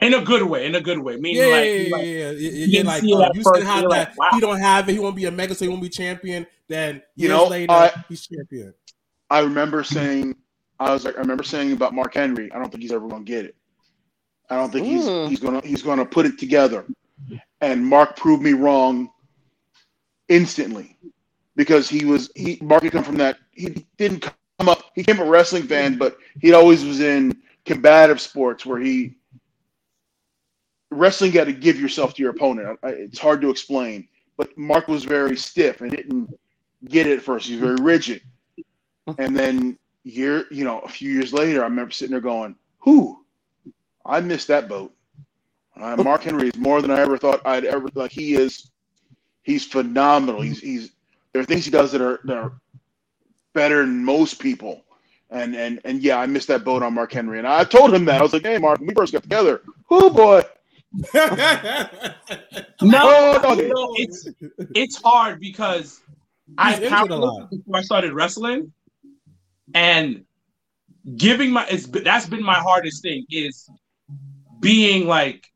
[0.00, 0.66] In a good way.
[0.66, 1.16] In a good way.
[1.16, 2.30] Meaning Yeah, like, yeah, like yeah, yeah.
[2.30, 2.30] yeah.
[2.32, 3.88] you You're didn't like, see uh, at you first, still have that.
[3.88, 4.28] like, wow.
[4.32, 4.92] He don't have it.
[4.92, 6.46] He won't be a mega, so he won't be champion.
[6.68, 8.74] Then You years know, later, I- he's champion.
[9.30, 10.36] I remember saying,
[10.84, 13.24] I was like, I remember saying about Mark Henry, I don't think he's ever going
[13.24, 13.56] to get it.
[14.50, 15.28] I don't think he's Mm.
[15.28, 16.84] he's gonna he's gonna put it together.
[17.62, 19.10] And Mark proved me wrong
[20.28, 20.98] instantly
[21.56, 25.16] because he was he Mark had come from that he didn't come up he came
[25.16, 27.34] from a wrestling fan, but he always was in
[27.64, 29.14] combative sports where he
[30.90, 32.78] wrestling got to give yourself to your opponent.
[32.82, 34.06] I- It's hard to explain,
[34.36, 36.28] but Mark was very stiff and didn't
[36.88, 37.46] get it at first.
[37.46, 38.20] He was very rigid,
[39.18, 43.24] and then year you know a few years later, I remember sitting there going, "Who?
[44.06, 44.92] I missed that boat."
[45.76, 48.12] Uh, Mark Henry is more than I ever thought I'd ever like.
[48.12, 48.70] He is,
[49.42, 50.40] he's phenomenal.
[50.40, 50.92] He's he's
[51.32, 52.52] there are things he does that are that are
[53.54, 54.82] better than most people.
[55.30, 58.04] And and and yeah, I missed that boat on Mark Henry, and I told him
[58.04, 60.42] that I was like, "Hey, Mark, when we first got together, oh boy,
[61.14, 61.90] no,
[62.82, 63.54] Oh, no.
[63.54, 64.28] you know, it's
[64.76, 66.02] it's hard because
[66.58, 67.50] I He's have injured a lot.
[67.50, 68.72] before I started wrestling,
[69.72, 70.24] and
[71.16, 73.68] giving my it's that's been my hardest thing is
[74.60, 75.46] being like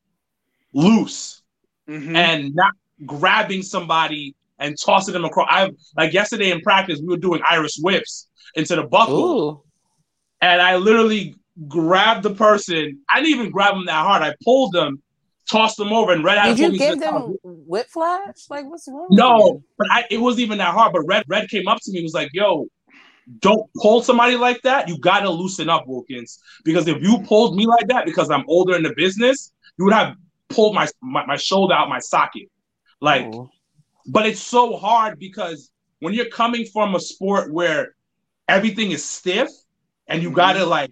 [0.72, 1.42] loose
[1.88, 2.14] Mhm.
[2.16, 2.72] and not
[3.06, 5.46] grabbing somebody and tossing them across.
[5.50, 9.62] I like yesterday in practice, we were doing Irish whips into the buckle, Ooh.
[10.42, 11.34] and I literally
[11.66, 13.00] grabbed the person.
[13.08, 14.22] I didn't even grab them that hard.
[14.22, 15.02] I pulled them,
[15.50, 17.26] tossed them over, and Red had Did to you pull me to give the top.
[17.26, 18.34] them whip flash?
[18.50, 19.06] Like, what's wrong?
[19.08, 20.92] with No, but I, it wasn't even that hard.
[20.92, 22.66] But Red Red came up to me and was like, "Yo,
[23.40, 24.88] don't pull somebody like that.
[24.88, 26.40] You gotta loosen up, Wilkins.
[26.64, 29.94] Because if you pulled me like that, because I'm older in the business, you would
[29.94, 30.16] have
[30.48, 32.48] pulled my my, my shoulder out my socket.
[33.00, 33.32] Like,
[34.06, 37.94] but it's so hard because when you're coming from a sport where
[38.48, 39.48] everything is stiff
[40.06, 40.36] and you mm-hmm.
[40.36, 40.90] gotta like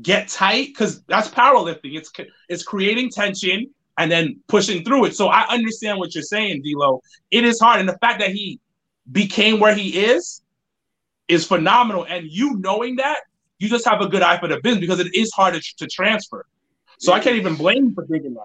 [0.00, 1.96] get tight, because that's powerlifting.
[1.96, 2.10] It's
[2.48, 5.14] it's creating tension and then pushing through it.
[5.14, 7.00] So I understand what you're saying, D'Lo.
[7.30, 8.58] It is hard, and the fact that he
[9.12, 10.40] became where he is
[11.28, 12.04] is phenomenal.
[12.08, 13.20] And you knowing that,
[13.58, 15.86] you just have a good eye for the business because it is hard to, to
[15.86, 16.44] transfer.
[16.98, 18.44] So I can't even blame you for thinking that.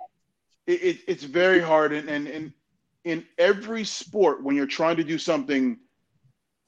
[0.68, 2.54] it, it, it's very hard and, and and
[3.06, 5.78] in every sport when you're trying to do something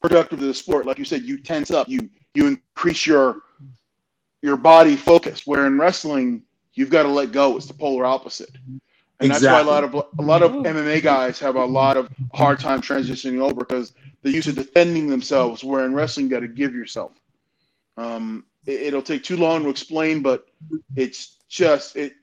[0.01, 3.41] productive to the sport like you said you tense up you you increase your
[4.41, 6.41] your body focus where in wrestling
[6.73, 8.49] you've got to let go it's the polar opposite
[9.21, 12.09] and that's why a lot of a lot of MMA guys have a lot of
[12.33, 13.93] hard time transitioning over because
[14.23, 17.13] they're used to defending themselves where in wrestling you got to give yourself.
[17.97, 20.47] Um, it, it'll take too long to explain but
[20.95, 22.13] it's just it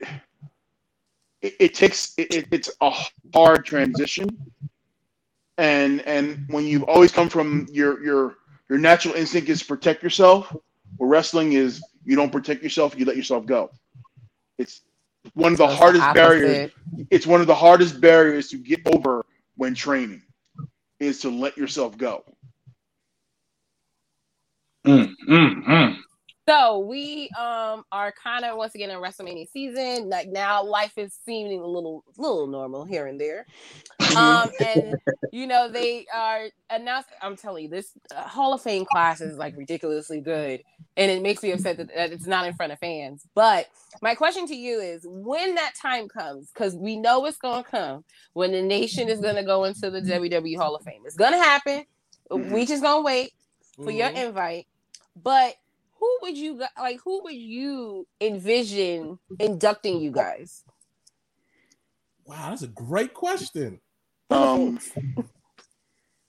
[1.43, 2.91] it, it takes it, it- it's a
[3.35, 4.29] hard transition.
[5.57, 8.35] And and when you've always come from your your
[8.69, 10.55] your natural instinct is to protect yourself
[10.97, 13.71] where wrestling is you don't protect yourself you let yourself go.
[14.59, 14.81] It's
[15.35, 16.13] one of the That's hardest opposite.
[16.13, 16.71] barriers
[17.11, 19.25] it's one of the hardest barriers to get over
[19.57, 20.21] when training
[20.99, 22.23] is to let yourself go
[24.87, 25.97] Mm, mm, mm.
[26.49, 30.09] So we um are kind of once again in WrestleMania season.
[30.09, 33.45] Like now, life is seeming a little little normal here and there.
[34.15, 34.99] Um, and
[35.31, 37.09] you know they are announced.
[37.21, 40.63] I'm telling you, this uh, Hall of Fame class is like ridiculously good,
[40.97, 43.23] and it makes me upset that, that it's not in front of fans.
[43.35, 43.67] But
[44.01, 48.03] my question to you is, when that time comes, because we know it's gonna come,
[48.33, 51.85] when the nation is gonna go into the WWE Hall of Fame, it's gonna happen.
[52.31, 53.33] We just gonna wait
[53.83, 54.27] for your Mhm.
[54.27, 54.67] invite.
[55.15, 55.55] But
[55.99, 56.99] who would you like?
[57.03, 60.63] Who would you envision inducting you guys?
[62.25, 63.79] Wow, that's a great question.
[64.29, 64.79] um,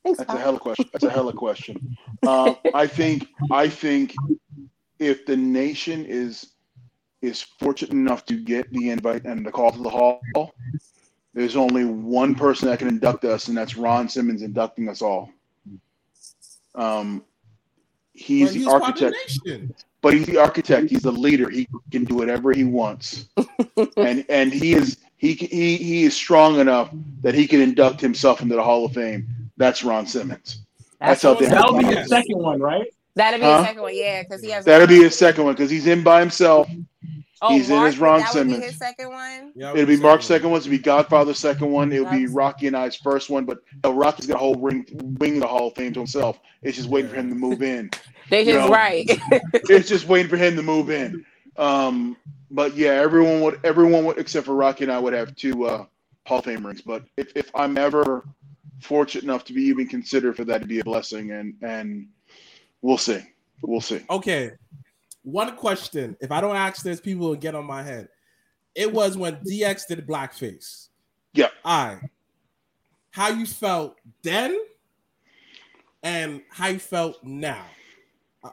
[0.03, 0.39] Thanks, That's a Bob.
[0.39, 0.87] hell of question.
[0.93, 1.97] That's a hell of question.
[2.27, 4.15] Uh, I think I think
[4.99, 6.53] if the nation is
[7.21, 10.23] is fortunate enough to get the invite and the call to the hall,
[11.35, 15.31] there's only one person that can induct us, and that's Ron Simmons inducting us all.
[16.75, 17.25] Um,
[18.21, 19.75] he's But the architect, nation.
[20.03, 20.91] but he's the architect.
[20.91, 21.49] He's the leader.
[21.51, 23.29] He can do whatever he wants,
[23.97, 26.91] and and he is he he he is strong enough
[27.23, 29.27] that he can induct himself into the Hall of Fame.
[29.57, 30.63] That's Ron Simmons.
[31.01, 32.03] That's how they That'll be Yeah.
[32.03, 32.87] the second one, right?
[33.17, 33.59] That'd be Huh?
[33.59, 34.65] the second one, yeah, because he has.
[34.65, 36.69] That'll be his second one because he's in by himself.
[37.43, 38.71] Oh, he's in his Ron that would be Simmons.
[38.73, 39.53] his second one.
[39.55, 40.59] Yeah, It'll be Mark's second one.
[40.61, 41.91] It'll be Godfather's second one.
[41.93, 43.47] It'll be Rocky and I's first one.
[43.47, 44.87] But uh, Rocky's got a whole ring,
[45.19, 46.39] wing of the Hall of Fame to himself.
[46.63, 47.91] It's just waiting for him to move in.
[48.31, 49.11] They You just know, right.
[49.53, 51.27] It's just waiting for him to move in.
[51.57, 52.17] Um,
[52.49, 55.85] but yeah, everyone would, everyone would, except for Rocky and I would have two uh,
[56.27, 56.81] Hall of Fame rings.
[56.81, 58.25] But if, if I'm ever
[58.81, 62.07] fortunate enough to be even considered for that to be a blessing, and and
[62.83, 63.21] we'll see,
[63.63, 64.05] we'll see.
[64.09, 64.53] Okay.
[65.23, 66.17] One question.
[66.21, 68.09] If I don't ask this, people will get on my head.
[68.75, 70.89] It was when DX did blackface.
[71.35, 71.49] Yeah.
[71.65, 71.99] I.
[73.11, 74.57] How you felt then
[76.03, 77.65] and how you felt now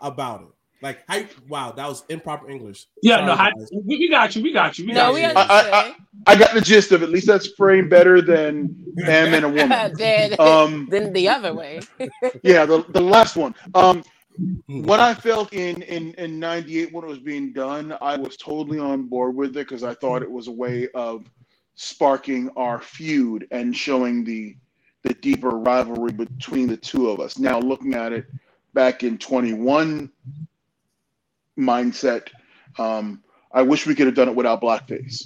[0.01, 0.47] about it.
[0.81, 2.85] Like how you- wow, that was improper English.
[3.01, 3.51] Yeah, Sorry, no, I,
[3.83, 4.43] we, we got you.
[4.43, 4.85] We got you.
[4.85, 5.27] We no, got we you.
[5.27, 5.73] understood.
[5.73, 5.95] I-
[6.25, 7.05] I got the gist of it.
[7.05, 8.75] At least that's framed better than
[9.05, 9.93] M and a woman.
[9.97, 11.79] then, Um, then the other way.
[12.43, 13.55] yeah, the, the last one.
[13.73, 14.03] Um,
[14.67, 18.79] what I felt in in in '98 when it was being done, I was totally
[18.79, 21.25] on board with it because I thought it was a way of
[21.75, 24.55] sparking our feud and showing the
[25.03, 27.39] the deeper rivalry between the two of us.
[27.39, 28.25] Now, looking at it
[28.73, 30.11] back in 21
[31.59, 32.29] mindset,
[32.77, 33.23] um,
[33.53, 35.25] I wish we could have done it without blackface.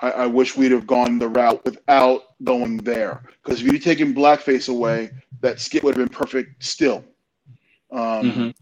[0.00, 3.22] I, I wish we'd have gone the route without going there.
[3.42, 5.10] Because if you'd taken blackface away,
[5.40, 7.04] that skit would have been perfect still.
[7.94, 8.54] Um, Mhm.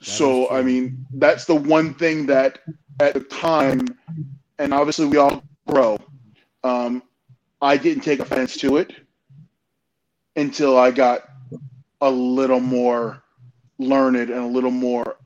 [0.00, 0.50] So.
[0.50, 2.60] I mean, that's the one thing that
[3.00, 3.80] at the time,
[4.58, 5.98] and obviously we all grow,
[6.62, 7.02] um,
[7.60, 8.92] I didn't take offense to it
[10.36, 11.28] until I got
[12.00, 13.22] a little more
[13.78, 15.16] learned and a little more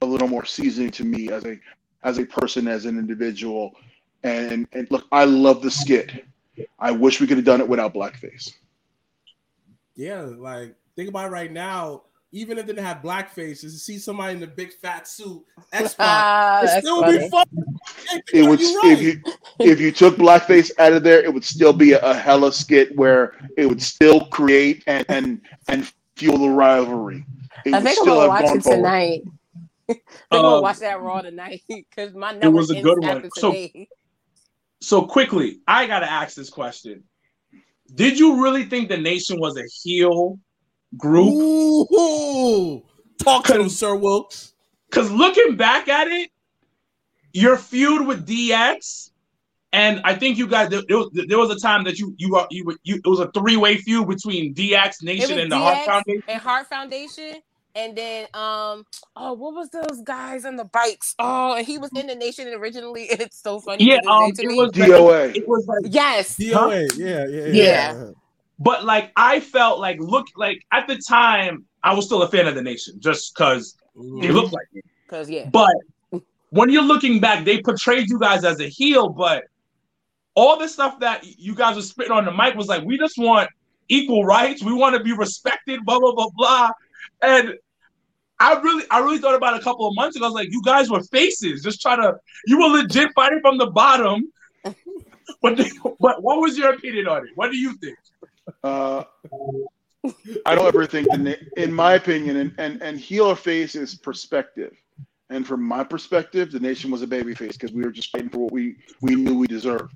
[0.00, 1.60] a little more seasoning to me as a
[2.02, 3.76] as a person as an individual
[4.24, 6.24] and and look i love the skit
[6.78, 8.52] I wish we could have done it without blackface.
[9.94, 12.02] Yeah, like think about it right now.
[12.34, 15.94] Even if they didn't have blackface, to see somebody in the big fat suit, X
[15.98, 17.18] Ah, it that's still funny.
[17.18, 17.44] be fun.
[18.32, 19.22] It would you're if you
[19.60, 22.96] if you took blackface out of there, it would still be a, a hella skit
[22.96, 27.26] where it would still create and and, and fuel the rivalry.
[27.66, 28.76] It I would think I'm still gonna watch it forward.
[28.78, 29.22] tonight.
[29.90, 32.80] I think I'm gonna Um, watch that Raw tonight because my It number was a
[32.80, 33.28] good one.
[33.36, 33.54] So-
[34.80, 37.04] So quickly, I gotta ask this question:
[37.94, 40.38] Did you really think the nation was a heel
[40.96, 41.28] group?
[41.28, 42.82] Ooh,
[43.22, 44.54] talk to him, Sir Wilkins.
[44.90, 46.30] Because looking back at it,
[47.32, 49.10] your feud with DX,
[49.72, 52.36] and I think you guys there, there was, there was a time that you you
[52.36, 55.52] are you, were- you it was a three way feud between DX Nation was and
[55.52, 56.22] the Hart Foundation.
[56.28, 57.36] and Hart Foundation,
[57.74, 58.84] and then um
[59.16, 61.14] oh what was those guys on the bikes?
[61.18, 63.04] Oh, and he was in the Nation originally.
[63.10, 63.84] It's so funny.
[63.84, 65.36] Yeah, um, it was DOA.
[65.36, 66.36] It was like, yes.
[66.40, 67.94] DOA, yeah, yeah, Yeah.
[68.62, 72.46] But like I felt like look like at the time I was still a fan
[72.46, 74.84] of the Nation just because they looked like it.
[75.08, 75.74] Cause yeah, But
[76.50, 79.44] when you're looking back, they portrayed you guys as a heel, but
[80.34, 83.18] all the stuff that you guys were spitting on the mic was like, we just
[83.18, 83.50] want
[83.88, 84.62] equal rights.
[84.62, 86.70] We want to be respected, blah, blah, blah, blah.
[87.22, 87.54] And
[88.38, 90.24] I really, I really thought about it a couple of months ago.
[90.24, 92.16] I was like, you guys were faces, just trying to,
[92.46, 94.32] you were legit fighting from the bottom.
[94.64, 94.74] but,
[96.00, 97.32] but what was your opinion on it?
[97.34, 97.96] What do you think?
[98.62, 99.04] Uh,
[100.46, 103.74] I don't ever think, the na- in my opinion, and, and, and heel or face
[103.74, 104.74] is perspective.
[105.30, 108.28] And from my perspective, the nation was a baby face because we were just fighting
[108.28, 109.94] for what we, we knew we deserved.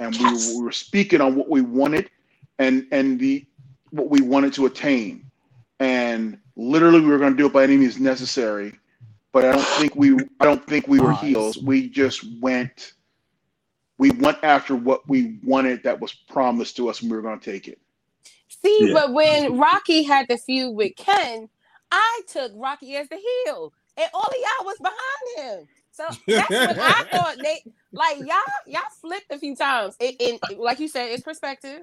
[0.00, 2.10] And we, were- we were speaking on what we wanted
[2.58, 3.46] and, and the
[3.90, 5.30] what we wanted to attain.
[5.80, 8.74] And literally we were going to do it by any means necessary.
[9.32, 11.56] But I don't think we I don't think we were heels.
[11.58, 12.94] We just went
[13.98, 17.40] we went after what we wanted that was promised to us and we were going
[17.40, 17.78] to take it.
[18.62, 18.92] See, Yeah.
[18.92, 21.48] but when Rocky had the feud with Ken,
[21.92, 25.68] I took Rocky as the heel, and all of y'all was behind him.
[25.92, 26.04] So
[26.34, 27.62] that's when I thought they
[27.92, 29.96] like y'all y'all flipped a few times.
[30.00, 30.16] It,
[30.50, 31.82] and like you said, it's perspective.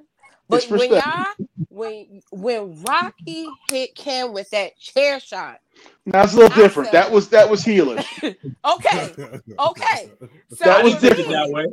[0.49, 1.25] But It's when y'all
[1.69, 5.59] when when Rocky hit Ken with that chair shot,
[6.05, 6.91] Now it's a little I different.
[6.91, 8.03] felt- That was that was healing.
[8.65, 9.17] okay,
[9.59, 10.11] okay.
[10.53, 11.29] So That was didn't different.
[11.31, 11.65] that way.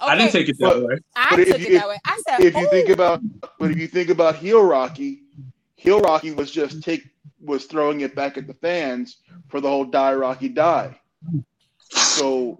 [0.00, 0.98] I didn't take it that But- way.
[1.16, 1.96] I but if took you- it that way.
[2.04, 3.20] I said, if you think about
[3.58, 5.22] but if you think about heel Rocky,
[5.76, 7.04] heel Rocky was just take
[7.40, 9.18] was throwing it back at the fans
[9.48, 10.98] for the whole die Rocky die.
[11.90, 12.58] So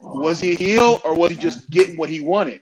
[0.00, 2.60] was he heel or was he just getting what he wanted?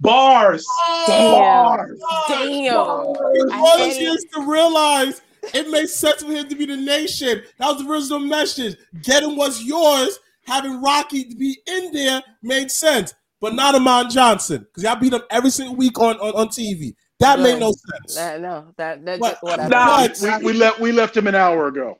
[0.00, 0.66] Bars.
[1.06, 1.34] Damn.
[1.36, 2.00] Bars.
[2.28, 2.74] Damn.
[2.76, 3.16] All
[3.52, 4.08] I this hate it.
[4.14, 5.20] is to realize
[5.54, 7.42] it makes sense for him to be the nation.
[7.58, 8.76] That was the original message.
[9.02, 10.18] Getting what's yours,
[10.50, 15.12] having Rocky to be in there made sense, but not Ahmed Johnson because y'all beat
[15.12, 16.94] him every single week on, on, on TV.
[17.20, 18.14] That made no sense.
[18.16, 19.38] That, no, that that What?
[19.42, 19.68] whatever.
[19.68, 20.08] Nah.
[20.08, 21.98] But, We, we left we left him an hour ago.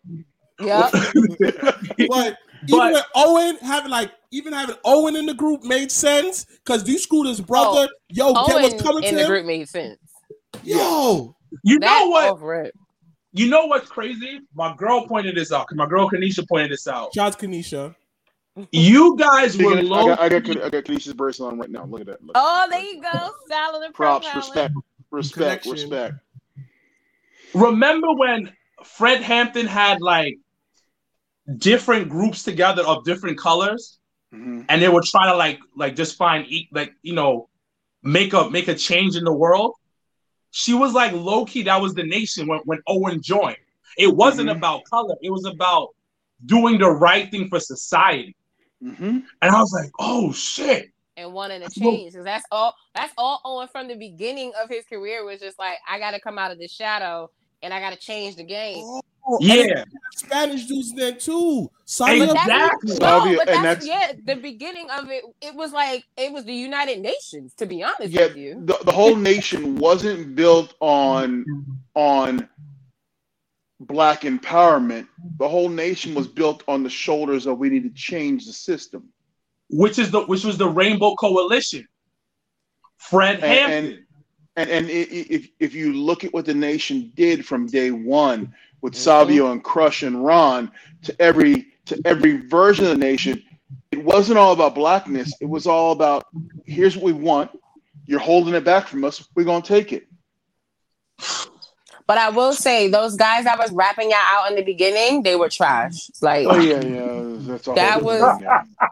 [0.60, 1.04] Yeah, but
[1.98, 2.36] even
[2.68, 6.98] But- with Owen having like even having Owen in the group made sense because you
[6.98, 7.88] screwed his brother.
[7.90, 9.28] Oh, Yo, get Owen what's coming in to the him.
[9.28, 9.98] group made sense.
[10.62, 12.30] Yo, You That know what?
[12.32, 12.74] off rip.
[13.32, 14.40] You know what's crazy?
[14.54, 17.14] My girl pointed this out because my girl Kanisha pointed this out.
[17.14, 17.94] Shout out to Kanisha.
[18.72, 20.06] You guys were Speaking of- I low.
[20.08, 21.84] got I got I got Kanisha's bracelet on right now.
[21.84, 22.22] Look at that.
[22.22, 22.32] Look.
[22.34, 23.30] Oh, there you go.
[23.48, 24.34] Salad and Props, profiling.
[24.36, 24.74] respect,
[25.10, 25.90] respect, Connection.
[25.90, 26.14] respect.
[27.54, 28.52] Remember when
[28.84, 30.38] Fred Hampton had like
[31.58, 33.98] different groups together of different colors,
[34.32, 34.66] Mhm.
[34.68, 37.48] and they were trying to like like just find like you know
[38.02, 39.74] make a make a change in the world.
[40.50, 41.62] She was like low key.
[41.62, 43.56] That was the nation when when Owen joined.
[43.96, 44.56] It wasn't Mhm.
[44.56, 45.14] about color.
[45.22, 45.88] It was about
[46.46, 48.34] doing the right thing for society.
[48.82, 49.24] Mhm.
[49.42, 50.90] And I was like, oh shit.
[51.16, 54.70] and wanting to Well- change because that's all that's all Owen from the beginning of
[54.70, 57.30] his career was just like I got to come out of the shadow
[57.62, 58.82] and I got to change the game.
[59.28, 59.84] Oh, Yeah.
[60.16, 61.68] Spanish dudes there too.
[61.70, 62.88] But Savio that's, Exactly.
[62.90, 64.34] no, Savio, but and that's, that's- yeah.
[64.34, 67.52] The beginning of it, it was like it was the United Nations.
[67.56, 71.44] To be honest Yeah, with you, the, the whole nation wasn't built on
[71.94, 72.48] on
[73.80, 75.08] black empowerment.
[75.38, 79.08] The whole nation was built on the shoulders of we need to change the system.
[79.70, 81.86] Which is the which was the Rainbow Coalition.
[82.98, 84.06] Fred And- Hampton.
[84.56, 88.52] And and i- if if you look at what the nation did from day one
[88.82, 88.94] with.
[88.96, 90.70] Savio and Crush and Ron
[91.02, 93.42] to every to every version of the nation,
[93.92, 95.32] it wasn't all about blackness.
[95.40, 96.26] It was all about
[96.66, 97.50] here's what we want.
[98.06, 99.26] You're holding it back from us.
[99.34, 100.08] We're gonna take it.
[102.10, 105.36] But I will say those guys that was rapping y'all out in the beginning, they
[105.36, 106.10] were trash.
[106.20, 107.36] Like Oh yeah, yeah.
[107.48, 107.74] That's all.
[107.76, 108.40] That was-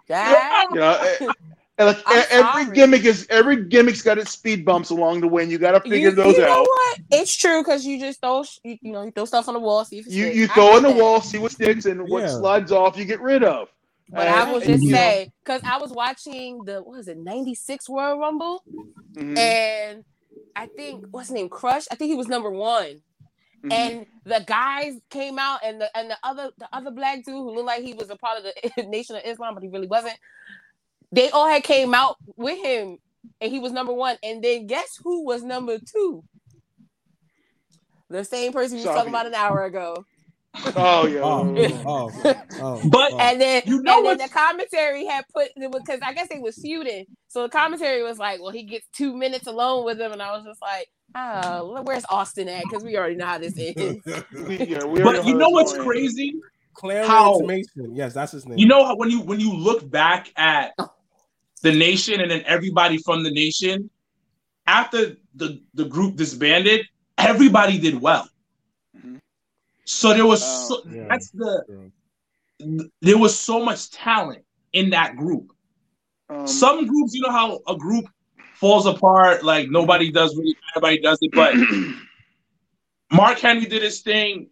[0.07, 0.67] that.
[0.71, 1.33] You know, eh,
[1.79, 2.75] and like e- every sorry.
[2.77, 5.43] gimmick is every gimmick's got its speed bumps along the way.
[5.43, 6.67] and You got to figure you, those you know out.
[6.69, 6.99] what?
[7.11, 9.85] It's true because you just throw, you, you know, you throw stuff on the wall,
[9.85, 10.37] see if it You sticks.
[10.37, 11.03] you throw get in the that.
[11.03, 13.69] wall, see what sticks, and what slides off, you get rid of.
[14.11, 17.19] But I And- will just you say because I was watching the what was it
[17.19, 18.63] '96 Royal Rumble,
[19.15, 20.05] mhm, and
[20.57, 21.85] I think what's his name Crush.
[21.91, 23.03] I think he was number one.
[23.65, 23.73] Mhm.
[23.73, 27.55] and the guys came out and the and the other the other black dude who
[27.55, 30.17] looked like he was a part of the Nation of Islam, but he really wasn't.
[31.13, 32.99] They all had came out with him,
[33.41, 34.17] and he was number one.
[34.23, 36.25] And then guess who was number two?
[38.11, 40.05] The same person you was talking about an hour ago.
[40.77, 41.21] oh yeah.
[41.87, 43.19] Oh, oh, oh, But- oh.
[43.19, 46.57] And then You know and then the commentary had put because I guess they was
[46.59, 47.07] feuding.
[47.29, 50.33] So the commentary was like, "Well, he gets two minutes alone with him," and I
[50.33, 54.05] was just like, "Oh, where's Austin at?" Because we already know how this ends.
[54.47, 56.35] We, yeah, we but you know what's crazy?
[56.75, 57.95] Clarence How- Mason.
[57.95, 58.59] Yes, that's his name.
[58.59, 60.73] You know how when you when you look back at
[61.63, 63.91] the nation and then everybody from the nation
[64.67, 66.87] after the the group disbanded,
[67.17, 68.29] everybody did well.
[69.85, 71.07] So there was Oh, so, yeah.
[71.09, 71.65] that's the
[72.61, 72.91] True.
[73.01, 74.45] there was so much talent
[74.75, 75.51] in that group.
[76.29, 78.05] Um, Some groups, you know how a group
[78.61, 81.55] falls apart, like nobody does really, everybody does it, but
[83.13, 84.49] Mark Henry did his thing,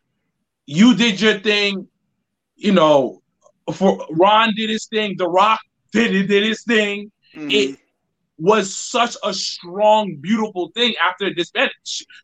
[0.66, 1.87] you did your thing,
[2.57, 3.23] you know,
[3.74, 5.61] for Ron did his thing, The Rock
[5.93, 7.11] did it, did his thing.
[7.35, 7.53] mhm.
[7.53, 7.78] It
[8.39, 11.70] was such a strong, beautiful thing after this band.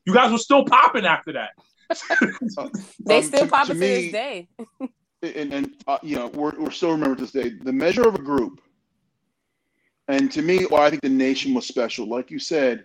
[0.05, 1.51] You guys were still popping after that.
[3.05, 4.49] They Um, still to- pop to it to me, this day.
[5.23, 8.15] and, and uh, you know we're, we're still remembered to this day the measure of
[8.15, 8.61] a group
[10.13, 12.07] and to me well, i think the nation was special.
[12.07, 12.85] Like you said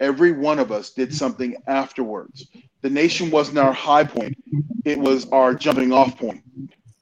[0.00, 2.46] every one of us did something afterwards.
[2.82, 4.36] The nation wasn't our high point.
[4.84, 6.42] It was our jumping off point.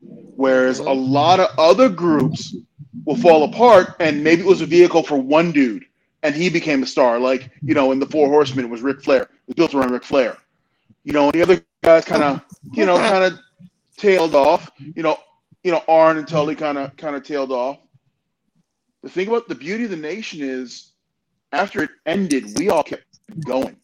[0.01, 2.55] Whereas a lot of other groups
[3.05, 5.85] will fall apart and maybe it was a vehicle for one dude
[6.23, 7.19] and he became a star.
[7.19, 9.23] Like you know in the four horsemen it was Ric flair.
[9.23, 10.39] It was built around Ric flair.
[11.05, 13.39] You know and the other guys kind of you know kind of
[13.97, 14.71] tailed off.
[14.79, 15.19] You know,
[15.65, 17.79] you know, Arn and Tully kind of kind of tailed off.
[19.07, 20.91] The thing about the beauty of the nation is,
[21.53, 23.05] after it ended, we all kept
[23.45, 23.77] going.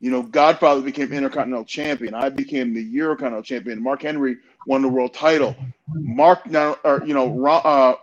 [0.00, 2.12] You know, Godfather became Intercontinental Champion.
[2.12, 3.82] I became the Eurocontinental Champion.
[3.82, 4.36] Mark Henry
[4.66, 5.56] won the world title.
[5.88, 7.96] Mark, now, or you know, uh,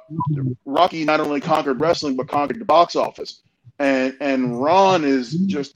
[0.65, 3.41] Rocky not only conquered wrestling but conquered the box office,
[3.77, 5.75] and and Ron is just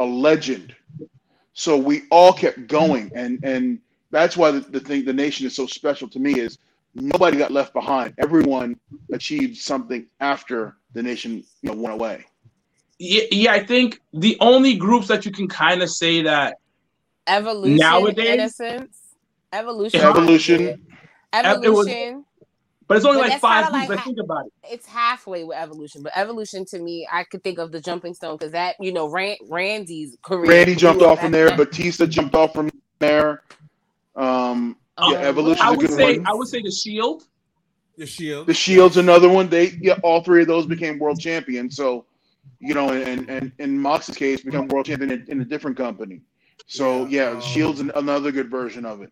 [0.00, 0.74] a legend.
[1.52, 3.78] So we all kept going, and and
[4.10, 6.58] that's why the, the thing the nation is so special to me is
[6.94, 8.14] nobody got left behind.
[8.18, 8.76] Everyone
[9.12, 12.24] achieved something after the nation you know went away.
[12.98, 16.56] Yeah, yeah, I think the only groups that you can kind of say that
[17.26, 18.98] Evolution, Nowadays- innocence,
[19.52, 20.60] evolution, Evolution.
[20.62, 20.78] it
[21.32, 21.44] was-
[21.88, 22.24] evolution.
[22.86, 23.88] but it's only But like five kinda groups.
[23.88, 24.52] like I think about it.
[24.70, 28.36] It's halfway with evolution, but evolution to me, I could think of the jumping stone
[28.36, 30.50] because that you know Ran- Randy's career.
[30.50, 31.48] Randy jumped off from there.
[31.48, 31.56] that.
[31.56, 33.42] Batista jumped off from there.
[34.14, 36.26] Um, yeah, Um, Evolution's I a would good say one.
[36.26, 37.24] I would say the Shield.
[37.96, 38.46] the Shield.
[38.46, 39.48] The Shield's another one.
[39.48, 41.76] They yeah, all three of those became world champions.
[41.76, 42.06] So,
[42.60, 46.22] you know, and and in Mox's case, become world champion in, in a different company.
[46.66, 47.32] So Yeah.
[47.34, 49.10] yeah, Shield's an, another good version of it.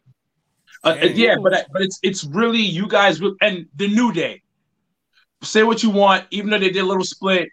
[0.85, 4.43] Uh, yeah, but I- but it's it's really you guys and the New Day.
[5.43, 7.49] Say what you want, even though they did a little split,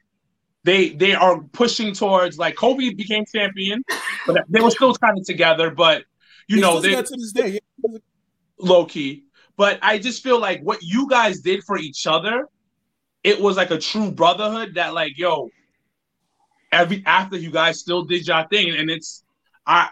[0.63, 3.83] they they are pushing towards like Kofi became champion,
[4.27, 5.71] but they were still kind of together.
[5.71, 6.03] But
[6.47, 7.59] you They know still they together to this day.
[8.59, 8.69] Yeah.
[8.69, 9.23] low key.
[9.57, 12.47] But I just feel like what you guys did for each other,
[13.23, 15.49] it was like a true brotherhood that like yo,
[16.71, 19.23] every after you guys still did your thing, and it's
[19.65, 19.89] I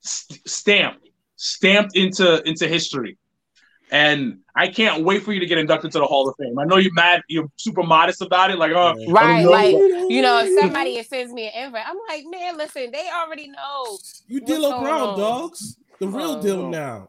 [0.00, 1.06] st- stamped
[1.36, 3.18] stamped into into history.
[3.90, 6.58] And I can't wait for you to get inducted to the Hall of Fame.
[6.58, 9.50] I know you're mad, you're super modest about it, like, oh, I Right, know.
[9.50, 9.72] like
[10.10, 13.96] you know, if somebody sends me an invite, I'm like, man, listen, they already know.
[14.26, 15.78] You deal D'Lo going Brown, dogs.
[16.00, 16.42] The real Oh.
[16.42, 17.08] deal now.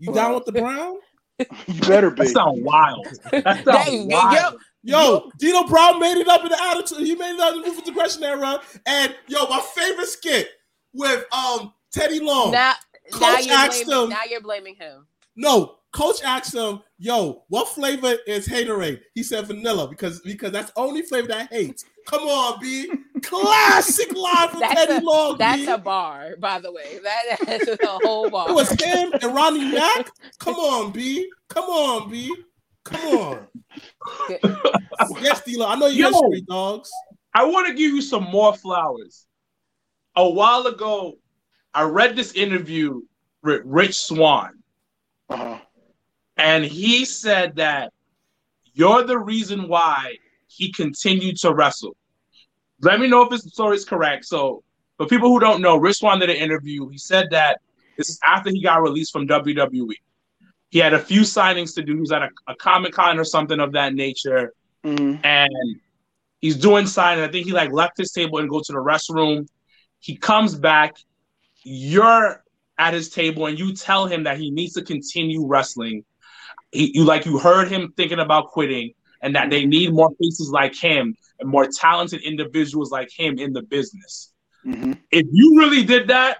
[0.00, 0.96] You down with the Brown?
[1.66, 2.24] You better be.
[2.24, 3.06] that sounds wild.
[3.30, 4.56] That sounds They- wild.
[4.82, 6.98] Yo, D'Lo Brown made it up in the attitude.
[7.06, 8.60] He made it up in the ruthless aggression era.
[8.86, 10.48] And yo, my favorite skit
[10.92, 12.50] with um Teddy Long.
[12.50, 12.74] Now,
[13.12, 15.06] now Coach you're asked blaming, him- now you're blaming him.
[15.36, 20.70] No, Coach asked him, "Yo, what flavor is haterade?" He said vanilla because because that's
[20.72, 21.82] the only flavor that I hate.
[22.06, 22.90] Come on, B.
[23.22, 25.38] Classic line from That's Teddy a- Long.
[25.38, 26.98] That's a bar, by the way.
[27.02, 28.50] That, that's a whole bar.
[28.50, 30.10] It was him and Ronnie Mack.
[30.38, 31.30] Come on, B.
[31.48, 32.34] Come on, B.
[32.84, 33.46] Come on.
[35.20, 35.66] yes, D'Lo.
[35.66, 36.10] I know you Yo.
[36.10, 36.90] got street dogs.
[37.34, 39.26] I want to give you some more flowers.
[40.16, 41.14] A while ago,
[41.72, 43.02] I read this interview
[43.42, 44.62] with Rich Swann,
[45.28, 45.58] Uh-huh.
[46.36, 47.92] and he said that
[48.72, 50.16] you're the reason why
[50.48, 51.96] he continued to wrestle.
[52.82, 54.24] Let me know if this story is correct.
[54.24, 54.62] So,
[54.96, 56.88] for people who don't know, Rich Swann did an interview.
[56.88, 57.60] He said that
[57.96, 59.96] this is after he got released from WWE.
[60.70, 61.94] He had a few signings to do.
[61.94, 64.52] He was at a, a Comic Con or something of that nature,
[64.84, 65.50] hmm and
[66.40, 67.24] he's doing signing.
[67.24, 69.46] I think he like left his table and go to the restroom.
[70.00, 70.96] He comes back.
[71.62, 72.42] You're
[72.78, 76.04] at his table, and you tell him that he needs to continue wrestling.
[76.72, 78.92] He, you like you heard him thinking about quitting,
[79.22, 83.62] and that they need more faces like him more talented individuals like him in the
[83.62, 84.32] business.
[84.62, 86.38] hmm If you really did that,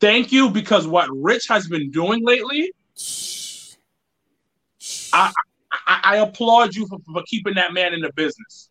[0.00, 2.72] thank you because what Rich has been doing lately,
[5.12, 5.32] I,
[5.86, 8.70] I applaud you for, for keeping that man in the business.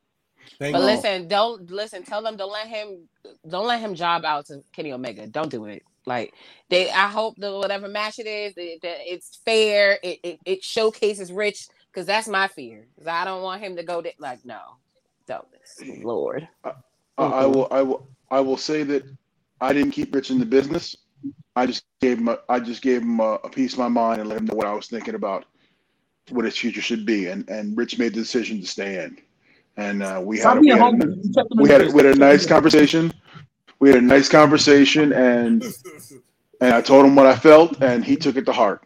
[0.59, 0.85] Thank But you.
[0.85, 2.03] listen, don't listen.
[2.03, 3.07] Tell them don't let him
[3.47, 5.27] don't let him job out to Kenny Omega.
[5.27, 5.83] Don't do it.
[6.05, 6.33] Like
[6.69, 9.99] they, I hope that whatever match it is, that, that it's fair.
[10.01, 12.87] It, it it showcases Rich because that's my fear.
[13.05, 14.59] I don't want him to go to, like no,
[15.27, 15.45] don't.
[16.03, 16.71] Lord, I,
[17.17, 17.67] I will.
[17.71, 18.07] I will.
[18.31, 19.03] I will say that
[19.61, 20.95] I didn't keep Rich in the business.
[21.55, 22.29] I just gave him.
[22.29, 24.55] A, I just gave him a, a piece of my mind and let him know
[24.55, 25.45] what I was thinking about
[26.29, 27.27] what his future should be.
[27.27, 29.17] And and Rich made the decision to stay in.
[29.77, 31.09] And uh, we had a, we had, a, humble.
[31.09, 33.13] You kept him in we had, a, we had a nice conversation.
[33.79, 35.63] We had a nice conversation, and
[36.61, 38.83] and I told him what I felt, and he took it to heart.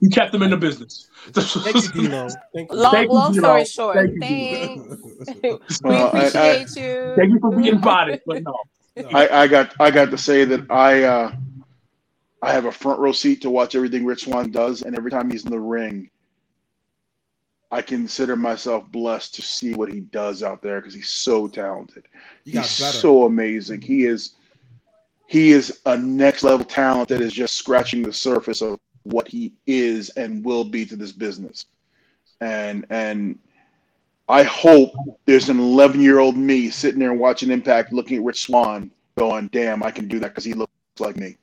[0.00, 1.08] You kept them in the business.
[1.32, 2.28] Thank you, D'Lo.
[2.54, 2.76] Thank you.
[2.78, 3.42] long Thank you, long Gino.
[3.42, 5.02] story short, Thank you, thanks.
[5.42, 7.14] we Well, I- I- appreciate you.
[7.16, 8.54] Thank you for being modest, but no.
[9.12, 11.32] I, I got I got to say that I uh,
[12.42, 15.30] I have a front row seat to watch everything Rich Swann does, and every time
[15.30, 16.10] he's in the ring,
[17.70, 22.06] I consider myself blessed to see what he does out there because he's so talented.
[22.44, 22.70] You got He's
[23.00, 23.80] so amazing.
[23.82, 24.34] He is
[25.26, 29.52] he is a next level talent that is just scratching the surface of what he
[29.66, 31.66] is and will be to this business.
[32.40, 33.38] And and
[34.28, 34.90] I hope
[35.24, 39.48] there's an 11 year old me sitting there watching Impact, looking at Rich Swann, going,
[39.48, 41.36] "Damn, I can do that because he looks like me."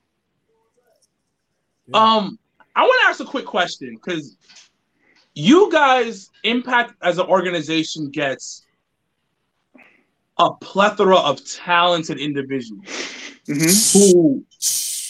[1.94, 2.38] Um,
[2.76, 4.38] I want to ask a quick question because
[5.34, 8.66] you guys, Impact as an organization, gets
[10.38, 12.86] a plethora of talented individuals
[13.48, 13.94] Mhm.
[13.94, 14.46] who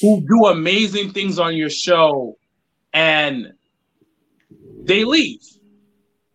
[0.01, 2.37] who do amazing things on your show,
[2.93, 3.53] and
[4.83, 5.41] they leave.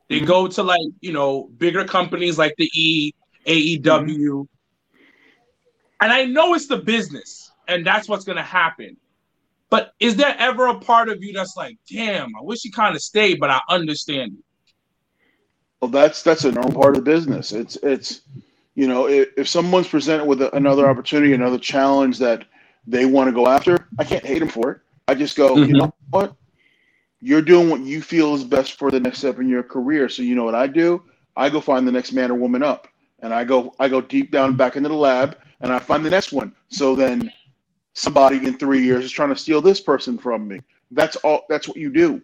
[0.09, 3.13] They go to like you know bigger companies like the E,
[3.47, 4.47] AEW,
[6.01, 8.97] and I know it's the business, and that's what's gonna happen.
[9.71, 12.97] But is there ever a part of you that's like, damn, I wish he kind
[12.97, 14.43] of stayed, but I understand you.
[15.83, 17.53] Well, that's that's a normal part of the business.
[17.53, 18.23] It's it's
[18.75, 22.47] you know if, if someone's presented with a, another opportunity, another challenge that
[22.87, 24.81] they want to go after, I can't hate them for it.
[25.07, 25.79] I just go, you Mhm.
[25.79, 26.35] know what?
[27.21, 30.09] You're doing what you feel is best for the next step in your career.
[30.09, 31.03] So you know what I do?
[31.37, 32.89] I go find the next man or woman up,
[33.21, 36.11] and I go I go deep down back into the lab, and I find the
[36.11, 36.55] next one.
[36.69, 37.33] So then
[37.95, 40.61] somebody in three years is trying to steal this person from me.
[40.93, 41.43] That's all.
[41.49, 42.23] That's what you do.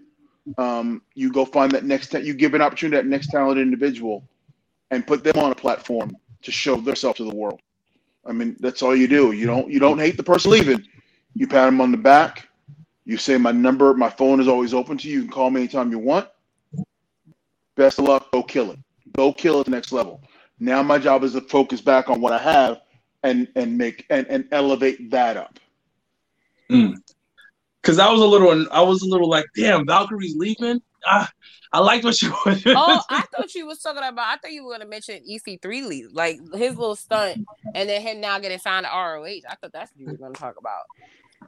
[0.58, 2.08] Um, you go find that next.
[2.12, 4.24] Ta- you give an opportunity to that next talented individual,
[4.90, 7.60] and put them on a platform to show themselves to the world.
[8.26, 9.32] I mean, that's all you do.
[9.32, 9.70] You don't.
[9.70, 10.86] You don't hate the person leaving.
[11.34, 12.48] You pat them on the back.
[13.04, 15.16] You say my number, my phone is always open to you.
[15.16, 16.28] You can call me anytime you want.
[17.76, 18.30] Best of luck.
[18.32, 18.78] Go kill it.
[19.16, 20.22] Go kill it at the next level.
[20.58, 22.80] Now my job is to focus back on what I have
[23.22, 25.58] and and make and, and elevate that up.
[26.68, 30.80] Because I was a little, I was a little like, damn, Valkyrie's leaving.
[31.06, 31.30] Ah,
[31.70, 32.62] I liked what she was.
[32.66, 34.26] Oh, I thought you was talking about.
[34.26, 37.44] I thought you were gonna mention EC3 leave, like his little stunt,
[37.74, 39.24] and then him now getting signed to ROH.
[39.48, 40.84] I thought that's what you were gonna talk about.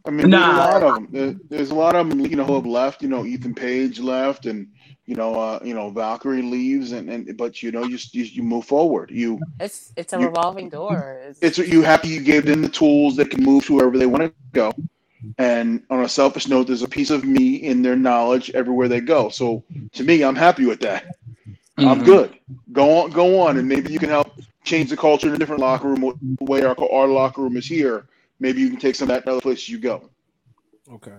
[0.07, 0.39] I mean, Nah.
[0.39, 1.09] there's a lot of them.
[1.13, 3.03] There, there's a lot of them, you know, who have left.
[3.03, 4.69] You know, Ethan Page left, and
[5.07, 8.43] you know, uh, you know, Valkyrie leaves, and, and but you know, you, you you
[8.45, 9.11] move forward.
[9.13, 11.21] You It's it's a You- revolving door.
[11.29, 14.07] It's, it's you happy you gave them the tools that can move to wherever they
[14.07, 14.73] want to go.
[15.39, 19.01] And on a selfish note, there's a piece of me in their knowledge everywhere they
[19.01, 19.31] go.
[19.31, 19.65] So
[19.95, 21.05] to me, I'm happy with that.
[21.79, 22.05] I'm Mhm.
[22.05, 22.39] good.
[22.73, 24.33] Go on, go on, and maybe you can help
[24.65, 26.01] change the culture in a different locker room.
[26.41, 28.07] The way our our locker room is here,
[28.41, 30.11] maybe you can take some of that to other place you go.
[30.91, 31.19] Okay.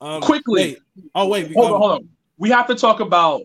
[0.00, 0.78] Um, Quickly.
[0.96, 1.06] wait.
[1.14, 1.52] Oh wait.
[1.54, 2.08] Hold um, on, hold on.
[2.38, 3.42] We have to talk about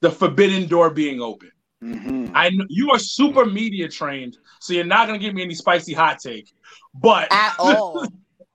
[0.00, 1.50] the forbidden door being open.
[1.80, 5.54] hmm I know you are super media trained, so you're not gonna give me any
[5.54, 6.52] spicy hot take,
[6.94, 8.06] but at all.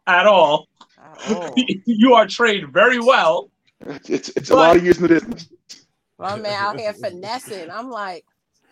[0.08, 1.56] at all, At all.
[1.86, 3.50] you are trained very well.
[3.82, 5.50] It's it's, it's a lot of years in the business.
[6.18, 7.70] My man out here finessing.
[7.72, 8.26] I'm like,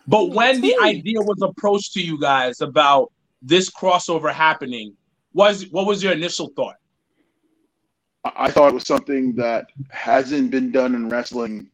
[0.06, 4.94] But when the idea was approached to you guys about this crossover happening,
[5.32, 6.76] was what was your initial thought?
[8.24, 11.70] I I thought it was something that hasn't been done in wrestling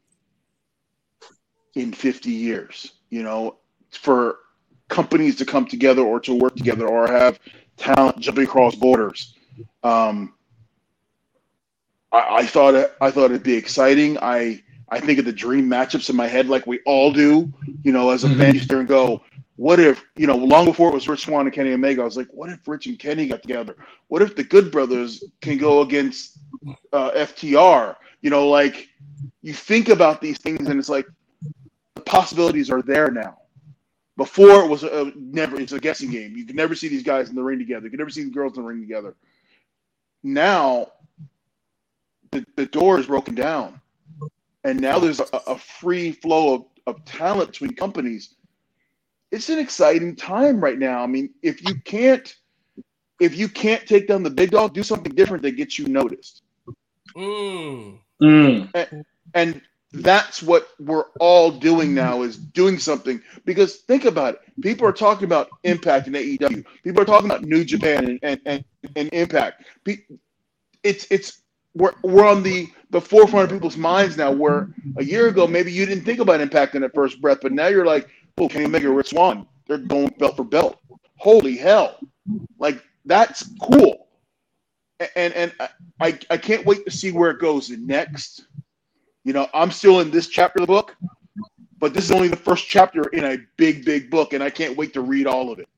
[1.75, 2.93] in 50 years.
[3.11, 3.57] You know,
[3.91, 4.39] for
[4.89, 7.41] companies to come together or to work together or have
[7.77, 9.35] talent jumping across borders.
[9.83, 10.35] Um,
[12.13, 14.17] I, I thought it, I thought it'd be exciting.
[14.21, 17.53] I I think of the dream matchups in my head, like we all do.
[17.83, 18.39] You know, as a Mhm.
[18.39, 19.23] fan, you sit and go,
[19.57, 22.17] "What if?" You know, long before it was Rich Swann and Kenny Omega, I was
[22.17, 23.77] like, "What if Rich and Kenny got together?
[24.09, 26.39] What if the Good Brothers can go against
[26.93, 28.89] uh, FTR?" You know, like
[29.43, 31.07] you think about these things, and it's like
[31.95, 33.39] the possibilities are there now.
[34.17, 36.37] Before it was a, never it's a guessing game.
[36.37, 37.87] You could never see these guys in the ring together.
[37.87, 39.15] You could never see the girls in the ring together.
[40.23, 40.89] Now
[42.33, 43.81] the, the door is broken down.
[44.65, 48.36] And now there's a, a free flow of, of talent between companies.
[49.37, 51.03] It's an exciting time right now.
[51.03, 52.35] I mean, if you can't
[53.21, 56.43] if you can't take down the big dog, do something different that gets you noticed.
[57.15, 57.99] Mm.
[58.23, 59.05] Mm.
[59.35, 59.61] and
[59.93, 64.93] that's what we're all doing now is doing something because think about it people are
[64.93, 68.65] talking about impact in aew people are talking about new japan and, and, and,
[68.97, 69.65] and impact
[70.83, 71.43] it's it's
[71.75, 75.71] we're, we're on the the forefront of people's minds now where a year ago maybe
[75.71, 78.09] you didn't think about impact in that first breath but now you're like
[78.39, 80.79] oh can you make a rich swann they're going belt for belt.
[81.17, 81.99] Holy hell.
[82.59, 84.09] Like that's cool.
[85.15, 85.53] And and
[86.01, 88.47] I, I can't wait to see where it goes next.
[89.25, 90.97] You know, I'm still in this chapter of the book,
[91.79, 94.77] but this is only the first chapter in a big, big book, and I can't
[94.77, 95.69] wait to read all of it.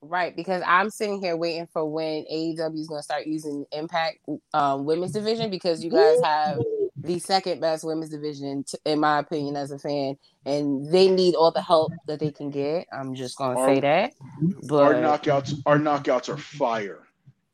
[0.00, 4.18] Right, because I'm sitting here waiting for when AEW is going to start using Impact
[4.54, 6.60] um, Women's Division because you guys have
[7.08, 11.34] the second best women's division, t- in my opinion, as a fan, and they need
[11.34, 12.86] all the help that they can get.
[12.92, 14.12] I'm just going to say Our- that.
[14.70, 17.00] Our knockouts, our knockouts are fire.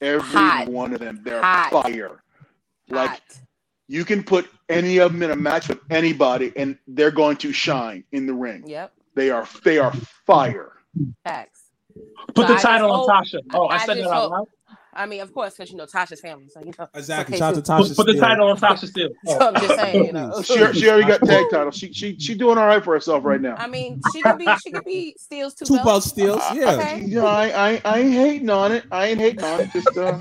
[0.00, 0.68] Every Hot.
[0.68, 1.70] one of them, they're Hot.
[1.70, 2.22] fire.
[2.90, 3.20] Like hot.
[3.88, 7.52] you can put any of them in a match with anybody, and they're going to
[7.52, 8.64] shine in the ring.
[8.66, 9.92] Yep, They are, they are
[10.26, 10.72] fire.
[11.24, 11.60] facts.
[12.34, 13.38] Put So the I title on hope- Tasha.
[13.54, 14.48] Oh, I, I said just that out loud.
[14.96, 16.88] I mean, of course, because you know Tasha's family, so you know.
[16.94, 17.34] Exactly.
[17.34, 17.96] Okay, Shout out to so- Tasha.
[17.96, 19.10] Put, put the title on Tasha still.
[19.26, 20.42] So I'm just saying, you know.
[20.44, 21.76] She, she already got tag titles.
[21.76, 23.56] She, she, she doing all right for herself right now.
[23.56, 26.06] I mean, she could be, she could be steals two, Two belt belts.
[26.06, 26.42] steals.
[26.52, 26.72] Yeah.
[26.74, 27.04] Okay.
[27.06, 28.84] Yeah, I, I, I ain't hating on it.
[28.90, 29.70] I ain't hating on it.
[29.72, 30.20] Just uh,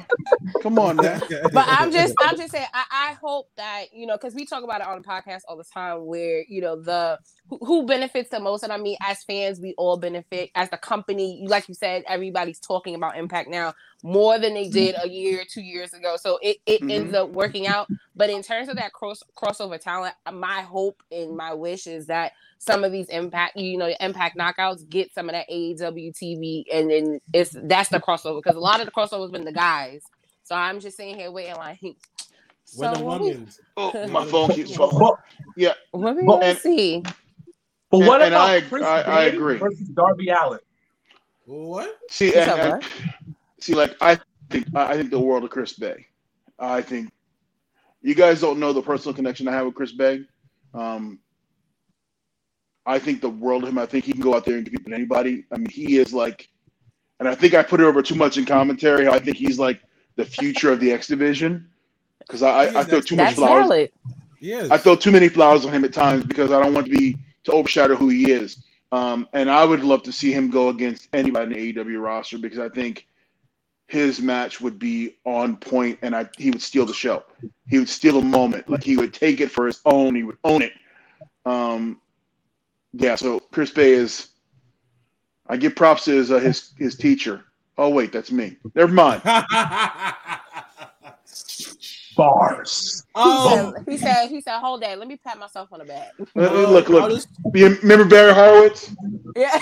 [0.62, 1.20] come on now.
[1.54, 4.64] but I'm just I'm just saying I, I hope that you know because we talk
[4.64, 7.20] about it on the podcast all the time where you know the
[7.50, 10.78] who, who benefits the most and I mean as fans we all benefit as the
[10.78, 13.74] company like you said everybody's talking about impact now
[14.04, 16.92] more than they did a year two years ago so it, it Mhm.
[16.92, 21.36] ends up working out but in terms of that cross crossover talent my hope and
[21.38, 25.34] my wish is that some of these impact you know impact knockouts get some of
[25.34, 29.32] that AEW TV and then it's that's the crossover because a lot of the crossovers
[29.32, 30.04] been the guys
[30.44, 31.80] so I'm just sitting here waiting like.
[32.76, 33.50] When the So what we, women.
[33.78, 34.98] Oh, my phone keeps falling.
[34.98, 37.04] But, what we gonna and- see?
[37.92, 39.58] but what And- and about I- Chris I- I agree.
[39.58, 40.60] versus Darby Allin?
[41.46, 42.00] What?
[42.10, 43.33] See, What's and, up, and- bud?
[43.64, 44.20] See, like I
[44.50, 46.06] think I think the world of Chris Bey.
[46.60, 47.14] I think
[48.02, 50.26] you guys don't know the personal connection I have with Chris Bey.
[50.74, 51.20] Um,
[52.86, 53.78] I think the world of him.
[53.78, 55.46] I think he can go out there and compete with anybody.
[55.50, 56.50] I mean, he is like,
[57.22, 59.08] and I think I put it over too much in commentary.
[59.08, 59.80] I think he's like
[60.18, 61.70] the future of the X division
[62.20, 63.64] because I, I, I throw too much flowers.
[63.64, 63.92] valid.
[64.42, 64.72] Yes.
[64.72, 67.18] I throw too many flowers on him at times because I don't want to be
[67.46, 68.62] to overshadow who he is.
[68.92, 72.38] Um, and I would love to see him go against anybody in the AEW roster
[72.38, 73.08] because I think
[73.88, 77.24] his match would be on point and I he would steal the show.
[77.68, 78.70] He would steal a moment.
[78.70, 80.16] Like he would take it for his own.
[80.16, 80.74] He would own it.
[81.46, 82.02] Um,
[82.94, 83.16] yeah.
[83.16, 84.30] So Chris Bey is.
[85.48, 87.44] I give props to his uh, his his teacher.
[87.78, 88.58] Oh wait, that's me.
[88.76, 89.22] Never mind.
[92.16, 93.04] Bars.
[93.08, 95.00] He oh, said, he said, he said, hold that.
[95.00, 96.12] Let me pat myself on the back.
[96.36, 97.10] Uh, uh, look, look.
[97.10, 98.96] just- remember Barry Horowitz?
[99.36, 99.60] Yeah.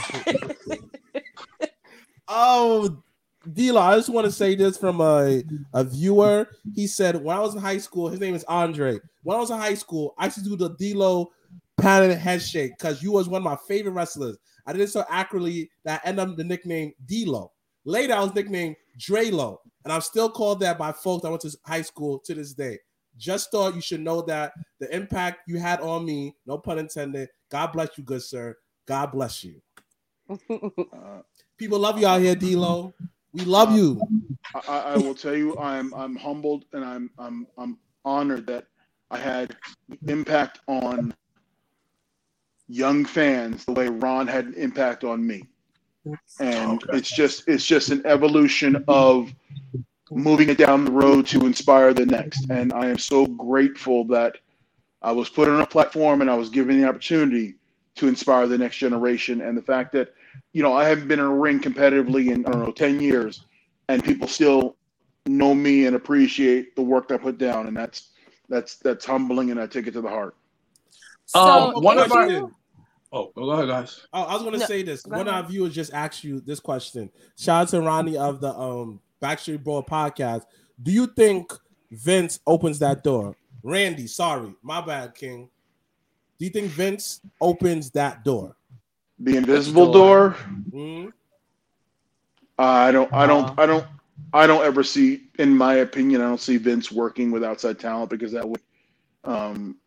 [2.33, 3.03] Oh,
[3.53, 5.43] D'Lo, I just want to say this from a,
[5.73, 6.47] a viewer.
[6.75, 8.99] He said, when I was in high school, his name is Andre.
[9.23, 11.31] When I was in high school, I used to do the D'Lo
[11.77, 14.37] pat and head shake because you was one of my favorite wrestlers.
[14.67, 17.51] I did it so accurately that I ended up the nickname D'Lo.
[17.83, 21.57] Later, I was nicknamed Drelo, and I'm still called that by folks I went to
[21.65, 22.77] high school to this day.
[23.17, 27.29] Just thought you should know that the impact you had on me, no pun intended.
[27.49, 28.55] God bless you, good sir.
[28.85, 29.61] God bless you.
[31.57, 32.93] People love you out here, D'Lo.
[33.33, 34.07] We love you.
[34.55, 38.67] I, I I will tell you, I'm I'm humbled and I'm I'm I'm honored that
[39.11, 39.55] I had
[40.07, 41.13] impact on
[42.67, 45.43] young fans the way Ron had an impact on me.
[46.39, 46.93] and Okay.
[46.93, 49.33] it's just it's just an evolution of
[50.13, 52.47] moving it down the road to inspire the next.
[52.49, 54.37] And I am so grateful that
[55.01, 57.55] I was put on a platform and I was given the opportunity
[57.95, 59.41] to inspire the next generation.
[59.41, 60.13] And the fact that,
[60.53, 63.45] you know, I haven't been in a ring competitively in, I don't know, 10 years
[63.89, 64.75] and people still
[65.25, 67.67] know me and appreciate the work I put down.
[67.67, 68.09] And that's,
[68.49, 70.35] that's, that's humbling and I take it to the heart.
[71.33, 72.51] Um, one of our- you-
[73.13, 74.05] Oh, go ahead, guys.
[74.13, 75.05] Oh, I was gonna No, say this.
[75.05, 75.43] One of ahead.
[75.43, 77.09] our viewers just asked you this question.
[77.37, 80.43] Shout out to Ronnie of the um Backstreet Boy podcast.
[80.81, 81.51] Do you think
[81.91, 83.35] Vince opens that door?
[83.63, 85.49] Randy, sorry, my bad, King.
[86.39, 88.55] Do you think Vince opens that door?
[89.23, 90.35] The invisible door,
[90.71, 91.09] Hmm?
[92.57, 93.27] I don't, I Uh-huh.
[93.27, 93.85] don't, I don't,
[94.33, 98.09] I don't ever see, in my opinion, I don't see Vince working with outside talent
[98.09, 98.61] because that would,
[99.23, 99.77] um,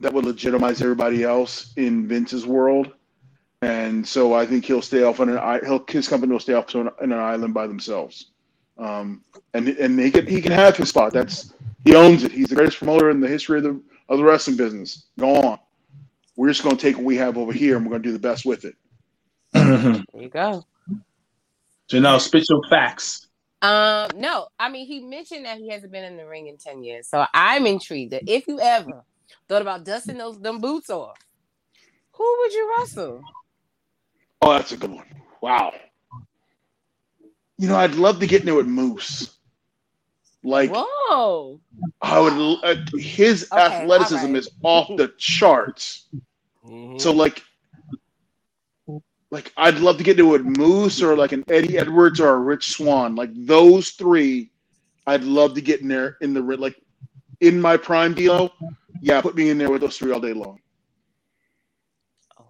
[0.00, 2.92] that would legitimize everybody else in Vince's world,
[3.62, 6.54] and so I think he'll stay off on an, i- he'll his company will stay
[6.54, 8.30] off to an, an island by themselves,
[8.78, 9.22] um,
[9.54, 11.12] and and he can he can have his spot.
[11.12, 11.54] That's
[11.84, 12.32] he owns it.
[12.32, 15.06] He's the greatest promoter in the history of the of the wrestling business.
[15.18, 15.58] Go on.
[16.36, 18.12] We're just going to take what we have over here and we're going to do
[18.12, 18.74] the best with it.
[19.54, 20.64] There you go.
[21.90, 23.28] Janelle, spit your facts.
[23.62, 26.82] Um, no, I mean he mentioned that he hasn't been in the ring in 10
[26.82, 27.08] years.
[27.08, 29.04] So I'm intrigued that if you ever
[29.48, 31.16] thought about dusting those them boots off,
[32.12, 33.22] who would you wrestle?
[34.42, 35.06] Oh, that's a good one.
[35.40, 35.72] Wow.
[37.56, 39.36] You know, I'd love to get in there with Moose.
[40.42, 41.58] Like Whoa.
[42.02, 42.32] I would.
[42.34, 44.36] l- Uh, his Okay, athleticism alright.
[44.36, 46.08] is off the charts.
[46.66, 47.00] Mhm.
[47.00, 47.42] So like,
[49.34, 52.28] like I'd love to get into it with Moose or like an Eddie Edwards or
[52.30, 53.16] a Rich Swann.
[53.16, 54.52] Like those three,
[55.08, 56.80] I'd love to get in there in the like
[57.40, 58.52] in my prime deal.
[59.00, 60.60] Yeah, put me in there with those three all day long.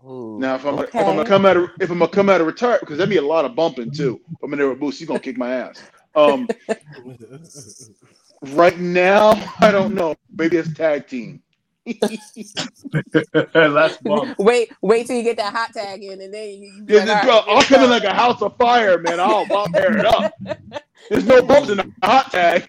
[0.07, 0.99] Ooh, Now, if I'm okay.
[1.01, 3.09] if I'm gonna come out of if I'm gonna come out of retire because that'd
[3.09, 4.21] be a lot of bumping too.
[4.33, 5.83] If I'm in there with Moose, he's gonna kick my ass.
[6.15, 6.47] Um,
[8.43, 9.31] right now,
[9.61, 10.15] I don't know.
[10.37, 11.43] Maybe it's tag team.
[13.53, 14.39] That's bump.
[14.39, 17.05] wait, wait till you get that hot tag in, and then you, you be Yeah,
[17.05, 19.21] like, this- all bro, right, I'll here come in like a house of fire, man.
[19.21, 20.33] I'll, I'll tear it up.
[21.11, 22.69] There's no bumps in the hot tag.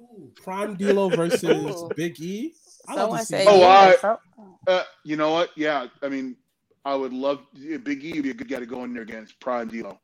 [0.00, 1.90] Ooh, Prime D'Lo versus Ooh.
[1.96, 2.54] Big E.
[2.88, 3.44] I love to see.
[3.48, 4.20] Oh, I- so-
[4.66, 5.50] Uh, you know what?
[5.56, 6.36] Yeah, I mean,
[6.84, 9.40] I would love Big E would be a good guy to go in there against
[9.40, 9.98] Prime D'Lo.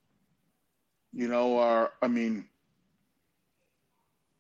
[1.13, 2.47] You know, or I mean,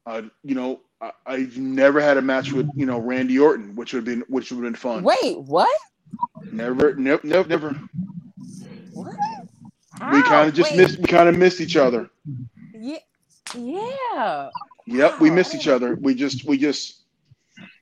[0.06, 3.92] uh, you know, I, I've never had a match with you know Randy Orton, which
[3.92, 5.02] would have been which would have been fun.
[5.04, 5.68] Wait, what?
[6.52, 7.72] Never, nope, nope, never.
[8.92, 9.16] What?
[10.12, 10.98] We kind of just Wait, missed.
[10.98, 12.08] We kind of missed each other.
[12.74, 12.98] Yeah,
[13.54, 14.50] yeah.
[14.86, 15.96] Yep, we missed each other.
[15.96, 17.02] We just, we just,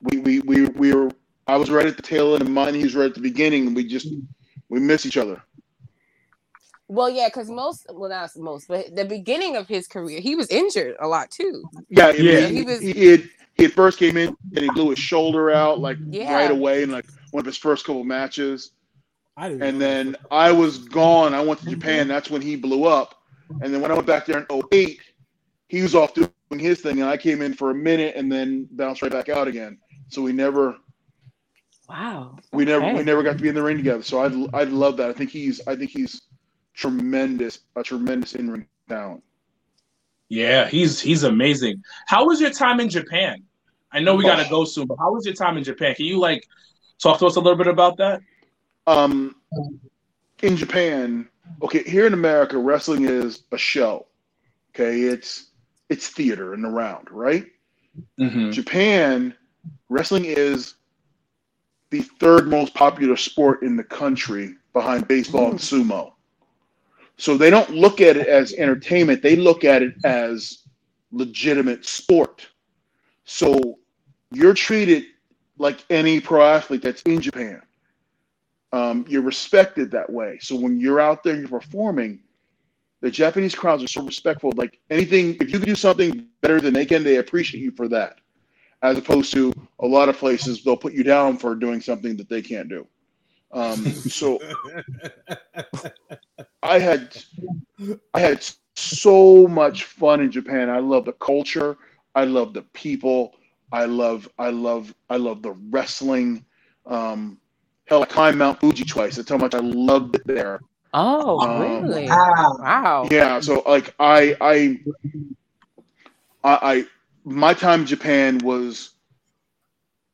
[0.01, 1.11] we, we, we, we were.
[1.47, 2.73] I was right at the tail end of mine.
[2.73, 3.67] He was right at the beginning.
[3.67, 4.07] and We just,
[4.69, 5.41] we missed each other.
[6.87, 10.47] Well, yeah, because most, well, not most, but the beginning of his career, he was
[10.49, 11.63] injured a lot too.
[11.89, 12.39] Yeah, I Yeah.
[12.47, 15.79] He he, was- he, had, he first came in and he blew his shoulder out
[15.79, 16.33] like Yeah.
[16.33, 18.71] right away in like one of his first couple matches.
[19.37, 20.21] I didn't And then that.
[20.31, 21.33] I was gone.
[21.33, 22.07] I went to Japan.
[22.07, 23.15] That's when he blew up.
[23.61, 24.99] And then when I went back there in 08,
[25.67, 28.67] he was off doing his thing, and I came in for a minute and then
[28.71, 29.77] bounced right back out again.
[30.09, 30.77] So we never,
[31.89, 32.37] Wow.
[32.53, 34.03] we never, we never got to be in the ring together.
[34.03, 35.09] So I'd, I'd love that.
[35.09, 36.21] I think he's, I think he's
[36.75, 39.23] tremendous, a tremendous in ring talent.
[40.29, 41.83] Yeah, he's he's amazing.
[42.07, 43.43] How was your time in Japan?
[43.91, 45.95] I know we gotta go soon, but how was your time in Japan?
[45.95, 46.45] Can you like
[47.01, 48.21] talk to us a little bit about that?
[48.87, 49.35] Um,
[50.41, 51.27] in Japan,
[51.61, 54.07] okay, here in America, wrestling is a show.
[54.73, 55.51] Okay, it's
[55.89, 57.45] it's theater and around, right?
[58.19, 58.51] Mm-hmm.
[58.51, 59.33] Japan,
[59.89, 60.75] wrestling is
[61.91, 66.14] the third most popular sport in the country behind baseball and sumo.
[67.17, 70.63] So they don't look at it as entertainment, they look at it as
[71.11, 72.47] legitimate sport.
[73.23, 73.79] So
[74.31, 75.05] you're treated
[75.57, 77.61] like any pro athlete that's in Japan.
[78.73, 80.37] Um, you're respected that way.
[80.41, 82.19] So when you're out there and you're performing,
[83.01, 84.51] the Japanese crowds are so respectful.
[84.55, 87.87] Like anything, if you can do something better than they can, they appreciate you for
[87.89, 88.19] that.
[88.81, 92.29] As opposed to a lot of places, they'll put you down for doing something that
[92.29, 92.85] they can't do.
[93.55, 94.39] Um, so
[96.63, 97.17] I had,
[98.13, 98.45] I had
[98.75, 100.69] so much fun in Japan.
[100.69, 101.77] I love the culture.
[102.15, 103.33] I love the people.
[103.71, 106.45] I love, I love, I love the wrestling.
[106.85, 107.39] Um,
[107.87, 109.15] hell, I climbed Mount Fuji twice.
[109.15, 110.61] That's how much I loved it there.
[110.93, 112.07] Oh, Um, really?
[112.07, 112.57] Wow.
[112.59, 113.09] Wow.
[113.11, 114.79] Yeah, so like I I
[116.43, 116.85] I, I
[117.25, 118.91] my time in Japan was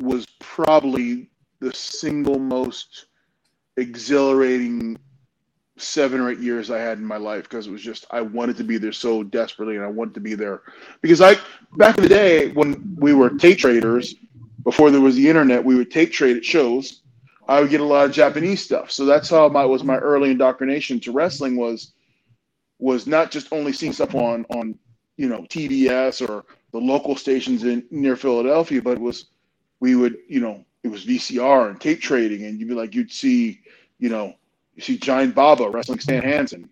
[0.01, 3.05] was probably the single most
[3.77, 4.97] exhilarating
[5.77, 8.57] seven or eight years I had in my life because it was just I wanted
[8.57, 10.61] to be there so desperately and I wanted to be there.
[11.01, 11.35] Because I
[11.77, 14.15] back in the day when we were tape traders
[14.63, 17.01] before there was the internet we would tape trade at shows.
[17.47, 18.91] I would get a lot of Japanese stuff.
[18.91, 21.93] So that's how my was my early indoctrination to wrestling was
[22.79, 24.77] was not just only seeing stuff on on
[25.17, 29.25] you know TBS or the local stations in near Philadelphia but was
[29.79, 33.11] we would you know it was VCR and tape trading and you'd be like you'd
[33.11, 33.61] see
[33.99, 34.33] you know
[34.75, 36.69] you see Giant Baba wrestling Stan Hansen,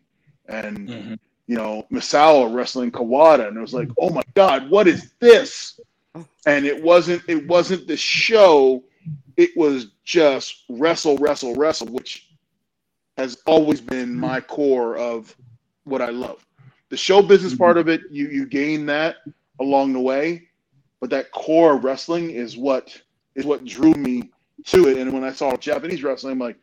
[0.47, 1.19] and Mhm.
[1.47, 5.79] you know Misawa wrestling Kawada, and it was like, oh my god, what is this?
[6.45, 8.83] And it wasn't it wasn't the show,
[9.37, 12.29] it was just wrestle, wrestle, wrestle, which
[13.17, 15.35] has always been my core of
[15.83, 16.45] what I love.
[16.89, 19.17] The show business part of it, you you gain that
[19.59, 20.47] along the way,
[21.01, 22.99] but that core wrestling is what
[23.39, 24.29] is what drew me
[24.65, 24.97] to it.
[24.97, 26.57] And when I saw Japanese wrestling, I'm like,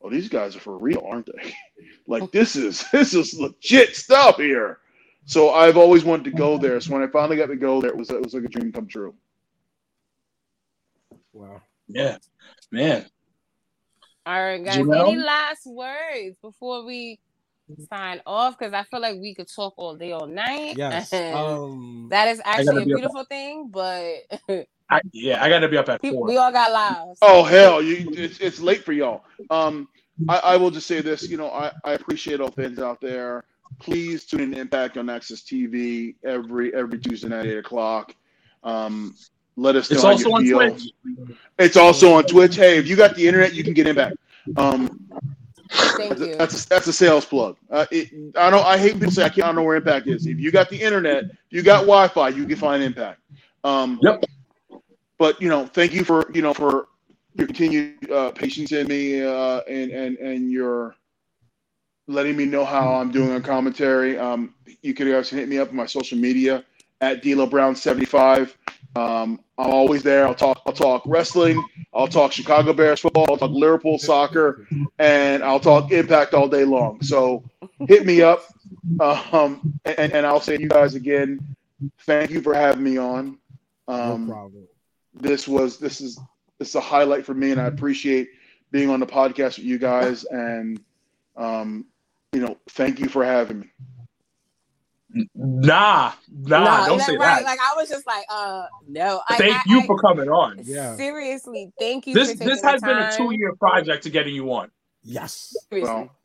[0.00, 1.54] oh, these guys are for real, aren't they?
[2.06, 4.78] like this is this is legit stuff here.
[5.24, 6.80] So I've always wanted to go there.
[6.80, 8.72] So when I finally got to go there, it was it was like a dream
[8.72, 9.14] come true.
[11.32, 11.62] Wow.
[11.88, 12.18] Yeah,
[12.70, 13.06] man.
[14.24, 14.76] All right, guys.
[14.76, 15.08] Janelle?
[15.08, 17.18] Any last words before we
[17.88, 18.56] sign off?
[18.56, 20.76] Because I feel like we could talk all day, all night.
[20.76, 21.12] Yes.
[21.34, 22.08] Um.
[22.10, 25.76] that is actually a be up- beautiful thing, but I, yeah, I got to be
[25.76, 26.26] up at we, four.
[26.26, 27.18] we all got lives.
[27.22, 29.24] Oh hell, you it's, it's late for y'all.
[29.50, 29.88] Um,
[30.28, 31.28] I, I will just say this.
[31.28, 33.44] You know, I, I appreciate all fans out there.
[33.80, 38.14] Please tune in to Impact on AXS TV every every Tuesday night eight o'clock.
[38.62, 39.14] Um,
[39.56, 40.58] let us know it's also you on feel.
[40.76, 40.92] Twitch.
[41.58, 42.56] It's also on Twitch.
[42.56, 44.16] Hey, if you got the internet, you can get Impact.
[44.56, 45.08] Um,
[45.72, 46.36] Thank That's a, you.
[46.36, 47.56] that's a, that's a sales plug.
[47.70, 48.64] Uh, it, I don't.
[48.66, 50.26] I hate people say I can't I don't know where Impact is.
[50.26, 53.20] If you got the internet, you got Wi-Fi, you can find Impact.
[53.64, 54.24] Um, Yep.
[55.22, 56.88] But you know, thank you for you know for
[57.36, 60.96] your continued uh, patience in me uh, and and and your
[62.08, 64.18] letting me know how I'm doing on commentary.
[64.18, 66.64] Um, you can guys hit me up on my social media
[67.00, 68.58] at D'Lo Brown seventy five.
[68.96, 70.26] Um, I'm always there.
[70.26, 70.60] I'll talk.
[70.66, 71.64] I'll talk wrestling.
[71.94, 73.26] I'll talk Chicago Bears football.
[73.30, 74.66] I'll talk Liverpool soccer
[74.98, 77.00] and I'll talk impact all day long.
[77.02, 77.44] So
[77.86, 78.42] hit me up.
[79.00, 81.38] Um, and, and I'll say to you guys again,
[82.00, 83.38] thank you for having me on.
[83.88, 84.68] No Um, problem.
[85.14, 86.18] This was this is
[86.58, 88.28] this is a highlight for me, and I appreciate
[88.70, 90.24] being on the podcast with you guys.
[90.24, 90.80] And
[91.36, 91.86] um,
[92.32, 93.66] you know, thank you for having me.
[95.34, 97.40] Nah, nah, Nah, don't say right.
[97.40, 97.44] that.
[97.44, 99.20] Like I was just like, uh, no.
[99.28, 100.60] I, Thank I- you I- for coming on.
[100.64, 100.96] Yeah.
[100.96, 102.14] Seriously, thank you.
[102.14, 104.70] This for taking this the has been a two year project to getting you on.
[105.02, 105.54] Yes.
[105.68, 105.92] Seriously.
[105.92, 106.16] Well,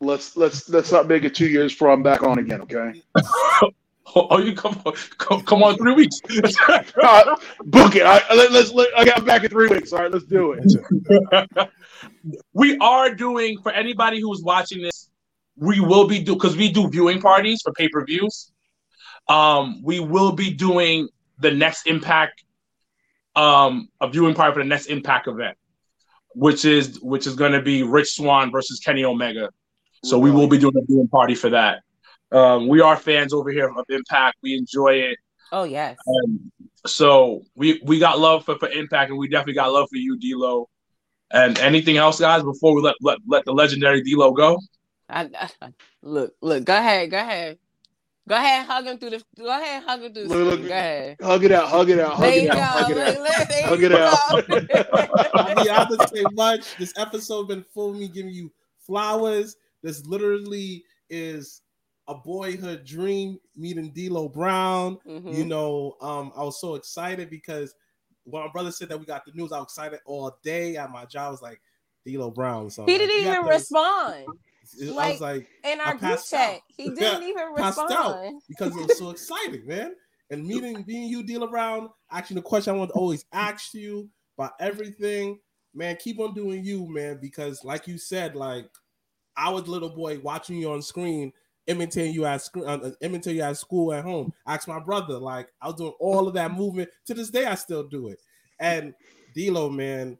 [0.00, 2.60] let's let's let's not make it two years before I'm back on again.
[2.62, 3.02] Okay.
[4.14, 6.20] Oh, you come on, come, come on three weeks.
[7.02, 8.02] Uh, book it.
[8.02, 8.70] I, let, let's.
[8.72, 9.92] Let, I got back in three weeks.
[9.92, 11.70] All right, let's do it.
[12.52, 15.08] we are doing for anybody who's watching this.
[15.56, 18.52] We will be do because we do viewing parties for pay per views.
[19.28, 21.08] Um, we will be doing
[21.38, 22.44] the next Impact,
[23.36, 25.56] um, a viewing party for the next Impact event,
[26.34, 29.48] which is which is going to be Rich Swann versus Kenny Omega.
[30.04, 31.82] So we will be doing a viewing party for that.
[32.32, 34.38] Um, we are fans over here of Impact.
[34.42, 35.18] We enjoy it.
[35.52, 35.96] Oh yes.
[36.08, 36.50] Um,
[36.86, 40.18] so we we got love for, for Impact, and we definitely got love for you,
[40.18, 40.68] D'Lo.
[41.30, 44.58] And anything else, guys, before we let let, let the legendary D'Lo go?
[45.08, 45.28] I,
[45.62, 45.72] I-
[46.02, 46.64] look, look.
[46.64, 47.10] Go ahead.
[47.10, 47.58] Go ahead.
[48.28, 48.66] Go ahead.
[48.66, 49.22] Hug him through the.
[49.36, 49.82] Go ahead.
[49.82, 50.34] Hug him through the.
[50.34, 50.68] Look, look.
[50.68, 51.16] Go ahead.
[51.20, 51.68] Hug it out.
[51.68, 52.12] Hug it out.
[52.14, 52.56] Hug There it you out.
[52.56, 52.62] go.
[52.62, 53.18] Hug it out.
[53.18, 55.28] Look, look, there Hug you it out.
[55.28, 55.30] go.
[55.34, 56.76] I mean, I have to say much.
[56.76, 58.52] This episode been full of me giving you
[58.86, 59.56] flowers.
[59.82, 61.61] This literally is
[62.12, 64.98] a boyhood dream meeting D'Lo Brown.
[65.06, 65.34] Mhm.
[65.36, 67.74] You know, um, I was so excited because
[68.24, 70.90] when my brother said that we got the news, I was excited all day at
[70.90, 71.28] my job.
[71.28, 71.60] I was like,
[72.06, 72.70] D'Lo Brown.
[72.70, 74.26] So He didn't even to- respond
[74.80, 76.60] I was like, in our group chat.
[76.68, 78.40] He didn't even respond.
[78.48, 79.94] because it was so exciting, man.
[80.30, 84.08] And meeting, being you, D'Lo Brown, actually, the question I want to always ask you
[84.38, 85.38] about everything,
[85.74, 88.66] man, keep on doing you, man, because like you said, like
[89.36, 91.32] I was a little boy watching you on screen,
[91.66, 94.32] imitating you at school, uh, imitating you at school at home.
[94.46, 96.90] Ask my brother, like I was doing all of that movement.
[97.06, 98.20] To this day, I still do it.
[98.60, 98.94] And
[99.34, 100.18] D'Lo, man,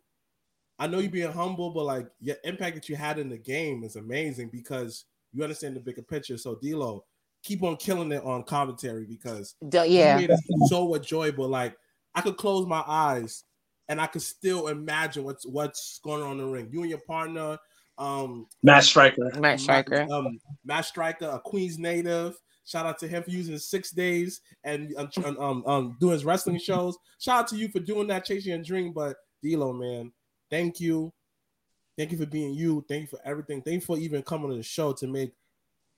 [0.78, 3.84] I know you being humble, but like your impact that you had in the game
[3.84, 6.36] is amazing because you understand the bigger picture.
[6.38, 7.04] So D'Lo,
[7.42, 10.16] keep on killing it on commentary because D- you yeah.
[10.16, 11.48] made it so enjoyable.
[11.48, 11.76] Like
[12.14, 13.44] I could close my eyes
[13.88, 16.68] and I could still imagine what's what's going on in the ring.
[16.72, 17.58] You and your partner,
[18.02, 19.30] um, Matt Striker.
[19.38, 20.06] Matt Striker.
[20.10, 22.36] um, Matt Striker, a Queens native.
[22.64, 26.24] Shout out to him for using six days and um, tr- um, um doing his
[26.24, 26.96] wrestling shows.
[27.18, 28.92] Shout out to you for doing that, chasing your dream.
[28.92, 30.12] But D'Lo, man,
[30.50, 31.12] thank you.
[31.98, 32.84] Thank you for being you.
[32.88, 33.62] Thank you for everything.
[33.62, 35.32] Thank you for even coming to the show to make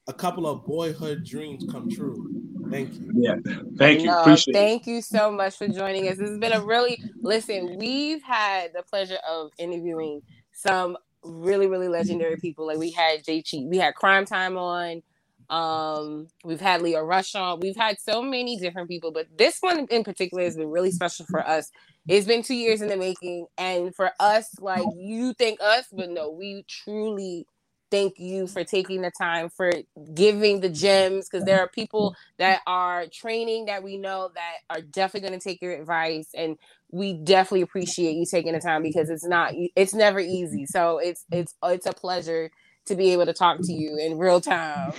[0.07, 2.31] a couple of boyhood dreams come true.
[2.71, 3.11] Thank you.
[3.15, 3.37] Yeah,
[3.77, 4.07] thank you.
[4.07, 4.59] No, Appreciate it.
[4.59, 6.19] thank you so much for joining us.
[6.19, 7.77] This has been a really listen.
[7.79, 10.23] We've had the pleasure of interviewing
[10.53, 12.67] some really, really legendary people.
[12.67, 15.03] Like we had Jay Cheat, we had Crime Time on.
[15.51, 17.61] Um, we've had Lio Rush on.
[17.61, 21.27] We've had so many different people, but this one in particular has been really special
[21.27, 21.71] for us.
[22.09, 26.11] It's been two years in the making, and for us, like you think us, but
[26.11, 27.47] no, we truly
[27.91, 29.71] thank you for taking the time for
[30.15, 34.83] giving the gems because there are people that are training that we know that are
[34.83, 36.59] definitely going to take your advice and
[36.95, 41.25] we definitely appreciate you taking the time because it's not it's never easy so it's
[41.33, 42.51] it's it's a pleasure
[42.87, 44.93] to be able to talk to you in real time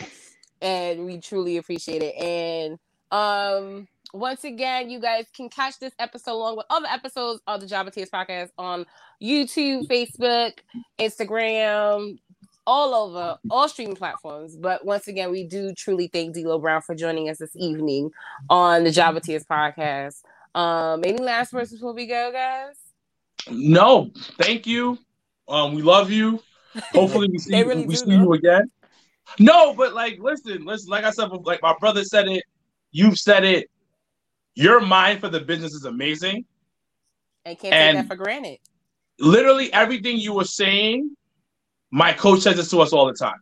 [0.61, 2.77] and we truly appreciate it and
[3.11, 7.67] um once again, you guys can catch this episode along with other episodes of the
[7.67, 8.85] Jobber Tears podcast on
[9.22, 10.53] YouTube, Facebook,
[10.97, 12.17] Instagram,
[12.65, 14.55] all over all streaming platforms.
[14.55, 18.11] But once again, we do truly thank D'Lo Brown for joining us this evening
[18.49, 20.22] on the Jobber Tears podcast.
[20.56, 22.76] Um, any last words before we go, guys?
[23.52, 24.10] No,
[24.40, 24.98] thank you.
[25.49, 26.41] Um, we love you.
[26.94, 28.11] Hopefully, we see really we see though.
[28.23, 28.72] you again.
[29.38, 30.90] No, but like, listen, listen.
[30.90, 32.44] Like I said, like my brother said it.
[32.91, 33.69] You've said it.
[34.56, 36.45] Your mind for the business is amazing.
[37.44, 38.60] And can't And- take that for granted.
[39.19, 41.15] Literally everything you were saying,
[41.91, 43.40] my coach says this to us all the time.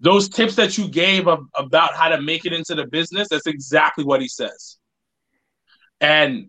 [0.00, 3.46] Those tips that you gave of, about how to make it into the business, that's
[3.46, 4.78] exactly what he says.
[6.00, 6.48] And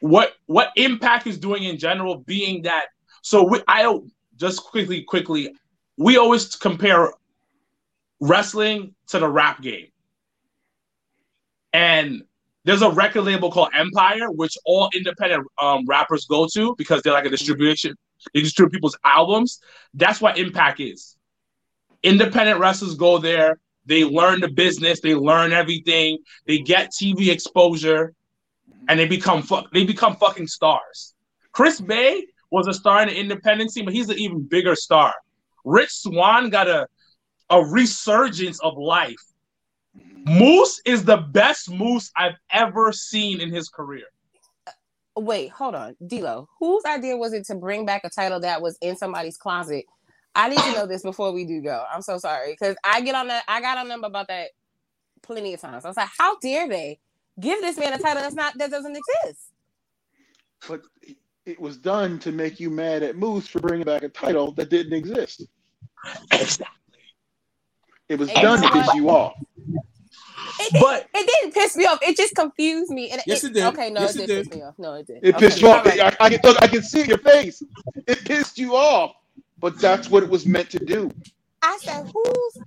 [0.00, 2.86] what what impact is doing in general, being that
[3.22, 3.98] so we, I
[4.36, 5.54] just quickly, quickly,
[5.96, 7.10] we always compare
[8.20, 9.86] wrestling to the rap game.
[11.72, 12.22] And
[12.64, 17.14] there's a record label called Empire, which all independent um, rappers go to because they're
[17.14, 17.94] like a distribution.
[18.32, 19.60] They distribute people's albums.
[19.94, 21.16] That's what Impact is.
[22.02, 23.58] Independent wrestlers go there.
[23.86, 25.00] They learn the business.
[25.00, 26.18] They learn everything.
[26.46, 28.14] They get TV exposure,
[28.88, 29.70] and they become fuck.
[29.72, 31.14] They become fucking stars.
[31.52, 35.14] Chris Bey was a star in the independent scene, but he's an even bigger star.
[35.64, 36.86] Rich Swann got a
[37.50, 39.22] a resurgence of life.
[40.26, 44.04] Moose is the best Moose I've ever seen in his career.
[45.16, 46.48] Wait, hold on, D'Lo.
[46.58, 49.84] Whose idea was it to bring back a title that was in somebody's closet?
[50.34, 51.84] I need to know this before we do go.
[51.92, 53.44] I'm so sorry because I get on that.
[53.46, 54.48] I got on them about that
[55.22, 55.84] plenty of times.
[55.84, 56.98] I was like, how dare they
[57.40, 59.40] give this man a title that's not that doesn't exist?
[60.68, 60.82] But
[61.46, 64.70] it was done to make you mad at Moose for bringing back a title that
[64.70, 65.42] didn't exist.
[66.32, 66.66] Exactly.
[68.08, 69.34] It was And done to piss you off.
[70.60, 71.98] It, did, But- it didn't piss me off.
[72.02, 73.10] It just confused me.
[73.10, 73.64] And Yes, it did.
[73.64, 74.46] Okay, no, Yes, it it did did.
[74.50, 74.74] piss me off.
[74.78, 75.18] No, it did.
[75.22, 75.78] It Okay, pissed you off.
[75.86, 76.00] all right.
[76.20, 76.62] I, I can look.
[76.62, 77.62] I can see in your face.
[78.06, 79.16] It pissed you off.
[79.58, 81.10] But that's what it was meant to do.
[81.62, 82.58] I said, whose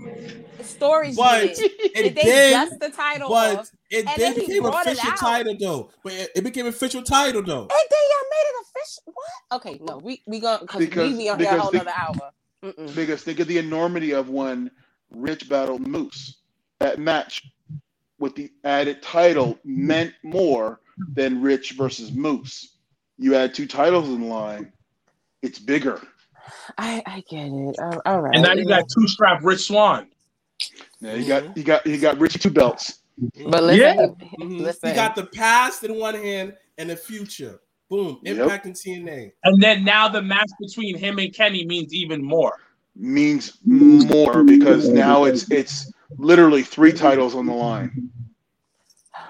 [0.00, 3.70] backlot storage But unit it did they did, dust the title but off?
[3.90, 5.90] it And then then became brought it official title though.
[6.02, 7.62] But it, it became official title though.
[7.62, 9.02] And then y'all made it official.
[9.06, 9.56] What?
[9.56, 11.78] Okay, no, we we gonna because we Because- be on here a because whole the-
[11.78, 12.30] nother hour.
[12.64, 12.94] Mm-mm.
[12.94, 14.70] Because think of the enormity of when
[15.10, 16.38] Rich battled Moose.
[16.80, 17.44] That match
[18.18, 20.80] with the added title meant more
[21.14, 22.76] than Rich versus Moose.
[23.18, 24.72] You add two titles in line,
[25.42, 26.00] it's bigger.
[26.78, 27.76] I I get it.
[27.78, 28.34] Uh, all right.
[28.34, 30.08] And now you got two strap Rich Swann.
[31.00, 33.00] Now you got you got you got Richie two belts.
[33.48, 34.26] but listen, Yeah.
[34.38, 34.88] he- listen.
[34.90, 37.60] You got the past in one hand and the future.
[37.88, 38.18] Boom.
[38.22, 38.64] Yep.
[38.64, 39.32] And TNA.
[39.44, 42.54] And then now the match between him and Kenny means even more.
[42.96, 48.10] Means more because now it's it's literally three titles on the line.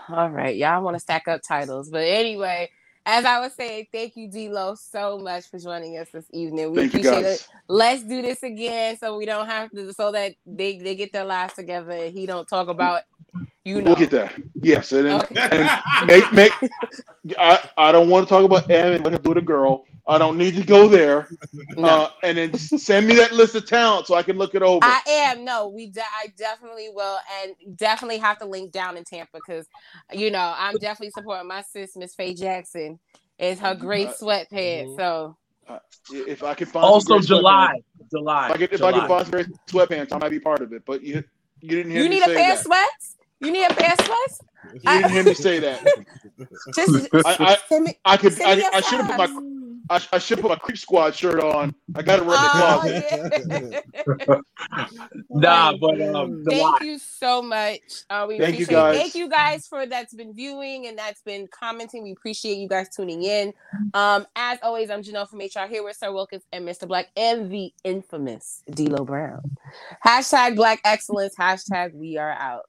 [0.09, 2.71] All right, y'all want to stack up titles, but anyway,
[3.07, 6.73] as I was saying, thank you, D'Lo, so much for joining us this evening.
[6.73, 7.41] We Thank you appreciate guys.
[7.43, 7.49] it.
[7.69, 11.25] Let's do this again, so we don't have to, so that they they get their
[11.25, 11.93] lives together.
[11.93, 13.03] and He don't talk about,
[13.65, 13.91] you know.
[13.91, 14.35] We'll get that.
[14.55, 15.49] Yes, and, then, Okay.
[15.53, 16.53] and make make
[17.39, 19.85] I, I don't want to talk about and what him do a girl.
[20.09, 21.29] I don't need to go there.
[21.77, 21.89] No.
[21.89, 24.85] Uh, and then send me that list of talent so I can look it over.
[24.85, 29.05] I am no, we de- I definitely will, and definitely have to link down in
[29.05, 29.67] Tampa because,
[30.13, 32.99] you know, I'm definitely supporting my sis, Miss Faye Jackson.
[33.39, 34.95] Is her great Uh, sweatpants.
[34.95, 34.97] mhm.
[34.97, 35.37] So
[36.13, 37.83] if I can find Also, July.
[38.11, 38.47] July.
[38.49, 40.85] If I can, if I can find great sweatpants, I might be part of it.
[40.87, 41.23] But you
[41.61, 42.65] you didn't hear you me need a say pair of that.
[42.65, 43.17] sweats.
[43.41, 44.41] You need a pair of sweats.
[44.73, 45.81] You didn't hear me say that.
[46.75, 49.43] Just I I, send me, I could send I, I should have put my size.
[49.89, 51.75] I, I should put my Creep Squad shirt on.
[51.95, 53.85] I got to run the Oh, closet.
[54.29, 54.41] yeah.
[55.31, 57.81] Nah, but um, Thank you so much.
[58.09, 58.97] Uh, we Thank you, guys.
[58.97, 62.03] Thank you guys for that's been viewing and that's been commenting.
[62.03, 63.53] We appreciate you guys tuning in.
[63.95, 66.89] Um, as always, I'm Janelle from HR here with Sir Wilkins and Mr.
[66.89, 69.43] Black and the infamous D'Lo Brown.
[70.05, 71.35] Hashtag Black Excellence.
[71.37, 72.63] Hashtag We Are Out.